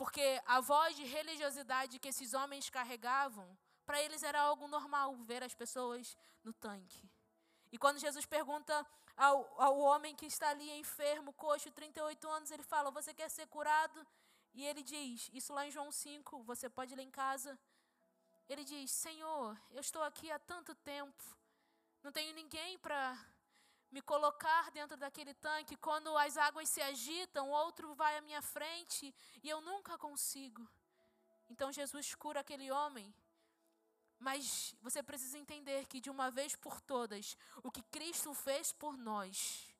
Porque 0.00 0.40
a 0.46 0.60
voz 0.62 0.96
de 0.96 1.04
religiosidade 1.04 1.98
que 1.98 2.08
esses 2.08 2.32
homens 2.32 2.70
carregavam, 2.70 3.46
para 3.84 4.00
eles 4.00 4.22
era 4.22 4.40
algo 4.40 4.66
normal 4.66 5.14
ver 5.30 5.42
as 5.42 5.54
pessoas 5.54 6.16
no 6.42 6.54
tanque. 6.54 7.06
E 7.70 7.76
quando 7.76 7.98
Jesus 7.98 8.24
pergunta 8.24 8.74
ao, 9.14 9.38
ao 9.60 9.78
homem 9.78 10.16
que 10.16 10.24
está 10.24 10.48
ali 10.48 10.70
enfermo, 10.78 11.34
coxo, 11.34 11.70
38 11.70 12.26
anos, 12.30 12.50
ele 12.50 12.62
fala: 12.62 12.90
Você 12.90 13.12
quer 13.12 13.28
ser 13.28 13.46
curado? 13.48 14.06
E 14.54 14.64
ele 14.64 14.82
diz, 14.82 15.28
isso 15.34 15.52
lá 15.52 15.66
em 15.66 15.70
João 15.70 15.92
5, 15.92 16.44
você 16.44 16.70
pode 16.70 16.94
ler 16.94 17.02
em 17.02 17.10
casa. 17.10 17.58
Ele 18.48 18.64
diz: 18.64 18.90
Senhor, 18.90 19.54
eu 19.70 19.80
estou 19.80 20.02
aqui 20.02 20.30
há 20.30 20.38
tanto 20.38 20.74
tempo, 20.76 21.22
não 22.02 22.10
tenho 22.10 22.34
ninguém 22.34 22.78
para 22.78 23.02
me 23.90 24.00
colocar 24.00 24.70
dentro 24.70 24.96
daquele 24.96 25.34
tanque, 25.34 25.76
quando 25.76 26.16
as 26.16 26.36
águas 26.36 26.68
se 26.68 26.80
agitam, 26.80 27.50
outro 27.50 27.94
vai 27.94 28.16
à 28.16 28.20
minha 28.20 28.40
frente 28.40 29.14
e 29.42 29.48
eu 29.48 29.60
nunca 29.60 29.98
consigo. 29.98 30.68
Então 31.48 31.72
Jesus 31.72 32.14
cura 32.14 32.40
aquele 32.40 32.70
homem. 32.70 33.12
Mas 34.18 34.74
você 34.82 35.02
precisa 35.02 35.38
entender 35.38 35.86
que 35.86 36.00
de 36.00 36.10
uma 36.10 36.30
vez 36.30 36.54
por 36.54 36.80
todas, 36.80 37.36
o 37.62 37.70
que 37.70 37.82
Cristo 37.84 38.34
fez 38.34 38.70
por 38.70 38.96
nós 38.96 39.74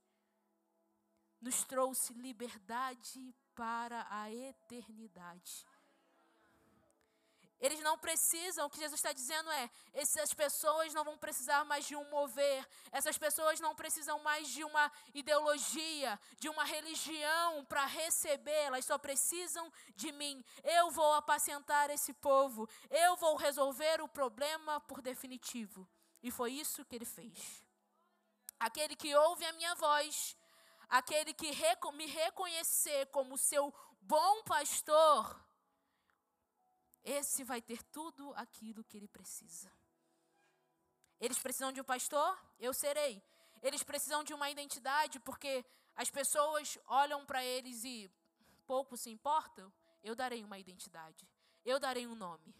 nos 1.41 1.63
trouxe 1.65 2.15
liberdade 2.15 3.35
para 3.55 4.07
a 4.11 4.33
eternidade. 4.33 5.65
Eles 7.61 7.81
não 7.81 7.99
precisam, 7.99 8.67
o 8.67 8.71
que 8.71 8.79
Jesus 8.79 8.99
está 8.99 9.13
dizendo 9.13 9.51
é: 9.51 9.71
essas 9.93 10.33
pessoas 10.33 10.95
não 10.95 11.05
vão 11.05 11.19
precisar 11.19 11.63
mais 11.65 11.87
de 11.87 11.95
um 11.95 12.09
mover, 12.09 12.67
essas 12.91 13.19
pessoas 13.19 13.61
não 13.61 13.75
precisam 13.75 14.19
mais 14.21 14.49
de 14.49 14.65
uma 14.65 14.91
ideologia, 15.13 16.19
de 16.39 16.49
uma 16.49 16.65
religião 16.65 17.65
para 17.67 17.85
receber, 17.85 18.63
elas 18.65 18.87
só 18.87 18.97
precisam 18.97 19.71
de 19.95 20.11
mim. 20.11 20.43
Eu 20.65 20.91
vou 20.91 21.13
apacentar 21.13 21.91
esse 21.91 22.15
povo, 22.15 22.67
eu 22.89 23.15
vou 23.17 23.37
resolver 23.37 24.01
o 24.01 24.09
problema 24.09 24.81
por 24.81 25.03
definitivo. 25.03 25.87
E 26.23 26.31
foi 26.31 26.53
isso 26.53 26.85
que 26.85 26.97
ele 26.97 27.05
fez. 27.05 27.63
Aquele 28.59 28.97
que 28.97 29.15
ouve 29.15 29.45
a 29.45 29.53
minha 29.53 29.75
voz, 29.75 30.37
aquele 30.89 31.35
que 31.35 31.51
me 31.93 32.07
reconhecer 32.07 33.07
como 33.07 33.37
seu 33.37 33.75
bom 34.01 34.43
pastor, 34.45 35.50
esse 37.05 37.45
vai 37.45 37.63
ter 37.63 37.83
tudo 37.85 38.33
aquilo 38.35 38.85
que 38.85 38.97
ele 38.97 39.09
precisa. 39.09 39.73
Eles 41.19 41.39
precisam 41.39 41.73
de 41.73 41.81
um 41.81 41.85
pastor? 41.85 42.39
Eu 42.59 42.73
serei. 42.73 43.23
Eles 43.63 43.83
precisam 43.83 44.25
de 44.25 44.33
uma 44.33 44.51
identidade, 44.51 45.21
porque 45.21 45.65
as 45.95 46.11
pessoas 46.11 46.79
olham 46.87 47.27
para 47.27 47.45
eles 47.45 47.85
e 47.85 48.11
pouco 48.67 48.97
se 48.97 49.11
importam, 49.11 49.73
eu 50.03 50.15
darei 50.15 50.43
uma 50.43 50.59
identidade, 50.59 51.29
eu 51.65 51.79
darei 51.79 52.07
um 52.07 52.15
nome. 52.15 52.55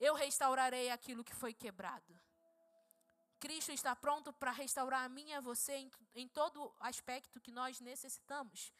Eu 0.00 0.14
restaurarei 0.14 0.90
aquilo 0.90 1.24
que 1.24 1.34
foi 1.34 1.52
quebrado. 1.52 2.18
Cristo 3.40 3.72
está 3.72 3.94
pronto 3.94 4.32
para 4.32 4.50
restaurar 4.50 5.04
a 5.04 5.08
mim 5.08 5.28
e 5.28 5.34
a 5.34 5.40
você 5.40 5.74
em, 5.74 5.90
em 6.14 6.28
todo 6.28 6.74
aspecto 6.80 7.40
que 7.40 7.50
nós 7.50 7.80
necessitamos. 7.80 8.72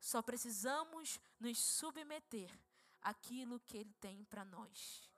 Só 0.00 0.22
precisamos 0.22 1.20
nos 1.38 1.58
submeter 1.58 2.50
àquilo 3.02 3.60
que 3.60 3.76
Ele 3.76 3.92
tem 3.94 4.24
para 4.24 4.44
nós. 4.44 5.10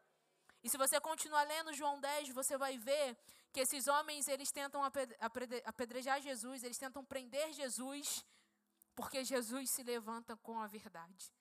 E 0.63 0.69
se 0.69 0.79
você 0.79 0.99
continuar 1.01 1.43
lendo 1.43 1.75
João 1.75 2.01
10, 2.01 2.31
você 2.31 2.57
vai 2.57 2.79
ver 2.79 3.17
que 3.53 3.61
esses 3.61 3.87
homens, 3.87 4.27
eles 4.29 4.51
tentam 4.51 4.83
apedrejar 5.63 6.21
Jesus, 6.21 6.65
eles 6.65 6.79
tentam 6.79 7.05
prender 7.05 7.53
Jesus, 7.53 8.25
porque 8.95 9.23
Jesus 9.25 9.71
se 9.71 9.83
levanta 9.83 10.37
com 10.39 10.59
a 10.59 10.67
verdade. 10.67 11.33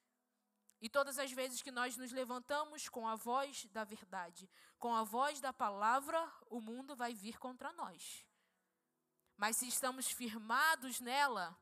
E 0.81 0.89
todas 0.89 1.17
as 1.17 1.31
vezes 1.31 1.61
que 1.61 1.71
nós 1.71 1.95
nos 1.95 2.11
levantamos 2.11 2.89
com 2.89 3.07
a 3.07 3.15
voz 3.15 3.65
da 3.67 3.85
verdade, 3.85 4.49
com 4.77 4.93
a 4.93 5.03
voz 5.03 5.39
da 5.39 5.53
palavra, 5.53 6.21
o 6.49 6.59
mundo 6.59 6.93
vai 6.93 7.13
vir 7.13 7.39
contra 7.39 7.71
nós. 7.71 8.25
Mas 9.37 9.55
se 9.55 9.67
estamos 9.67 10.11
firmados 10.11 10.99
nela, 10.99 11.57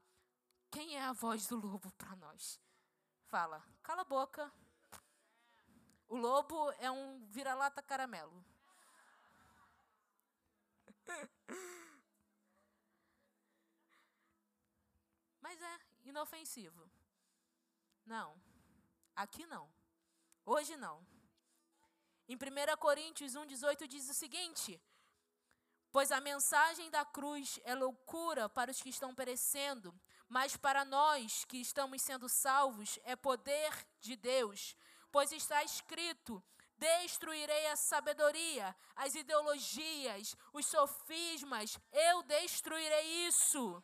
quem 0.71 0.97
é 0.97 1.03
a 1.03 1.13
voz 1.13 1.45
do 1.45 1.55
lobo 1.55 1.91
para 1.91 2.15
nós? 2.15 2.59
Fala, 3.27 3.63
cala 3.83 4.01
a 4.01 4.05
boca. 4.05 4.51
O 6.11 6.17
lobo 6.17 6.69
é 6.73 6.91
um 6.91 7.25
vira-lata 7.29 7.81
caramelo. 7.81 8.43
Mas 15.39 15.61
é 15.61 15.79
inofensivo. 16.03 16.91
Não. 18.05 18.35
Aqui 19.15 19.45
não. 19.45 19.71
Hoje 20.45 20.75
não. 20.75 21.07
Em 22.27 22.35
1 22.35 22.39
Coríntios 22.77 23.33
1,18 23.33 23.87
diz 23.87 24.09
o 24.09 24.13
seguinte: 24.13 24.81
Pois 25.93 26.11
a 26.11 26.19
mensagem 26.19 26.91
da 26.91 27.05
cruz 27.05 27.57
é 27.63 27.73
loucura 27.73 28.49
para 28.49 28.69
os 28.69 28.81
que 28.81 28.89
estão 28.89 29.15
perecendo, 29.15 29.97
mas 30.27 30.57
para 30.57 30.83
nós 30.83 31.45
que 31.45 31.61
estamos 31.61 32.01
sendo 32.01 32.27
salvos 32.27 32.99
é 33.05 33.15
poder 33.15 33.87
de 34.01 34.17
Deus. 34.17 34.75
Pois 35.11 35.31
está 35.31 35.63
escrito: 35.63 36.43
Destruirei 36.77 37.67
a 37.67 37.75
sabedoria, 37.75 38.75
as 38.95 39.13
ideologias, 39.13 40.35
os 40.51 40.65
sofismas, 40.65 41.77
eu 41.91 42.23
destruirei 42.23 43.27
isso 43.27 43.83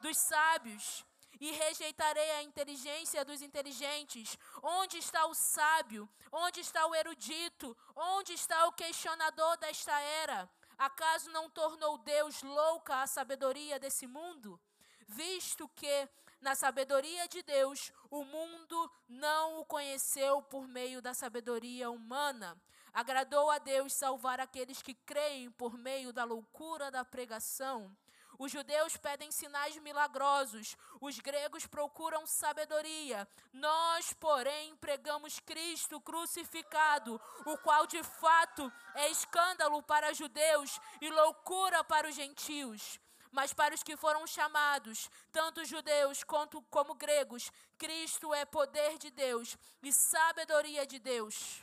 dos 0.00 0.16
sábios 0.16 1.04
e 1.40 1.50
rejeitarei 1.52 2.30
a 2.32 2.42
inteligência 2.42 3.24
dos 3.24 3.40
inteligentes. 3.42 4.38
Onde 4.62 4.98
está 4.98 5.26
o 5.26 5.34
sábio? 5.34 6.08
Onde 6.30 6.60
está 6.60 6.86
o 6.86 6.94
erudito? 6.94 7.76
Onde 7.96 8.34
está 8.34 8.66
o 8.66 8.72
questionador 8.72 9.56
desta 9.56 9.98
era? 9.98 10.48
Acaso 10.78 11.30
não 11.30 11.50
tornou 11.50 11.98
Deus 11.98 12.42
louca 12.42 13.02
a 13.02 13.06
sabedoria 13.06 13.78
desse 13.78 14.06
mundo? 14.06 14.60
Visto 15.08 15.68
que, 15.70 16.08
na 16.40 16.54
sabedoria 16.54 17.28
de 17.28 17.42
Deus, 17.42 17.92
o 18.10 18.24
mundo 18.24 18.90
não 19.08 19.60
o 19.60 19.64
conheceu 19.64 20.42
por 20.42 20.66
meio 20.66 21.02
da 21.02 21.12
sabedoria 21.12 21.90
humana. 21.90 22.56
Agradou 22.92 23.50
a 23.50 23.58
Deus 23.58 23.92
salvar 23.92 24.40
aqueles 24.40 24.82
que 24.82 24.94
creem 24.94 25.50
por 25.50 25.76
meio 25.76 26.12
da 26.12 26.24
loucura 26.24 26.90
da 26.90 27.04
pregação. 27.04 27.94
Os 28.38 28.50
judeus 28.50 28.96
pedem 28.96 29.30
sinais 29.30 29.76
milagrosos, 29.76 30.74
os 30.98 31.18
gregos 31.18 31.66
procuram 31.66 32.26
sabedoria. 32.26 33.28
Nós, 33.52 34.14
porém, 34.14 34.74
pregamos 34.76 35.38
Cristo 35.40 36.00
crucificado, 36.00 37.20
o 37.44 37.58
qual 37.58 37.86
de 37.86 38.02
fato 38.02 38.72
é 38.94 39.10
escândalo 39.10 39.82
para 39.82 40.14
judeus 40.14 40.80
e 41.02 41.10
loucura 41.10 41.84
para 41.84 42.08
os 42.08 42.14
gentios. 42.14 42.98
Mas 43.30 43.52
para 43.52 43.74
os 43.74 43.82
que 43.82 43.96
foram 43.96 44.26
chamados, 44.26 45.08
tanto 45.30 45.64
judeus 45.64 46.24
quanto 46.24 46.60
como 46.62 46.94
gregos, 46.94 47.52
Cristo 47.78 48.34
é 48.34 48.44
poder 48.44 48.98
de 48.98 49.10
Deus 49.10 49.56
e 49.82 49.92
sabedoria 49.92 50.86
de 50.86 50.98
Deus. 50.98 51.62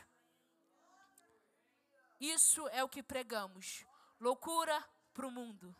Isso 2.20 2.66
é 2.68 2.82
o 2.82 2.88
que 2.88 3.02
pregamos. 3.02 3.84
Loucura 4.18 4.82
para 5.12 5.26
o 5.26 5.30
mundo. 5.30 5.74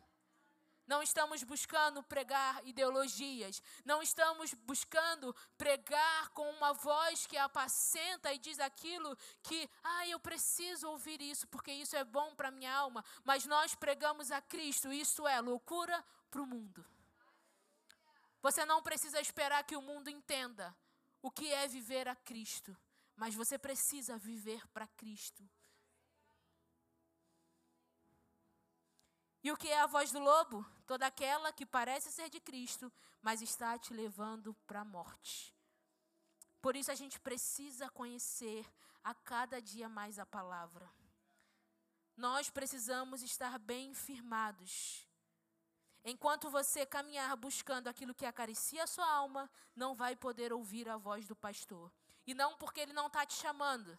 Não 0.89 1.03
estamos 1.03 1.43
buscando 1.43 2.03
pregar 2.03 2.67
ideologias. 2.67 3.63
Não 3.85 4.03
estamos 4.03 4.55
buscando 4.55 5.37
pregar 5.59 6.31
com 6.31 6.51
uma 6.51 6.73
voz 6.73 7.27
que 7.27 7.37
apacenta 7.37 8.33
e 8.33 8.39
diz 8.39 8.59
aquilo 8.59 9.15
que, 9.43 9.69
ah, 9.85 10.09
eu 10.09 10.19
preciso 10.19 10.89
ouvir 10.89 11.21
isso 11.21 11.47
porque 11.49 11.71
isso 11.71 11.95
é 11.95 12.03
bom 12.05 12.35
para 12.35 12.51
minha 12.51 12.75
alma. 12.75 13.05
Mas 13.23 13.45
nós 13.45 13.75
pregamos 13.75 14.31
a 14.31 14.41
Cristo. 14.41 14.91
Isso 14.91 15.29
é 15.29 15.39
loucura 15.43 16.03
para 16.31 16.41
o 16.41 16.47
mundo. 16.47 16.83
Você 18.41 18.65
não 18.65 18.83
precisa 18.83 19.21
esperar 19.21 19.65
que 19.65 19.77
o 19.77 19.83
mundo 19.83 20.09
entenda 20.09 20.75
o 21.21 21.31
que 21.31 21.53
é 21.53 21.69
viver 21.69 22.09
a 22.09 22.17
Cristo. 22.17 22.75
Mas 23.15 23.35
você 23.35 23.59
precisa 23.59 24.17
viver 24.17 24.67
para 24.69 24.87
Cristo. 24.87 25.47
E 29.45 29.53
o 29.53 29.57
que 29.57 29.69
é 29.69 29.81
a 29.81 29.87
voz 29.87 30.11
do 30.11 30.19
lobo? 30.19 30.78
Toda 30.89 31.07
aquela 31.07 31.53
que 31.53 31.67
parece 31.67 32.11
ser 32.11 32.31
de 32.31 32.41
Cristo, 32.41 32.91
mas 33.21 33.43
está 33.43 33.79
te 33.79 33.93
levando 33.93 34.55
para 34.67 34.81
a 34.81 34.85
morte. 34.87 35.55
Por 36.63 36.75
isso 36.75 36.91
a 36.91 36.95
gente 36.95 37.21
precisa 37.21 37.91
conhecer 37.91 38.65
a 39.05 39.13
cada 39.13 39.61
dia 39.61 39.87
mais 39.87 40.19
a 40.19 40.25
palavra. 40.25 40.91
Nós 42.17 42.49
precisamos 42.49 43.23
estar 43.23 43.59
bem 43.59 43.93
firmados. 43.93 45.07
Enquanto 46.03 46.49
você 46.49 46.87
caminhar 46.87 47.37
buscando 47.37 47.89
aquilo 47.89 48.15
que 48.15 48.25
acaricia 48.25 48.85
a 48.85 48.87
sua 48.87 49.07
alma, 49.07 49.51
não 49.77 49.95
vai 49.95 50.17
poder 50.17 50.55
ouvir 50.55 50.89
a 50.89 50.97
voz 50.97 51.27
do 51.27 51.37
pastor. 51.37 51.93
E 52.27 52.33
não 52.33 52.57
porque 52.57 52.81
ele 52.81 52.95
não 52.95 53.09
está 53.09 53.27
te 53.27 53.35
chamando, 53.35 53.99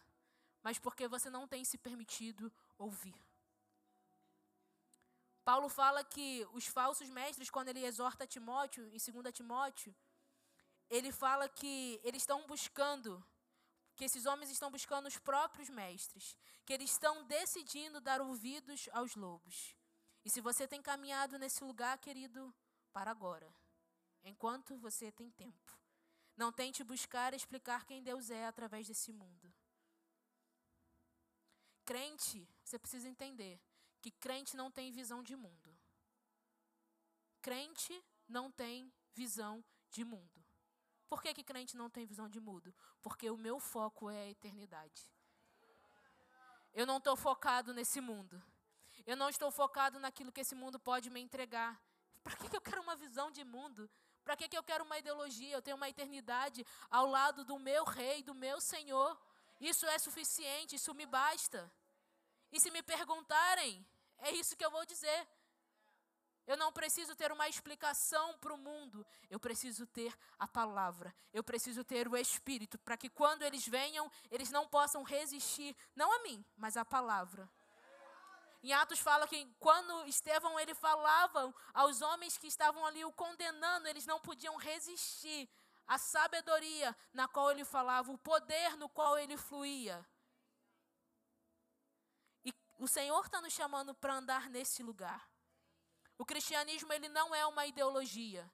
mas 0.60 0.76
porque 0.76 1.06
você 1.06 1.30
não 1.30 1.46
tem 1.46 1.64
se 1.64 1.78
permitido 1.78 2.52
ouvir. 2.76 3.29
Paulo 5.44 5.68
fala 5.68 6.04
que 6.04 6.46
os 6.52 6.66
falsos 6.66 7.08
mestres, 7.08 7.50
quando 7.50 7.68
ele 7.68 7.84
exorta 7.84 8.26
Timóteo, 8.26 8.84
em 8.86 8.90
2 9.22 9.34
Timóteo, 9.34 9.94
ele 10.88 11.10
fala 11.12 11.48
que 11.48 12.00
eles 12.02 12.22
estão 12.22 12.46
buscando, 12.46 13.24
que 13.96 14.04
esses 14.04 14.26
homens 14.26 14.50
estão 14.50 14.70
buscando 14.70 15.06
os 15.06 15.18
próprios 15.18 15.68
mestres, 15.68 16.36
que 16.64 16.72
eles 16.72 16.90
estão 16.90 17.24
decidindo 17.24 18.00
dar 18.00 18.20
ouvidos 18.20 18.88
aos 18.92 19.14
lobos. 19.14 19.76
E 20.24 20.30
se 20.30 20.40
você 20.40 20.66
tem 20.68 20.82
caminhado 20.82 21.38
nesse 21.38 21.64
lugar, 21.64 21.96
querido, 21.98 22.54
para 22.92 23.10
agora, 23.10 23.54
enquanto 24.22 24.76
você 24.78 25.10
tem 25.10 25.30
tempo. 25.30 25.78
Não 26.36 26.52
tente 26.52 26.82
buscar 26.84 27.34
explicar 27.34 27.84
quem 27.86 28.02
Deus 28.02 28.30
é 28.30 28.46
através 28.46 28.86
desse 28.86 29.12
mundo. 29.12 29.52
Crente, 31.84 32.48
você 32.64 32.78
precisa 32.78 33.08
entender 33.08 33.60
que 34.00 34.10
crente 34.10 34.56
não 34.56 34.70
tem 34.70 34.90
visão 34.90 35.22
de 35.22 35.36
mundo. 35.36 35.78
Crente 37.40 38.02
não 38.28 38.50
tem 38.50 38.92
visão 39.14 39.64
de 39.90 40.04
mundo. 40.04 40.44
Por 41.08 41.20
que, 41.22 41.34
que 41.34 41.42
crente 41.42 41.76
não 41.76 41.90
tem 41.90 42.06
visão 42.06 42.28
de 42.28 42.38
mundo? 42.38 42.72
Porque 43.02 43.28
o 43.30 43.36
meu 43.36 43.58
foco 43.58 44.08
é 44.08 44.22
a 44.22 44.30
eternidade. 44.30 45.12
Eu 46.72 46.86
não 46.86 46.98
estou 46.98 47.16
focado 47.16 47.74
nesse 47.74 48.00
mundo. 48.00 48.40
Eu 49.04 49.16
não 49.16 49.28
estou 49.28 49.50
focado 49.50 49.98
naquilo 49.98 50.30
que 50.30 50.40
esse 50.40 50.54
mundo 50.54 50.78
pode 50.78 51.10
me 51.10 51.20
entregar. 51.20 51.82
Para 52.22 52.36
que, 52.36 52.48
que 52.48 52.56
eu 52.56 52.60
quero 52.60 52.82
uma 52.82 52.94
visão 52.94 53.30
de 53.30 53.42
mundo? 53.44 53.90
Para 54.22 54.36
que, 54.36 54.48
que 54.48 54.56
eu 54.56 54.62
quero 54.62 54.84
uma 54.84 54.98
ideologia? 54.98 55.52
Eu 55.52 55.62
tenho 55.62 55.76
uma 55.76 55.88
eternidade 55.88 56.64
ao 56.90 57.06
lado 57.06 57.44
do 57.44 57.58
meu 57.58 57.84
rei, 57.84 58.22
do 58.22 58.34
meu 58.34 58.60
Senhor. 58.60 59.18
Isso 59.60 59.86
é 59.86 59.98
suficiente, 59.98 60.76
isso 60.76 60.94
me 60.94 61.06
basta. 61.06 61.70
E 62.52 62.60
se 62.60 62.70
me 62.70 62.82
perguntarem, 62.82 63.84
é 64.20 64.32
isso 64.32 64.56
que 64.56 64.64
eu 64.64 64.70
vou 64.70 64.84
dizer. 64.84 65.28
Eu 66.46 66.56
não 66.56 66.72
preciso 66.72 67.14
ter 67.14 67.30
uma 67.30 67.48
explicação 67.48 68.36
para 68.38 68.52
o 68.52 68.58
mundo. 68.58 69.06
Eu 69.28 69.38
preciso 69.38 69.86
ter 69.86 70.12
a 70.38 70.48
palavra. 70.48 71.14
Eu 71.32 71.44
preciso 71.44 71.84
ter 71.84 72.08
o 72.08 72.16
Espírito, 72.16 72.78
para 72.78 72.96
que 72.96 73.08
quando 73.08 73.42
eles 73.42 73.66
venham, 73.66 74.10
eles 74.30 74.50
não 74.50 74.66
possam 74.66 75.02
resistir, 75.02 75.76
não 75.94 76.12
a 76.12 76.22
mim, 76.22 76.44
mas 76.56 76.76
à 76.76 76.84
palavra. 76.84 77.48
Em 78.62 78.72
Atos 78.72 78.98
fala 78.98 79.26
que 79.28 79.46
quando 79.58 80.06
Estevão 80.06 80.58
ele 80.58 80.74
falava 80.74 81.54
aos 81.72 82.02
homens 82.02 82.36
que 82.36 82.46
estavam 82.46 82.84
ali 82.84 83.04
o 83.04 83.12
condenando, 83.12 83.88
eles 83.88 84.04
não 84.04 84.20
podiam 84.20 84.56
resistir 84.56 85.48
à 85.86 85.96
sabedoria 85.98 86.96
na 87.12 87.26
qual 87.26 87.50
ele 87.50 87.64
falava, 87.64 88.12
o 88.12 88.18
poder 88.18 88.76
no 88.76 88.88
qual 88.88 89.18
ele 89.18 89.36
fluía. 89.36 90.04
O 92.80 92.88
Senhor 92.88 93.22
está 93.26 93.42
nos 93.42 93.52
chamando 93.52 93.94
para 93.94 94.14
andar 94.14 94.48
nesse 94.48 94.82
lugar. 94.82 95.30
O 96.16 96.24
cristianismo 96.24 96.90
ele 96.94 97.10
não 97.10 97.34
é 97.34 97.44
uma 97.44 97.66
ideologia. 97.66 98.50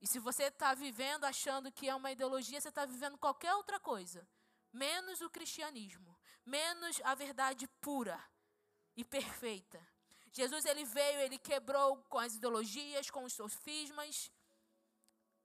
E 0.00 0.06
se 0.06 0.18
você 0.18 0.44
está 0.44 0.74
vivendo 0.74 1.22
achando 1.22 1.70
que 1.70 1.88
é 1.88 1.94
uma 1.94 2.10
ideologia, 2.10 2.60
você 2.60 2.70
está 2.70 2.84
vivendo 2.84 3.16
qualquer 3.16 3.54
outra 3.54 3.78
coisa, 3.78 4.28
menos 4.72 5.20
o 5.20 5.30
cristianismo, 5.30 6.18
menos 6.44 7.00
a 7.04 7.14
verdade 7.14 7.68
pura 7.80 8.20
e 8.96 9.04
perfeita. 9.04 9.80
Jesus 10.32 10.64
ele 10.64 10.84
veio, 10.84 11.20
ele 11.20 11.38
quebrou 11.38 11.98
com 12.08 12.18
as 12.18 12.34
ideologias, 12.34 13.10
com 13.10 13.22
os 13.22 13.32
sofismas, 13.32 14.32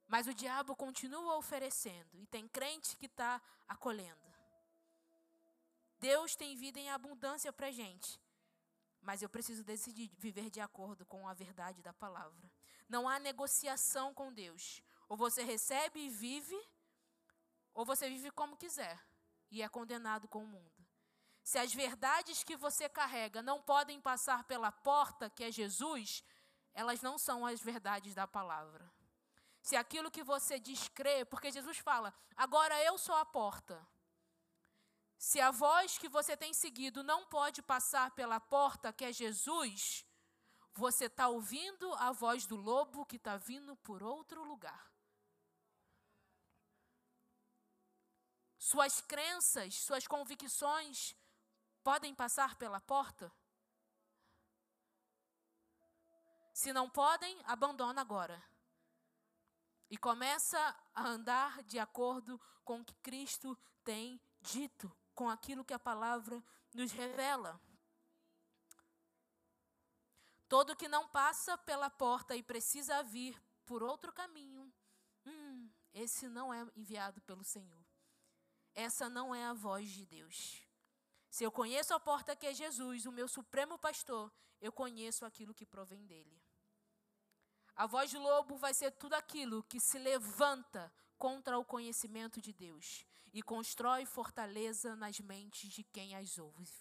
mas 0.08 0.26
o 0.26 0.34
diabo 0.34 0.74
continua 0.74 1.36
oferecendo 1.36 2.18
e 2.20 2.26
tem 2.26 2.48
crente 2.48 2.96
que 2.96 3.06
está 3.06 3.40
acolhendo. 3.68 4.34
Deus 6.00 6.34
tem 6.34 6.56
vida 6.56 6.80
em 6.80 6.90
abundância 6.90 7.52
para 7.52 7.70
gente, 7.70 8.20
mas 9.04 9.22
eu 9.22 9.28
preciso 9.28 9.62
decidir 9.62 10.10
viver 10.18 10.50
de 10.50 10.60
acordo 10.60 11.04
com 11.04 11.28
a 11.28 11.34
verdade 11.34 11.82
da 11.82 11.92
palavra. 11.92 12.50
Não 12.88 13.08
há 13.08 13.18
negociação 13.18 14.12
com 14.14 14.32
Deus. 14.32 14.82
Ou 15.08 15.16
você 15.16 15.42
recebe 15.42 16.00
e 16.00 16.08
vive, 16.08 16.58
ou 17.74 17.84
você 17.84 18.08
vive 18.08 18.30
como 18.30 18.56
quiser 18.56 18.98
e 19.50 19.62
é 19.62 19.68
condenado 19.68 20.26
com 20.26 20.42
o 20.42 20.46
mundo. 20.46 20.84
Se 21.42 21.58
as 21.58 21.74
verdades 21.74 22.42
que 22.42 22.56
você 22.56 22.88
carrega 22.88 23.42
não 23.42 23.60
podem 23.60 24.00
passar 24.00 24.44
pela 24.44 24.72
porta, 24.72 25.28
que 25.28 25.44
é 25.44 25.52
Jesus, 25.52 26.24
elas 26.72 27.02
não 27.02 27.18
são 27.18 27.44
as 27.44 27.60
verdades 27.60 28.14
da 28.14 28.26
palavra. 28.26 28.90
Se 29.60 29.76
aquilo 29.76 30.10
que 30.10 30.24
você 30.24 30.58
diz 30.58 30.88
crê, 30.88 31.24
porque 31.26 31.50
Jesus 31.50 31.78
fala, 31.78 32.14
agora 32.34 32.82
eu 32.82 32.96
sou 32.96 33.14
a 33.14 33.24
porta. 33.26 33.86
Se 35.18 35.40
a 35.40 35.50
voz 35.50 35.98
que 35.98 36.08
você 36.08 36.36
tem 36.36 36.52
seguido 36.52 37.02
não 37.02 37.26
pode 37.26 37.62
passar 37.62 38.10
pela 38.12 38.40
porta, 38.40 38.92
que 38.92 39.04
é 39.04 39.12
Jesus, 39.12 40.04
você 40.74 41.06
está 41.06 41.28
ouvindo 41.28 41.92
a 41.94 42.12
voz 42.12 42.46
do 42.46 42.56
lobo 42.56 43.06
que 43.06 43.16
está 43.16 43.36
vindo 43.36 43.76
por 43.76 44.02
outro 44.02 44.42
lugar. 44.42 44.92
Suas 48.58 49.00
crenças, 49.00 49.74
suas 49.74 50.06
convicções 50.06 51.14
podem 51.82 52.14
passar 52.14 52.56
pela 52.56 52.80
porta? 52.80 53.30
Se 56.52 56.72
não 56.72 56.88
podem, 56.88 57.38
abandona 57.44 58.00
agora. 58.00 58.42
E 59.90 59.98
começa 59.98 60.58
a 60.94 61.06
andar 61.06 61.62
de 61.64 61.78
acordo 61.78 62.40
com 62.64 62.80
o 62.80 62.84
que 62.84 62.94
Cristo 62.96 63.56
tem 63.84 64.20
dito, 64.40 64.90
com 65.14 65.30
aquilo 65.30 65.64
que 65.64 65.72
a 65.72 65.78
palavra 65.78 66.42
nos 66.74 66.92
revela. 66.92 67.60
Todo 70.48 70.76
que 70.76 70.88
não 70.88 71.08
passa 71.08 71.56
pela 71.56 71.88
porta 71.88 72.36
e 72.36 72.42
precisa 72.42 73.02
vir 73.02 73.40
por 73.64 73.82
outro 73.82 74.12
caminho, 74.12 74.72
hum, 75.24 75.70
esse 75.92 76.28
não 76.28 76.52
é 76.52 76.66
enviado 76.76 77.20
pelo 77.22 77.44
Senhor. 77.44 77.84
Essa 78.74 79.08
não 79.08 79.34
é 79.34 79.44
a 79.46 79.52
voz 79.52 79.88
de 79.88 80.04
Deus. 80.04 80.62
Se 81.30 81.44
eu 81.44 81.50
conheço 81.50 81.94
a 81.94 82.00
porta 82.00 82.36
que 82.36 82.46
é 82.46 82.54
Jesus, 82.54 83.06
o 83.06 83.12
meu 83.12 83.26
supremo 83.26 83.78
pastor, 83.78 84.32
eu 84.60 84.72
conheço 84.72 85.24
aquilo 85.24 85.54
que 85.54 85.64
provém 85.64 86.04
dele. 86.06 86.40
A 87.74 87.86
voz 87.86 88.12
do 88.12 88.20
lobo 88.20 88.56
vai 88.56 88.72
ser 88.72 88.92
tudo 88.92 89.14
aquilo 89.14 89.62
que 89.64 89.80
se 89.80 89.98
levanta 89.98 90.92
contra 91.18 91.58
o 91.58 91.64
conhecimento 91.64 92.40
de 92.40 92.52
Deus 92.52 93.04
e 93.34 93.42
constrói 93.42 94.06
fortaleza 94.06 94.94
nas 94.94 95.18
mentes 95.18 95.68
de 95.72 95.82
quem 95.82 96.14
as 96.14 96.38
ouve. 96.38 96.72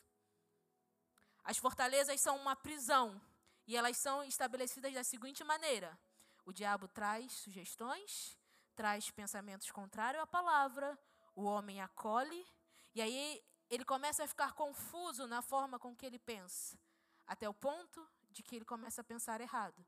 As 1.44 1.58
fortalezas 1.58 2.22
são 2.22 2.38
uma 2.38 2.56
prisão 2.56 3.20
e 3.66 3.76
elas 3.76 3.98
são 3.98 4.24
estabelecidas 4.24 4.94
da 4.94 5.04
seguinte 5.04 5.44
maneira: 5.44 6.00
o 6.46 6.54
diabo 6.54 6.88
traz 6.88 7.32
sugestões, 7.34 8.38
traz 8.76 9.10
pensamentos 9.10 9.72
contrários 9.72 10.22
à 10.22 10.28
palavra, 10.28 10.98
o 11.36 11.44
homem 11.44 11.82
acolhe, 11.82 12.46
e 12.94 13.02
aí 13.02 13.44
ele 13.68 13.84
começa 13.84 14.24
a 14.24 14.28
ficar 14.28 14.54
confuso 14.54 15.26
na 15.28 15.42
forma 15.42 15.80
com 15.80 15.96
que 15.96 16.06
ele 16.06 16.20
pensa, 16.20 16.78
até 17.26 17.50
o 17.50 17.54
ponto 17.54 18.08
de 18.30 18.44
que 18.44 18.56
ele 18.56 18.66
começa 18.66 19.02
a 19.02 19.04
pensar 19.04 19.42
errado. 19.42 19.84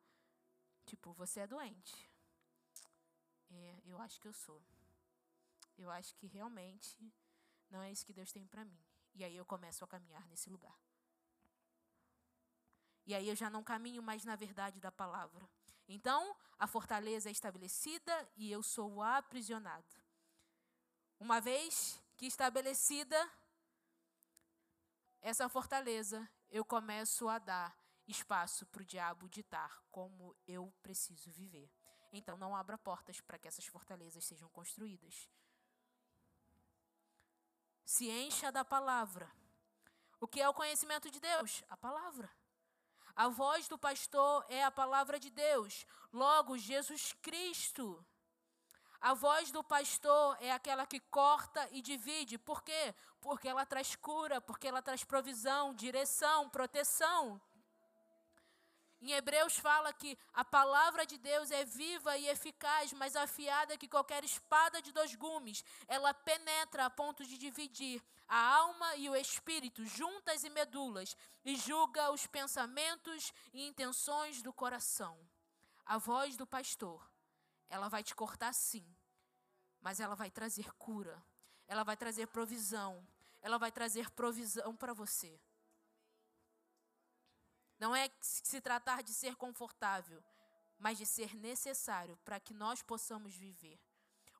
Tipo, 0.83 1.13
você 1.13 1.41
é 1.41 1.47
doente. 1.47 2.11
É, 3.51 3.81
eu 3.85 4.01
acho 4.01 4.19
que 4.19 4.27
eu 4.27 4.33
sou. 4.33 4.61
Eu 5.77 5.91
acho 5.91 6.15
que 6.15 6.27
realmente 6.27 6.97
não 7.69 7.81
é 7.81 7.91
isso 7.91 8.05
que 8.05 8.13
Deus 8.13 8.31
tem 8.31 8.47
para 8.47 8.65
mim. 8.65 8.79
E 9.13 9.23
aí 9.23 9.35
eu 9.35 9.45
começo 9.45 9.83
a 9.83 9.87
caminhar 9.87 10.25
nesse 10.27 10.49
lugar. 10.49 10.77
E 13.05 13.13
aí 13.13 13.29
eu 13.29 13.35
já 13.35 13.49
não 13.49 13.63
caminho 13.63 14.01
mais 14.01 14.25
na 14.25 14.35
verdade 14.35 14.79
da 14.79 14.91
palavra. 14.91 15.47
Então, 15.87 16.35
a 16.57 16.65
fortaleza 16.65 17.29
é 17.29 17.31
estabelecida 17.31 18.29
e 18.35 18.51
eu 18.51 18.63
sou 18.63 19.03
aprisionado. 19.03 19.95
Uma 21.19 21.39
vez 21.39 22.01
que 22.17 22.25
estabelecida, 22.25 23.31
essa 25.21 25.47
fortaleza, 25.47 26.27
eu 26.49 26.65
começo 26.65 27.27
a 27.29 27.37
dar 27.37 27.77
espaço 28.07 28.65
para 28.67 28.81
o 28.81 28.85
diabo 28.85 29.29
ditar 29.29 29.81
como 29.91 30.35
eu 30.47 30.73
preciso 30.81 31.31
viver. 31.31 31.71
Então, 32.11 32.37
não 32.37 32.55
abra 32.55 32.77
portas 32.77 33.21
para 33.21 33.37
que 33.37 33.47
essas 33.47 33.65
fortalezas 33.65 34.23
sejam 34.23 34.49
construídas. 34.49 35.29
Se 37.85 38.09
encha 38.09 38.51
da 38.51 38.65
palavra. 38.65 39.31
O 40.19 40.27
que 40.27 40.41
é 40.41 40.49
o 40.49 40.53
conhecimento 40.53 41.09
de 41.09 41.19
Deus? 41.19 41.63
A 41.69 41.77
palavra. 41.77 42.29
A 43.15 43.29
voz 43.29 43.67
do 43.67 43.77
pastor 43.77 44.45
é 44.49 44.63
a 44.63 44.71
palavra 44.71 45.19
de 45.19 45.29
Deus. 45.29 45.85
Logo, 46.11 46.57
Jesus 46.57 47.13
Cristo 47.21 48.05
a 49.05 49.13
voz 49.13 49.51
do 49.51 49.63
pastor 49.63 50.35
é 50.41 50.51
aquela 50.51 50.83
que 50.83 50.99
corta 50.99 51.69
e 51.71 51.79
divide. 51.79 52.39
Por 52.39 52.63
quê? 52.63 52.95
Porque 53.21 53.47
ela 53.47 53.63
traz 53.63 53.95
cura, 53.95 54.41
porque 54.41 54.67
ela 54.67 54.81
traz 54.81 55.03
provisão, 55.03 55.75
direção, 55.75 56.49
proteção. 56.49 57.39
Em 59.01 59.11
Hebreus 59.11 59.57
fala 59.59 59.93
que 59.93 60.17
a 60.33 60.43
palavra 60.43 61.05
de 61.05 61.17
Deus 61.17 61.51
é 61.51 61.63
viva 61.65 62.17
e 62.17 62.27
eficaz, 62.27 62.93
mais 62.93 63.15
afiada 63.15 63.77
que 63.77 63.87
qualquer 63.87 64.23
espada 64.23 64.81
de 64.81 64.91
dois 64.91 65.13
gumes. 65.15 65.63
Ela 65.87 66.13
penetra 66.13 66.85
a 66.85 66.89
ponto 66.89 67.23
de 67.25 67.37
dividir 67.37 68.01
a 68.27 68.37
alma 68.37 68.95
e 68.95 69.09
o 69.09 69.15
espírito, 69.15 69.85
juntas 69.85 70.43
e 70.43 70.49
medulas, 70.49 71.15
e 71.43 71.55
julga 71.55 72.11
os 72.11 72.25
pensamentos 72.25 73.31
e 73.53 73.67
intenções 73.67 74.41
do 74.41 74.53
coração. 74.53 75.19
A 75.85 75.97
voz 75.97 76.35
do 76.35 76.47
pastor 76.47 77.07
ela 77.69 77.89
vai 77.89 78.03
te 78.03 78.15
cortar 78.15 78.53
sim, 78.53 78.85
mas 79.81 79.99
ela 79.99 80.15
vai 80.15 80.31
trazer 80.31 80.71
cura, 80.73 81.23
ela 81.67 81.83
vai 81.83 81.97
trazer 81.97 82.27
provisão, 82.27 83.05
ela 83.41 83.57
vai 83.57 83.71
trazer 83.71 84.09
provisão 84.11 84.75
para 84.75 84.93
você. 84.93 85.39
Não 87.79 87.95
é 87.95 88.09
se 88.21 88.61
tratar 88.61 89.03
de 89.03 89.13
ser 89.13 89.35
confortável, 89.35 90.23
mas 90.77 90.97
de 90.97 91.05
ser 91.05 91.35
necessário 91.35 92.17
para 92.23 92.39
que 92.39 92.53
nós 92.53 92.81
possamos 92.81 93.35
viver. 93.35 93.79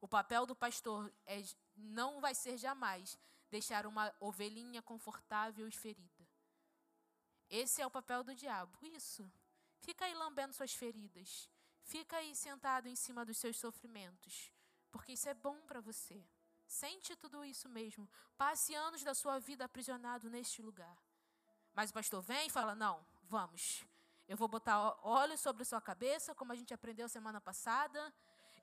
O 0.02 0.08
papel 0.08 0.46
do 0.46 0.56
pastor 0.56 1.12
é, 1.26 1.42
não 1.76 2.22
vai 2.22 2.36
ser 2.36 2.58
jamais 2.58 3.18
deixar 3.50 3.86
uma 3.86 4.14
ovelhinha 4.20 4.82
confortável 4.82 5.68
e 5.68 5.72
ferida. 5.72 6.28
Esse 7.50 7.82
é 7.82 7.88
o 7.88 7.92
papel 7.92 8.24
do 8.24 8.36
diabo. 8.36 8.78
Isso. 8.82 9.30
Fica 9.80 10.06
aí 10.06 10.14
lambendo 10.14 10.54
suas 10.54 10.74
feridas. 10.74 11.50
Fica 11.84 12.18
aí 12.18 12.36
sentado 12.36 12.88
em 12.88 12.96
cima 12.96 13.24
dos 13.24 13.38
seus 13.38 13.58
sofrimentos, 13.58 14.52
porque 14.92 15.14
isso 15.14 15.30
é 15.30 15.36
bom 15.36 15.62
para 15.68 15.80
você. 15.80 16.26
Sente 16.66 17.16
tudo 17.16 17.46
isso 17.46 17.70
mesmo. 17.70 18.10
Passe 18.36 18.74
anos 18.74 19.04
da 19.04 19.14
sua 19.14 19.38
vida 19.38 19.66
aprisionado 19.66 20.28
neste 20.28 20.64
lugar. 20.64 20.98
Mas 21.76 21.92
o 21.92 21.94
pastor 21.94 22.24
vem 22.24 22.48
e 22.48 22.50
fala: 22.50 22.74
Não, 22.74 23.06
vamos. 23.30 23.86
Eu 24.28 24.38
vou 24.38 24.48
botar 24.48 24.98
óleo 25.04 25.38
sobre 25.38 25.64
sua 25.64 25.82
cabeça, 25.82 26.34
como 26.34 26.52
a 26.52 26.56
gente 26.56 26.74
aprendeu 26.74 27.08
semana 27.08 27.40
passada. 27.40 28.14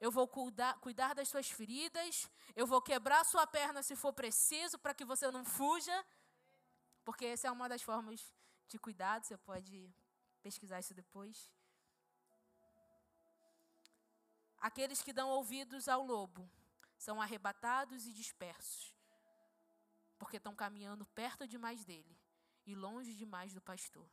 Eu 0.01 0.11
vou 0.11 0.27
cuidar, 0.27 0.79
cuidar 0.81 1.15
das 1.15 1.29
suas 1.29 1.49
feridas. 1.49 2.29
Eu 2.57 2.67
vou 2.67 2.83
quebrar 2.83 3.25
sua 3.25 3.47
perna 3.47 3.83
se 3.83 3.95
for 3.95 4.13
preciso, 4.13 4.79
para 4.79 4.95
que 4.95 5.05
você 5.05 5.31
não 5.31 5.45
fuja. 5.45 6.05
Porque 7.05 7.27
essa 7.27 7.49
é 7.49 7.51
uma 7.51 7.69
das 7.69 7.83
formas 7.83 8.35
de 8.67 8.79
cuidado. 8.79 9.25
Você 9.25 9.37
pode 9.37 9.95
pesquisar 10.43 10.81
isso 10.81 10.95
depois. 10.95 11.51
Aqueles 14.59 15.03
que 15.03 15.13
dão 15.13 15.29
ouvidos 15.29 15.89
ao 15.89 16.05
lobo 16.05 16.49
são 16.97 17.21
arrebatados 17.21 18.07
e 18.07 18.13
dispersos, 18.13 18.95
porque 20.17 20.37
estão 20.37 20.55
caminhando 20.55 21.05
perto 21.07 21.49
demais 21.49 21.85
dele 21.85 22.17
e 22.65 22.73
longe 22.77 23.13
demais 23.13 23.53
do 23.53 23.61
pastor. 23.61 24.09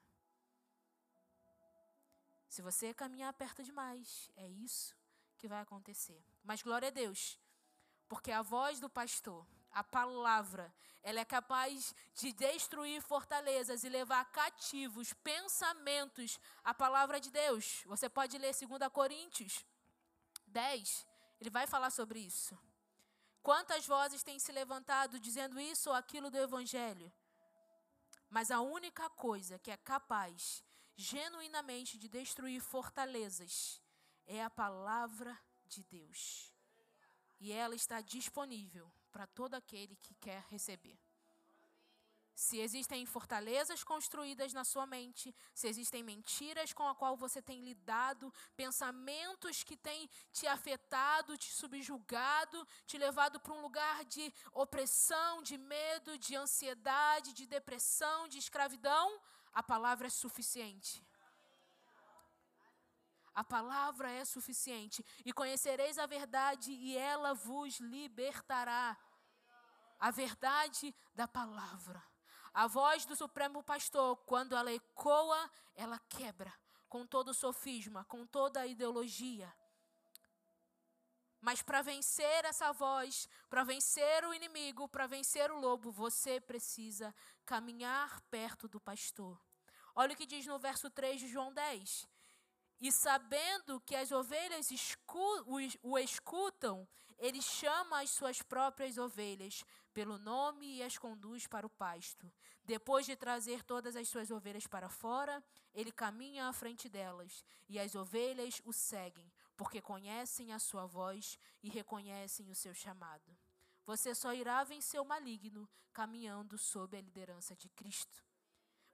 Se 2.50 2.64
você 2.64 2.94
caminhar 2.94 3.32
perto 3.34 3.64
demais, 3.64 4.32
é 4.36 4.48
isso 4.48 4.96
que 5.38 5.48
vai 5.48 5.62
acontecer. 5.62 6.20
Mas 6.44 6.64
glória 6.64 6.88
a 6.88 6.92
Deus, 6.92 7.40
porque 8.08 8.32
a 8.32 8.42
voz 8.42 8.80
do 8.80 8.90
pastor 8.90 9.46
A 9.72 9.84
palavra, 9.84 10.74
ela 11.04 11.20
é 11.20 11.26
capaz 11.26 11.94
de 12.16 12.34
destruir 12.34 13.04
fortalezas 13.04 13.84
e 13.84 13.90
levar 13.90 14.26
cativos 14.32 15.14
pensamentos 15.14 16.40
à 16.64 16.74
palavra 16.74 17.20
de 17.20 17.30
Deus. 17.30 17.84
Você 17.86 18.10
pode 18.10 18.36
ler 18.40 18.52
2 18.52 18.92
Coríntios 18.92 19.64
10, 20.48 21.06
ele 21.40 21.52
vai 21.52 21.68
falar 21.68 21.92
sobre 21.92 22.20
isso. 22.20 22.58
Quantas 23.44 23.86
vozes 23.86 24.24
têm 24.24 24.40
se 24.40 24.52
levantado 24.52 25.20
dizendo 25.20 25.60
isso 25.60 25.92
ou 25.92 25.96
aquilo 25.96 26.32
do 26.32 26.38
Evangelho? 26.40 27.12
Mas 28.28 28.50
a 28.50 28.60
única 28.60 29.08
coisa 29.12 29.60
que 29.60 29.70
é 29.70 29.78
capaz 29.78 30.64
genuinamente 31.00 31.98
de 31.98 32.10
destruir 32.10 32.60
fortalezas 32.60 33.82
é 34.28 34.44
a 34.44 34.50
palavra 34.50 35.40
de 35.66 35.82
Deus. 35.86 36.54
E 37.40 37.54
ela 37.54 37.74
está 37.74 38.02
disponível 38.02 38.92
para 39.10 39.26
todo 39.26 39.54
aquele 39.54 39.96
que 39.96 40.14
quer 40.16 40.44
receber. 40.50 41.00
Se 42.36 42.60
existem 42.60 43.06
fortalezas 43.06 43.82
construídas 43.82 44.52
na 44.52 44.66
sua 44.66 44.86
mente, 44.86 45.34
se 45.54 45.68
existem 45.70 46.04
mentiras 46.04 46.74
com 46.74 46.88
a 46.88 46.96
qual 46.96 47.16
você 47.16 47.42
tem 47.42 47.62
lidado, 47.62 48.34
pensamentos 48.58 49.64
que 49.64 49.78
têm 49.78 50.10
te 50.34 50.48
afetado, 50.48 51.38
te 51.38 51.52
subjugado, 51.52 52.68
te 52.86 52.98
levado 52.98 53.40
para 53.40 53.54
um 53.54 53.62
lugar 53.62 54.04
de 54.04 54.34
opressão, 54.52 55.42
de 55.44 55.58
medo, 55.58 56.18
de 56.18 56.36
ansiedade, 56.36 57.34
de 57.34 57.46
depressão, 57.46 58.28
de 58.28 58.38
escravidão, 58.38 59.22
a 59.54 59.64
palavra 59.64 60.08
é 60.08 60.10
suficiente. 60.10 61.06
A 63.34 63.44
palavra 63.44 64.12
é 64.12 64.26
suficiente. 64.26 65.06
E 65.26 65.32
conhecereis 65.32 65.98
a 65.98 66.06
verdade, 66.06 66.72
e 66.72 66.98
ela 66.98 67.34
vos 67.34 67.80
libertará. 67.80 68.98
A 70.00 70.12
verdade 70.12 70.96
da 71.14 71.28
palavra. 71.28 72.04
A 72.54 72.68
voz 72.68 73.06
do 73.06 73.16
Supremo 73.16 73.64
Pastor, 73.64 74.18
quando 74.26 74.56
ela 74.56 74.74
ecoa, 74.74 75.50
ela 75.76 76.00
quebra 76.10 76.54
com 76.90 77.06
todo 77.06 77.30
o 77.30 77.34
sofisma, 77.34 78.04
com 78.06 78.26
toda 78.26 78.62
a 78.62 78.68
ideologia. 78.68 79.54
Mas 81.42 81.62
para 81.62 81.82
vencer 81.82 82.44
essa 82.46 82.72
voz, 82.74 83.28
para 83.50 83.64
vencer 83.64 84.26
o 84.26 84.34
inimigo, 84.34 84.88
para 84.88 85.08
vencer 85.08 85.50
o 85.52 85.60
lobo, 85.60 85.92
você 85.92 86.40
precisa 86.42 87.16
caminhar 87.46 88.20
perto 88.30 88.68
do 88.68 88.80
pastor. 88.80 89.40
Olha 89.96 90.14
o 90.14 90.18
que 90.18 90.26
diz 90.26 90.46
no 90.46 90.60
verso 90.60 90.90
3 90.90 91.20
de 91.22 91.28
João 91.28 91.54
10. 91.54 92.08
E 92.82 92.92
sabendo 92.92 93.82
que 93.82 93.96
as 93.96 94.12
ovelhas 94.12 94.70
o 95.84 95.98
escutam, 95.98 96.88
ele 97.18 97.42
chama 97.42 98.02
as 98.02 98.10
suas 98.12 98.42
próprias 98.42 98.98
ovelhas 98.98 99.66
pelo 99.94 100.18
nome 100.18 100.78
e 100.78 100.84
as 100.84 100.98
conduz 100.98 101.46
para 101.46 101.68
o 101.68 101.70
pasto. 101.70 102.32
Depois 102.64 103.06
de 103.06 103.18
trazer 103.18 103.64
todas 103.64 103.98
as 103.98 104.08
suas 104.08 104.32
ovelhas 104.32 104.66
para 104.66 104.88
fora, 104.88 105.44
ele 105.74 105.92
caminha 105.92 106.48
à 106.48 106.54
frente 106.54 106.88
delas, 106.88 107.44
e 107.68 107.78
as 107.78 107.96
ovelhas 107.96 108.62
o 108.64 108.72
seguem, 108.72 109.30
porque 109.60 109.82
conhecem 109.82 110.54
a 110.54 110.58
sua 110.58 110.86
voz 110.86 111.38
e 111.62 111.68
reconhecem 111.68 112.50
o 112.50 112.56
seu 112.56 112.74
chamado. 112.74 113.38
Você 113.86 114.16
só 114.16 114.34
irá 114.34 114.64
vencer 114.64 115.02
o 115.02 115.04
maligno 115.04 115.70
caminhando 115.92 116.58
sob 116.58 116.96
a 116.96 117.02
liderança 117.02 117.58
de 117.58 117.68
Cristo. 117.68 118.24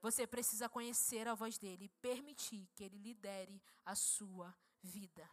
Você 0.01 0.25
precisa 0.25 0.67
conhecer 0.67 1.27
a 1.27 1.35
voz 1.35 1.59
dele 1.59 1.85
e 1.85 1.89
permitir 2.01 2.67
que 2.73 2.83
ele 2.83 2.97
lidere 2.97 3.61
a 3.85 3.93
sua 3.93 4.57
vida. 4.81 5.29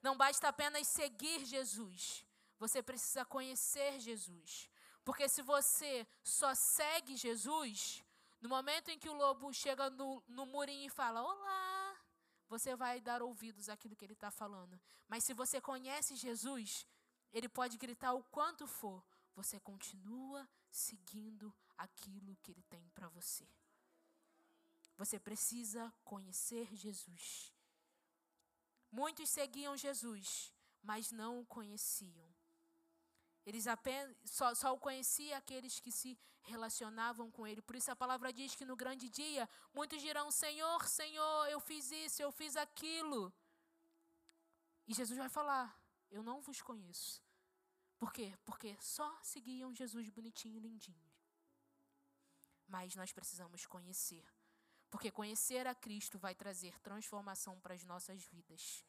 Não 0.00 0.16
basta 0.16 0.46
apenas 0.46 0.86
seguir 0.86 1.44
Jesus, 1.44 2.24
você 2.56 2.80
precisa 2.80 3.24
conhecer 3.24 3.98
Jesus. 3.98 4.70
Porque 5.04 5.28
se 5.28 5.42
você 5.42 6.06
só 6.22 6.54
segue 6.54 7.16
Jesus, 7.16 8.04
no 8.40 8.48
momento 8.48 8.92
em 8.92 8.98
que 8.98 9.08
o 9.08 9.14
lobo 9.14 9.52
chega 9.52 9.90
no, 9.90 10.22
no 10.28 10.46
murinho 10.46 10.86
e 10.86 10.90
fala: 10.90 11.20
Olá, 11.20 11.77
você 12.48 12.74
vai 12.74 13.00
dar 13.00 13.22
ouvidos 13.22 13.68
àquilo 13.68 13.94
que 13.94 14.04
ele 14.04 14.14
está 14.14 14.30
falando. 14.30 14.80
Mas 15.06 15.24
se 15.24 15.34
você 15.34 15.60
conhece 15.60 16.16
Jesus, 16.16 16.86
ele 17.32 17.48
pode 17.48 17.76
gritar 17.76 18.14
o 18.14 18.22
quanto 18.24 18.66
for, 18.66 19.04
você 19.34 19.60
continua 19.60 20.48
seguindo 20.70 21.54
aquilo 21.76 22.36
que 22.42 22.50
ele 22.50 22.62
tem 22.62 22.88
para 22.90 23.08
você. 23.08 23.46
Você 24.96 25.18
precisa 25.18 25.92
conhecer 26.04 26.74
Jesus. 26.74 27.54
Muitos 28.90 29.28
seguiam 29.30 29.76
Jesus, 29.76 30.52
mas 30.82 31.12
não 31.12 31.40
o 31.40 31.46
conheciam. 31.46 32.37
Eles 33.46 33.66
apenas 33.66 34.16
só, 34.24 34.54
só 34.54 34.74
o 34.74 34.78
conheciam 34.78 35.38
aqueles 35.38 35.80
que 35.80 35.90
se 35.90 36.18
relacionavam 36.42 37.30
com 37.30 37.46
ele. 37.46 37.62
Por 37.62 37.76
isso 37.76 37.90
a 37.90 37.96
palavra 37.96 38.32
diz 38.32 38.54
que 38.54 38.64
no 38.64 38.76
grande 38.76 39.08
dia 39.08 39.48
muitos 39.72 40.00
dirão: 40.00 40.30
Senhor, 40.30 40.86
Senhor, 40.86 41.48
eu 41.48 41.60
fiz 41.60 41.90
isso, 41.90 42.22
eu 42.22 42.30
fiz 42.30 42.56
aquilo. 42.56 43.32
E 44.86 44.94
Jesus 44.94 45.18
vai 45.18 45.28
falar: 45.28 45.80
Eu 46.10 46.22
não 46.22 46.40
vos 46.40 46.60
conheço. 46.60 47.22
Por 47.98 48.12
quê? 48.12 48.36
Porque 48.44 48.76
só 48.80 49.18
seguiam 49.22 49.74
Jesus 49.74 50.08
bonitinho, 50.08 50.60
lindinho. 50.60 51.08
Mas 52.66 52.94
nós 52.94 53.12
precisamos 53.12 53.66
conhecer 53.66 54.24
porque 54.90 55.10
conhecer 55.10 55.66
a 55.66 55.74
Cristo 55.74 56.18
vai 56.18 56.34
trazer 56.34 56.78
transformação 56.80 57.60
para 57.60 57.74
as 57.74 57.84
nossas 57.84 58.22
vidas. 58.24 58.84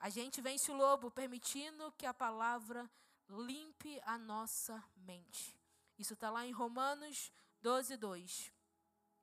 A 0.00 0.08
gente 0.08 0.40
vence 0.40 0.70
o 0.70 0.74
lobo 0.74 1.10
permitindo 1.10 1.92
que 1.92 2.06
a 2.06 2.14
palavra 2.14 2.90
limpe 3.28 4.00
a 4.06 4.16
nossa 4.16 4.82
mente. 4.96 5.54
Isso 5.98 6.14
está 6.14 6.30
lá 6.30 6.46
em 6.46 6.52
Romanos 6.52 7.30
12, 7.60 7.98
2, 7.98 8.50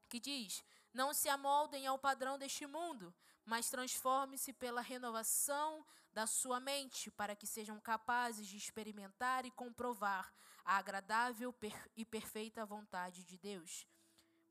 que 0.07 0.19
diz: 0.19 0.63
Não 0.93 1.15
se 1.15 1.28
amoldem 1.30 1.88
ao 1.88 1.97
padrão 1.97 2.38
deste 2.38 2.67
mundo, 2.67 3.11
mas 3.43 3.71
transforme-se 3.71 4.53
pela 4.53 4.82
renovação 4.82 5.84
da 6.13 6.28
sua 6.28 6.59
mente, 6.59 7.09
para 7.09 7.36
que 7.36 7.47
sejam 7.47 7.80
capazes 7.80 8.45
de 8.45 8.57
experimentar 8.57 9.45
e 9.45 9.51
comprovar 9.51 10.32
a 10.63 10.78
agradável 10.78 11.55
e 11.95 12.05
perfeita 12.05 12.65
vontade 12.67 13.23
de 13.23 13.36
Deus. 13.36 13.88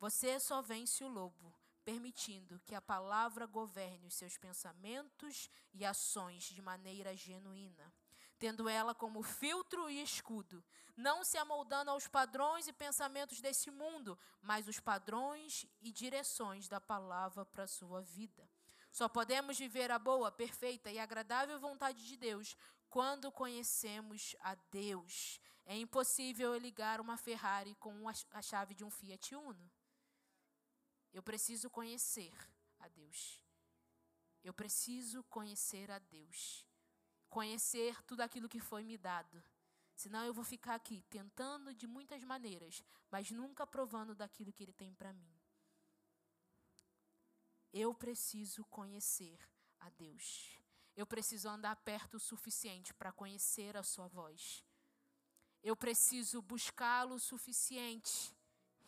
Você 0.00 0.40
só 0.40 0.60
vence 0.60 1.04
o 1.04 1.08
lobo 1.08 1.54
permitindo 1.86 2.60
que 2.66 2.74
a 2.74 2.82
palavra 2.82 3.46
governe 3.46 4.08
os 4.08 4.14
seus 4.14 4.36
pensamentos 4.36 5.48
e 5.72 5.86
ações 5.86 6.42
de 6.42 6.60
maneira 6.60 7.14
genuína, 7.14 7.94
tendo 8.40 8.68
ela 8.68 8.92
como 8.92 9.22
filtro 9.22 9.88
e 9.88 10.02
escudo, 10.02 10.64
não 10.96 11.22
se 11.22 11.38
amoldando 11.38 11.92
aos 11.92 12.08
padrões 12.08 12.66
e 12.66 12.72
pensamentos 12.72 13.40
desse 13.40 13.70
mundo, 13.70 14.18
mas 14.42 14.66
os 14.66 14.80
padrões 14.80 15.64
e 15.80 15.92
direções 15.92 16.66
da 16.66 16.80
palavra 16.80 17.46
para 17.46 17.62
a 17.62 17.68
sua 17.68 18.02
vida. 18.02 18.50
Só 18.90 19.08
podemos 19.08 19.56
viver 19.56 19.92
a 19.92 19.98
boa, 19.98 20.32
perfeita 20.32 20.90
e 20.90 20.98
agradável 20.98 21.60
vontade 21.60 22.04
de 22.04 22.16
Deus 22.16 22.56
quando 22.90 23.30
conhecemos 23.30 24.34
a 24.40 24.56
Deus. 24.72 25.40
É 25.64 25.76
impossível 25.76 26.56
ligar 26.56 27.00
uma 27.00 27.16
Ferrari 27.16 27.76
com 27.76 28.08
a 28.08 28.42
chave 28.42 28.74
de 28.74 28.82
um 28.82 28.90
Fiat 28.90 29.36
Uno. 29.36 29.70
Eu 31.16 31.22
preciso 31.22 31.70
conhecer 31.70 32.34
a 32.78 32.88
Deus. 32.88 33.40
Eu 34.44 34.52
preciso 34.52 35.24
conhecer 35.24 35.90
a 35.90 35.98
Deus. 35.98 36.68
Conhecer 37.30 38.02
tudo 38.02 38.20
aquilo 38.20 38.50
que 38.50 38.60
foi 38.60 38.84
me 38.84 38.98
dado. 38.98 39.42
Senão 39.94 40.26
eu 40.26 40.34
vou 40.34 40.44
ficar 40.44 40.74
aqui 40.74 41.02
tentando 41.08 41.72
de 41.72 41.86
muitas 41.86 42.22
maneiras, 42.22 42.84
mas 43.10 43.30
nunca 43.30 43.66
provando 43.66 44.14
daquilo 44.14 44.52
que 44.52 44.62
Ele 44.62 44.74
tem 44.74 44.92
para 44.92 45.14
mim. 45.14 45.34
Eu 47.72 47.94
preciso 47.94 48.62
conhecer 48.66 49.40
a 49.80 49.88
Deus. 49.88 50.60
Eu 50.94 51.06
preciso 51.06 51.48
andar 51.48 51.76
perto 51.76 52.18
o 52.18 52.20
suficiente 52.20 52.92
para 52.92 53.10
conhecer 53.10 53.74
a 53.74 53.82
Sua 53.82 54.06
voz. 54.06 54.62
Eu 55.62 55.74
preciso 55.74 56.42
buscá-lo 56.42 57.14
o 57.14 57.18
suficiente 57.18 58.35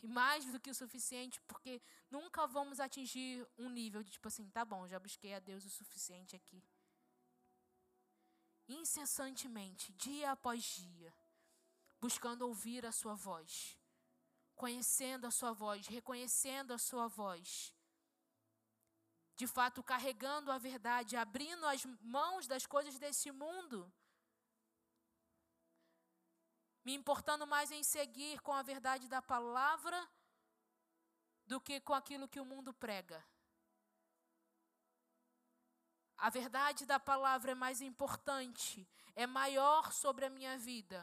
e 0.02 0.08
mais 0.08 0.44
do 0.46 0.60
que 0.60 0.70
o 0.70 0.74
suficiente, 0.74 1.40
porque 1.42 1.80
nunca 2.10 2.46
vamos 2.46 2.80
atingir 2.80 3.46
um 3.56 3.68
nível 3.68 4.02
de 4.02 4.10
tipo 4.10 4.28
assim, 4.28 4.48
tá 4.50 4.64
bom, 4.64 4.86
já 4.88 4.98
busquei 4.98 5.34
a 5.34 5.38
Deus 5.38 5.64
o 5.64 5.70
suficiente 5.70 6.36
aqui. 6.36 6.62
Incessantemente, 8.68 9.92
dia 9.94 10.32
após 10.32 10.62
dia, 10.62 11.12
buscando 12.00 12.42
ouvir 12.42 12.84
a 12.84 12.92
sua 12.92 13.14
voz, 13.14 13.78
conhecendo 14.54 15.26
a 15.26 15.30
sua 15.30 15.52
voz, 15.52 15.86
reconhecendo 15.86 16.72
a 16.72 16.78
sua 16.78 17.08
voz. 17.08 17.72
De 19.36 19.46
fato, 19.46 19.82
carregando 19.82 20.50
a 20.50 20.58
verdade, 20.58 21.16
abrindo 21.16 21.64
as 21.64 21.84
mãos 22.00 22.46
das 22.46 22.66
coisas 22.66 22.98
desse 22.98 23.30
mundo 23.30 23.90
me 26.88 26.94
importando 26.94 27.46
mais 27.46 27.70
em 27.70 27.82
seguir 27.82 28.40
com 28.40 28.50
a 28.50 28.62
verdade 28.62 29.08
da 29.08 29.20
palavra 29.20 30.08
do 31.46 31.60
que 31.60 31.82
com 31.82 31.92
aquilo 31.92 32.26
que 32.26 32.40
o 32.40 32.46
mundo 32.46 32.72
prega. 32.72 33.22
A 36.16 36.30
verdade 36.30 36.86
da 36.86 36.98
palavra 36.98 37.52
é 37.52 37.54
mais 37.54 37.82
importante, 37.82 38.88
é 39.14 39.26
maior 39.26 39.92
sobre 39.92 40.24
a 40.24 40.30
minha 40.30 40.56
vida 40.56 40.98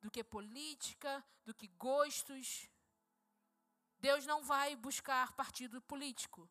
do 0.00 0.10
que 0.10 0.24
política, 0.24 1.24
do 1.44 1.54
que 1.54 1.68
gostos. 1.68 2.68
Deus 4.00 4.26
não 4.26 4.42
vai 4.42 4.74
buscar 4.74 5.32
partido 5.34 5.80
político. 5.82 6.50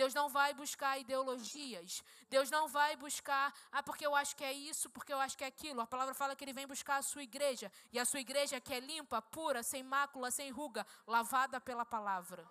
Deus 0.00 0.14
não 0.14 0.28
vai 0.28 0.50
buscar 0.54 0.92
ideologias. 1.04 2.04
Deus 2.34 2.48
não 2.56 2.64
vai 2.68 2.94
buscar, 3.04 3.46
ah, 3.72 3.82
porque 3.82 4.06
eu 4.06 4.14
acho 4.14 4.36
que 4.36 4.44
é 4.44 4.52
isso, 4.52 4.88
porque 4.90 5.12
eu 5.12 5.20
acho 5.24 5.36
que 5.36 5.42
é 5.42 5.48
aquilo. 5.48 5.80
A 5.80 5.86
palavra 5.94 6.14
fala 6.14 6.36
que 6.36 6.44
ele 6.44 6.52
vem 6.58 6.68
buscar 6.74 6.98
a 6.98 7.02
sua 7.02 7.24
igreja. 7.30 7.70
E 7.92 7.98
a 7.98 8.04
sua 8.04 8.20
igreja 8.20 8.60
que 8.60 8.72
é 8.72 8.78
limpa, 8.78 9.20
pura, 9.20 9.60
sem 9.62 9.82
mácula, 9.82 10.30
sem 10.30 10.50
ruga, 10.50 10.86
lavada 11.04 11.60
pela 11.60 11.84
palavra. 11.84 12.48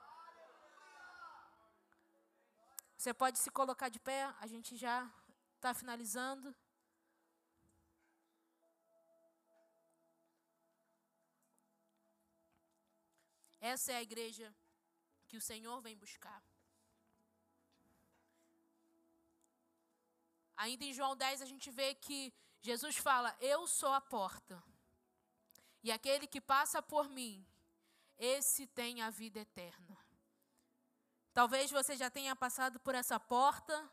Você 2.97 3.13
pode 3.13 3.37
se 3.39 3.49
colocar 3.49 3.87
de 3.87 3.99
pé, 3.99 4.21
a 4.41 4.47
gente 4.47 4.75
já 4.75 5.09
está 5.55 5.73
finalizando. 5.73 6.53
Essa 13.61 13.93
é 13.93 13.95
a 13.95 14.01
igreja 14.09 14.53
que 15.29 15.37
o 15.37 15.41
Senhor 15.41 15.79
vem 15.81 15.95
buscar. 15.95 16.46
Ainda 20.57 20.83
em 20.85 20.93
João 20.93 21.15
10 21.15 21.41
a 21.43 21.45
gente 21.45 21.69
vê 21.69 21.93
que 21.93 22.33
Jesus 22.61 22.97
fala: 22.97 23.35
Eu 23.39 23.67
sou 23.67 23.93
a 23.93 24.01
porta. 24.01 24.61
E 25.83 25.91
aquele 25.91 26.27
que 26.27 26.41
passa 26.41 26.81
por 26.81 27.07
mim, 27.07 27.45
esse 28.17 28.65
tem 28.67 29.01
a 29.01 29.09
vida 29.11 29.39
eterna. 29.39 29.97
Talvez 31.31 31.69
você 31.69 31.95
já 31.95 32.09
tenha 32.09 32.35
passado 32.35 32.79
por 32.79 32.95
essa 32.95 33.19
porta 33.19 33.91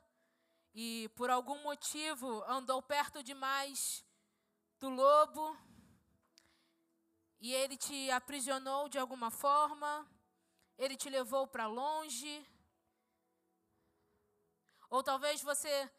e 0.74 1.10
por 1.14 1.28
algum 1.28 1.62
motivo 1.62 2.42
andou 2.44 2.82
perto 2.82 3.22
demais 3.22 4.04
do 4.80 4.88
lobo 4.88 5.56
e 7.38 7.52
ele 7.52 7.76
te 7.76 8.10
aprisionou 8.10 8.88
de 8.88 8.98
alguma 8.98 9.30
forma, 9.30 10.08
ele 10.78 10.96
te 10.96 11.10
levou 11.10 11.46
para 11.46 11.66
longe. 11.66 12.34
Ou 14.88 15.02
talvez 15.02 15.42
você 15.42 15.90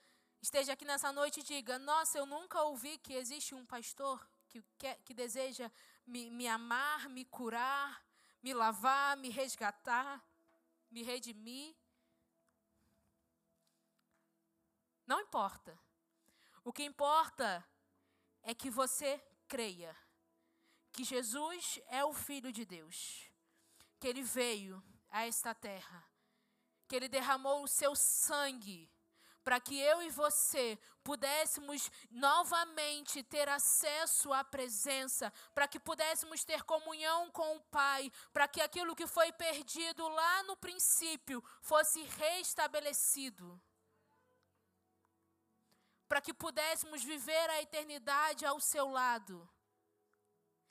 esteja 0.46 0.74
aqui 0.74 0.86
nessa 0.86 1.12
noite 1.12 1.40
e 1.40 1.44
diga: 1.44 1.80
Nossa, 1.80 2.18
eu 2.18 2.26
nunca 2.26 2.62
ouvi 2.62 2.98
que 3.00 3.14
existe 3.14 3.56
um 3.56 3.66
pastor 3.66 4.26
que, 4.48 4.62
quer, 4.78 5.02
que 5.04 5.14
deseja 5.14 5.72
me, 6.06 6.30
me 6.30 6.48
amar, 6.48 7.10
me 7.10 7.26
curar, 7.26 8.06
me 8.44 8.54
lavar, 8.54 9.18
me 9.18 9.30
resgatar, 9.30 10.24
me 10.92 11.02
redimir. 11.02 11.76
Não 15.08 15.20
importa. 15.20 15.78
O 16.64 16.72
que 16.72 16.84
importa 16.84 17.68
é 18.44 18.54
que 18.54 18.70
você 18.70 19.20
creia 19.48 19.96
que 20.92 21.04
Jesus 21.04 21.80
é 21.88 22.06
o 22.06 22.14
Filho 22.14 22.52
de 22.52 22.66
Deus, 22.66 23.30
que 24.00 24.08
ele 24.08 24.24
veio 24.24 24.84
a 25.10 25.26
esta 25.28 25.54
terra, 25.54 26.08
que 26.88 26.96
ele 26.96 27.08
derramou 27.08 27.64
o 27.64 27.68
seu 27.68 27.96
sangue 27.96 28.90
para 29.46 29.60
que 29.60 29.78
eu 29.78 30.02
e 30.02 30.10
você 30.10 30.78
pudéssemos 31.04 31.92
novamente 32.10 33.22
ter 33.22 33.48
acesso 33.48 34.34
à 34.34 34.44
presença, 34.44 35.32
para 35.54 35.68
que 35.68 35.80
pudéssemos 35.80 36.44
ter 36.44 36.64
comunhão 36.64 37.30
com 37.30 37.56
o 37.56 37.62
Pai, 37.62 38.12
para 38.34 38.48
que 38.48 38.60
aquilo 38.60 38.96
que 38.96 39.06
foi 39.06 39.32
perdido 39.32 40.08
lá 40.08 40.42
no 40.44 40.58
princípio 40.58 41.44
fosse 41.62 42.02
restabelecido. 42.02 43.62
Para 46.08 46.22
que 46.22 46.34
pudéssemos 46.34 47.04
viver 47.04 47.48
a 47.52 47.62
eternidade 47.62 48.48
ao 48.48 48.60
seu 48.60 48.90
lado. 48.90 49.48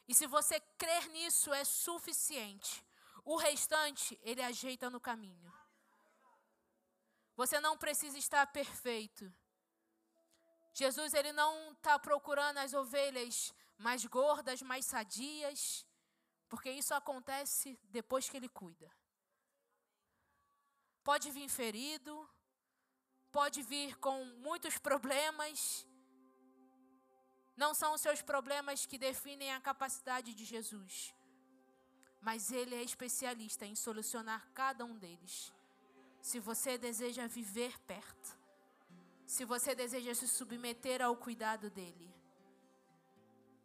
E 0.08 0.14
se 0.16 0.26
você 0.26 0.58
crer 0.76 1.08
nisso, 1.10 1.52
é 1.54 1.64
suficiente. 1.64 2.84
O 3.24 3.36
restante, 3.36 4.18
ele 4.24 4.42
ajeita 4.42 4.90
no 4.90 5.00
caminho. 5.00 5.53
Você 7.36 7.58
não 7.60 7.76
precisa 7.76 8.16
estar 8.18 8.46
perfeito. 8.46 9.32
Jesus 10.72 11.14
ele 11.14 11.32
não 11.32 11.72
está 11.72 11.98
procurando 11.98 12.58
as 12.58 12.74
ovelhas 12.74 13.54
mais 13.78 14.04
gordas, 14.04 14.62
mais 14.62 14.84
sadias, 14.86 15.86
porque 16.48 16.70
isso 16.70 16.94
acontece 16.94 17.78
depois 17.84 18.28
que 18.28 18.36
ele 18.36 18.48
cuida. 18.48 18.90
Pode 21.02 21.30
vir 21.30 21.48
ferido, 21.48 22.28
pode 23.30 23.62
vir 23.62 23.96
com 23.98 24.24
muitos 24.24 24.78
problemas. 24.78 25.86
Não 27.56 27.74
são 27.74 27.94
os 27.94 28.00
seus 28.00 28.22
problemas 28.22 28.86
que 28.86 28.98
definem 28.98 29.52
a 29.52 29.60
capacidade 29.60 30.34
de 30.34 30.44
Jesus, 30.44 31.14
mas 32.20 32.50
ele 32.50 32.74
é 32.74 32.82
especialista 32.82 33.66
em 33.66 33.76
solucionar 33.76 34.48
cada 34.54 34.84
um 34.84 34.96
deles. 34.96 35.52
Se 36.24 36.40
você 36.40 36.78
deseja 36.78 37.26
viver 37.26 37.78
perto, 37.80 38.28
se 39.26 39.44
você 39.44 39.74
deseja 39.74 40.14
se 40.14 40.26
submeter 40.26 41.02
ao 41.02 41.14
cuidado 41.14 41.68
dele, 41.68 42.10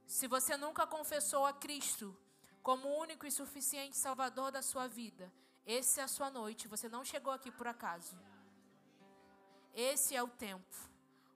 se 0.05 0.27
você 0.27 0.57
nunca 0.57 0.85
confessou 0.85 1.45
a 1.45 1.53
Cristo 1.53 2.13
como 2.61 2.89
o 2.89 2.99
único 2.99 3.25
e 3.25 3.31
suficiente 3.31 3.95
Salvador 3.95 4.51
da 4.51 4.61
sua 4.61 4.87
vida, 4.87 5.31
esse 5.65 6.01
é 6.01 6.03
a 6.03 6.07
sua 6.09 6.29
noite, 6.29 6.67
você 6.67 6.89
não 6.89 7.05
chegou 7.05 7.31
aqui 7.31 7.49
por 7.49 7.65
acaso. 7.65 8.19
Esse 9.73 10.13
é 10.13 10.21
o 10.21 10.27
tempo, 10.27 10.75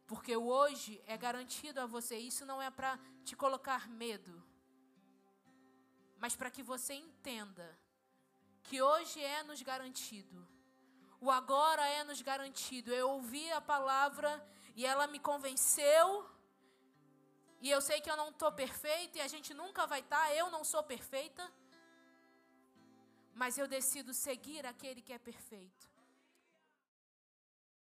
porque 0.05 0.35
hoje 0.35 1.01
é 1.07 1.15
garantido 1.15 1.79
a 1.79 1.85
você. 1.85 2.17
Isso 2.17 2.45
não 2.45 2.61
é 2.61 2.69
para 2.69 2.99
te 3.23 3.33
colocar 3.33 3.87
medo, 3.87 4.43
mas 6.17 6.35
para 6.35 6.51
que 6.51 6.61
você 6.61 6.93
entenda 6.95 7.79
que 8.61 8.81
hoje 8.81 9.21
é 9.21 9.41
nos 9.41 9.61
garantido 9.61 10.52
o 11.23 11.31
agora 11.31 11.83
é 11.87 12.03
nos 12.03 12.21
garantido. 12.21 12.93
Eu 12.93 13.09
ouvi 13.11 13.49
a 13.51 13.61
palavra 13.61 14.31
e 14.75 14.85
ela 14.85 15.05
me 15.07 15.19
convenceu. 15.19 16.29
E 17.61 17.69
eu 17.69 17.79
sei 17.79 18.01
que 18.01 18.11
eu 18.11 18.17
não 18.17 18.29
estou 18.29 18.51
perfeita 18.51 19.17
e 19.17 19.21
a 19.21 19.27
gente 19.27 19.53
nunca 19.53 19.87
vai 19.87 20.01
estar. 20.01 20.23
Tá, 20.27 20.35
eu 20.35 20.51
não 20.51 20.63
sou 20.65 20.83
perfeita. 20.83 21.43
Mas 23.33 23.57
eu 23.57 23.67
decido 23.67 24.13
seguir 24.13 24.65
aquele 24.65 25.01
que 25.01 25.13
é 25.13 25.17
perfeito. 25.17 25.92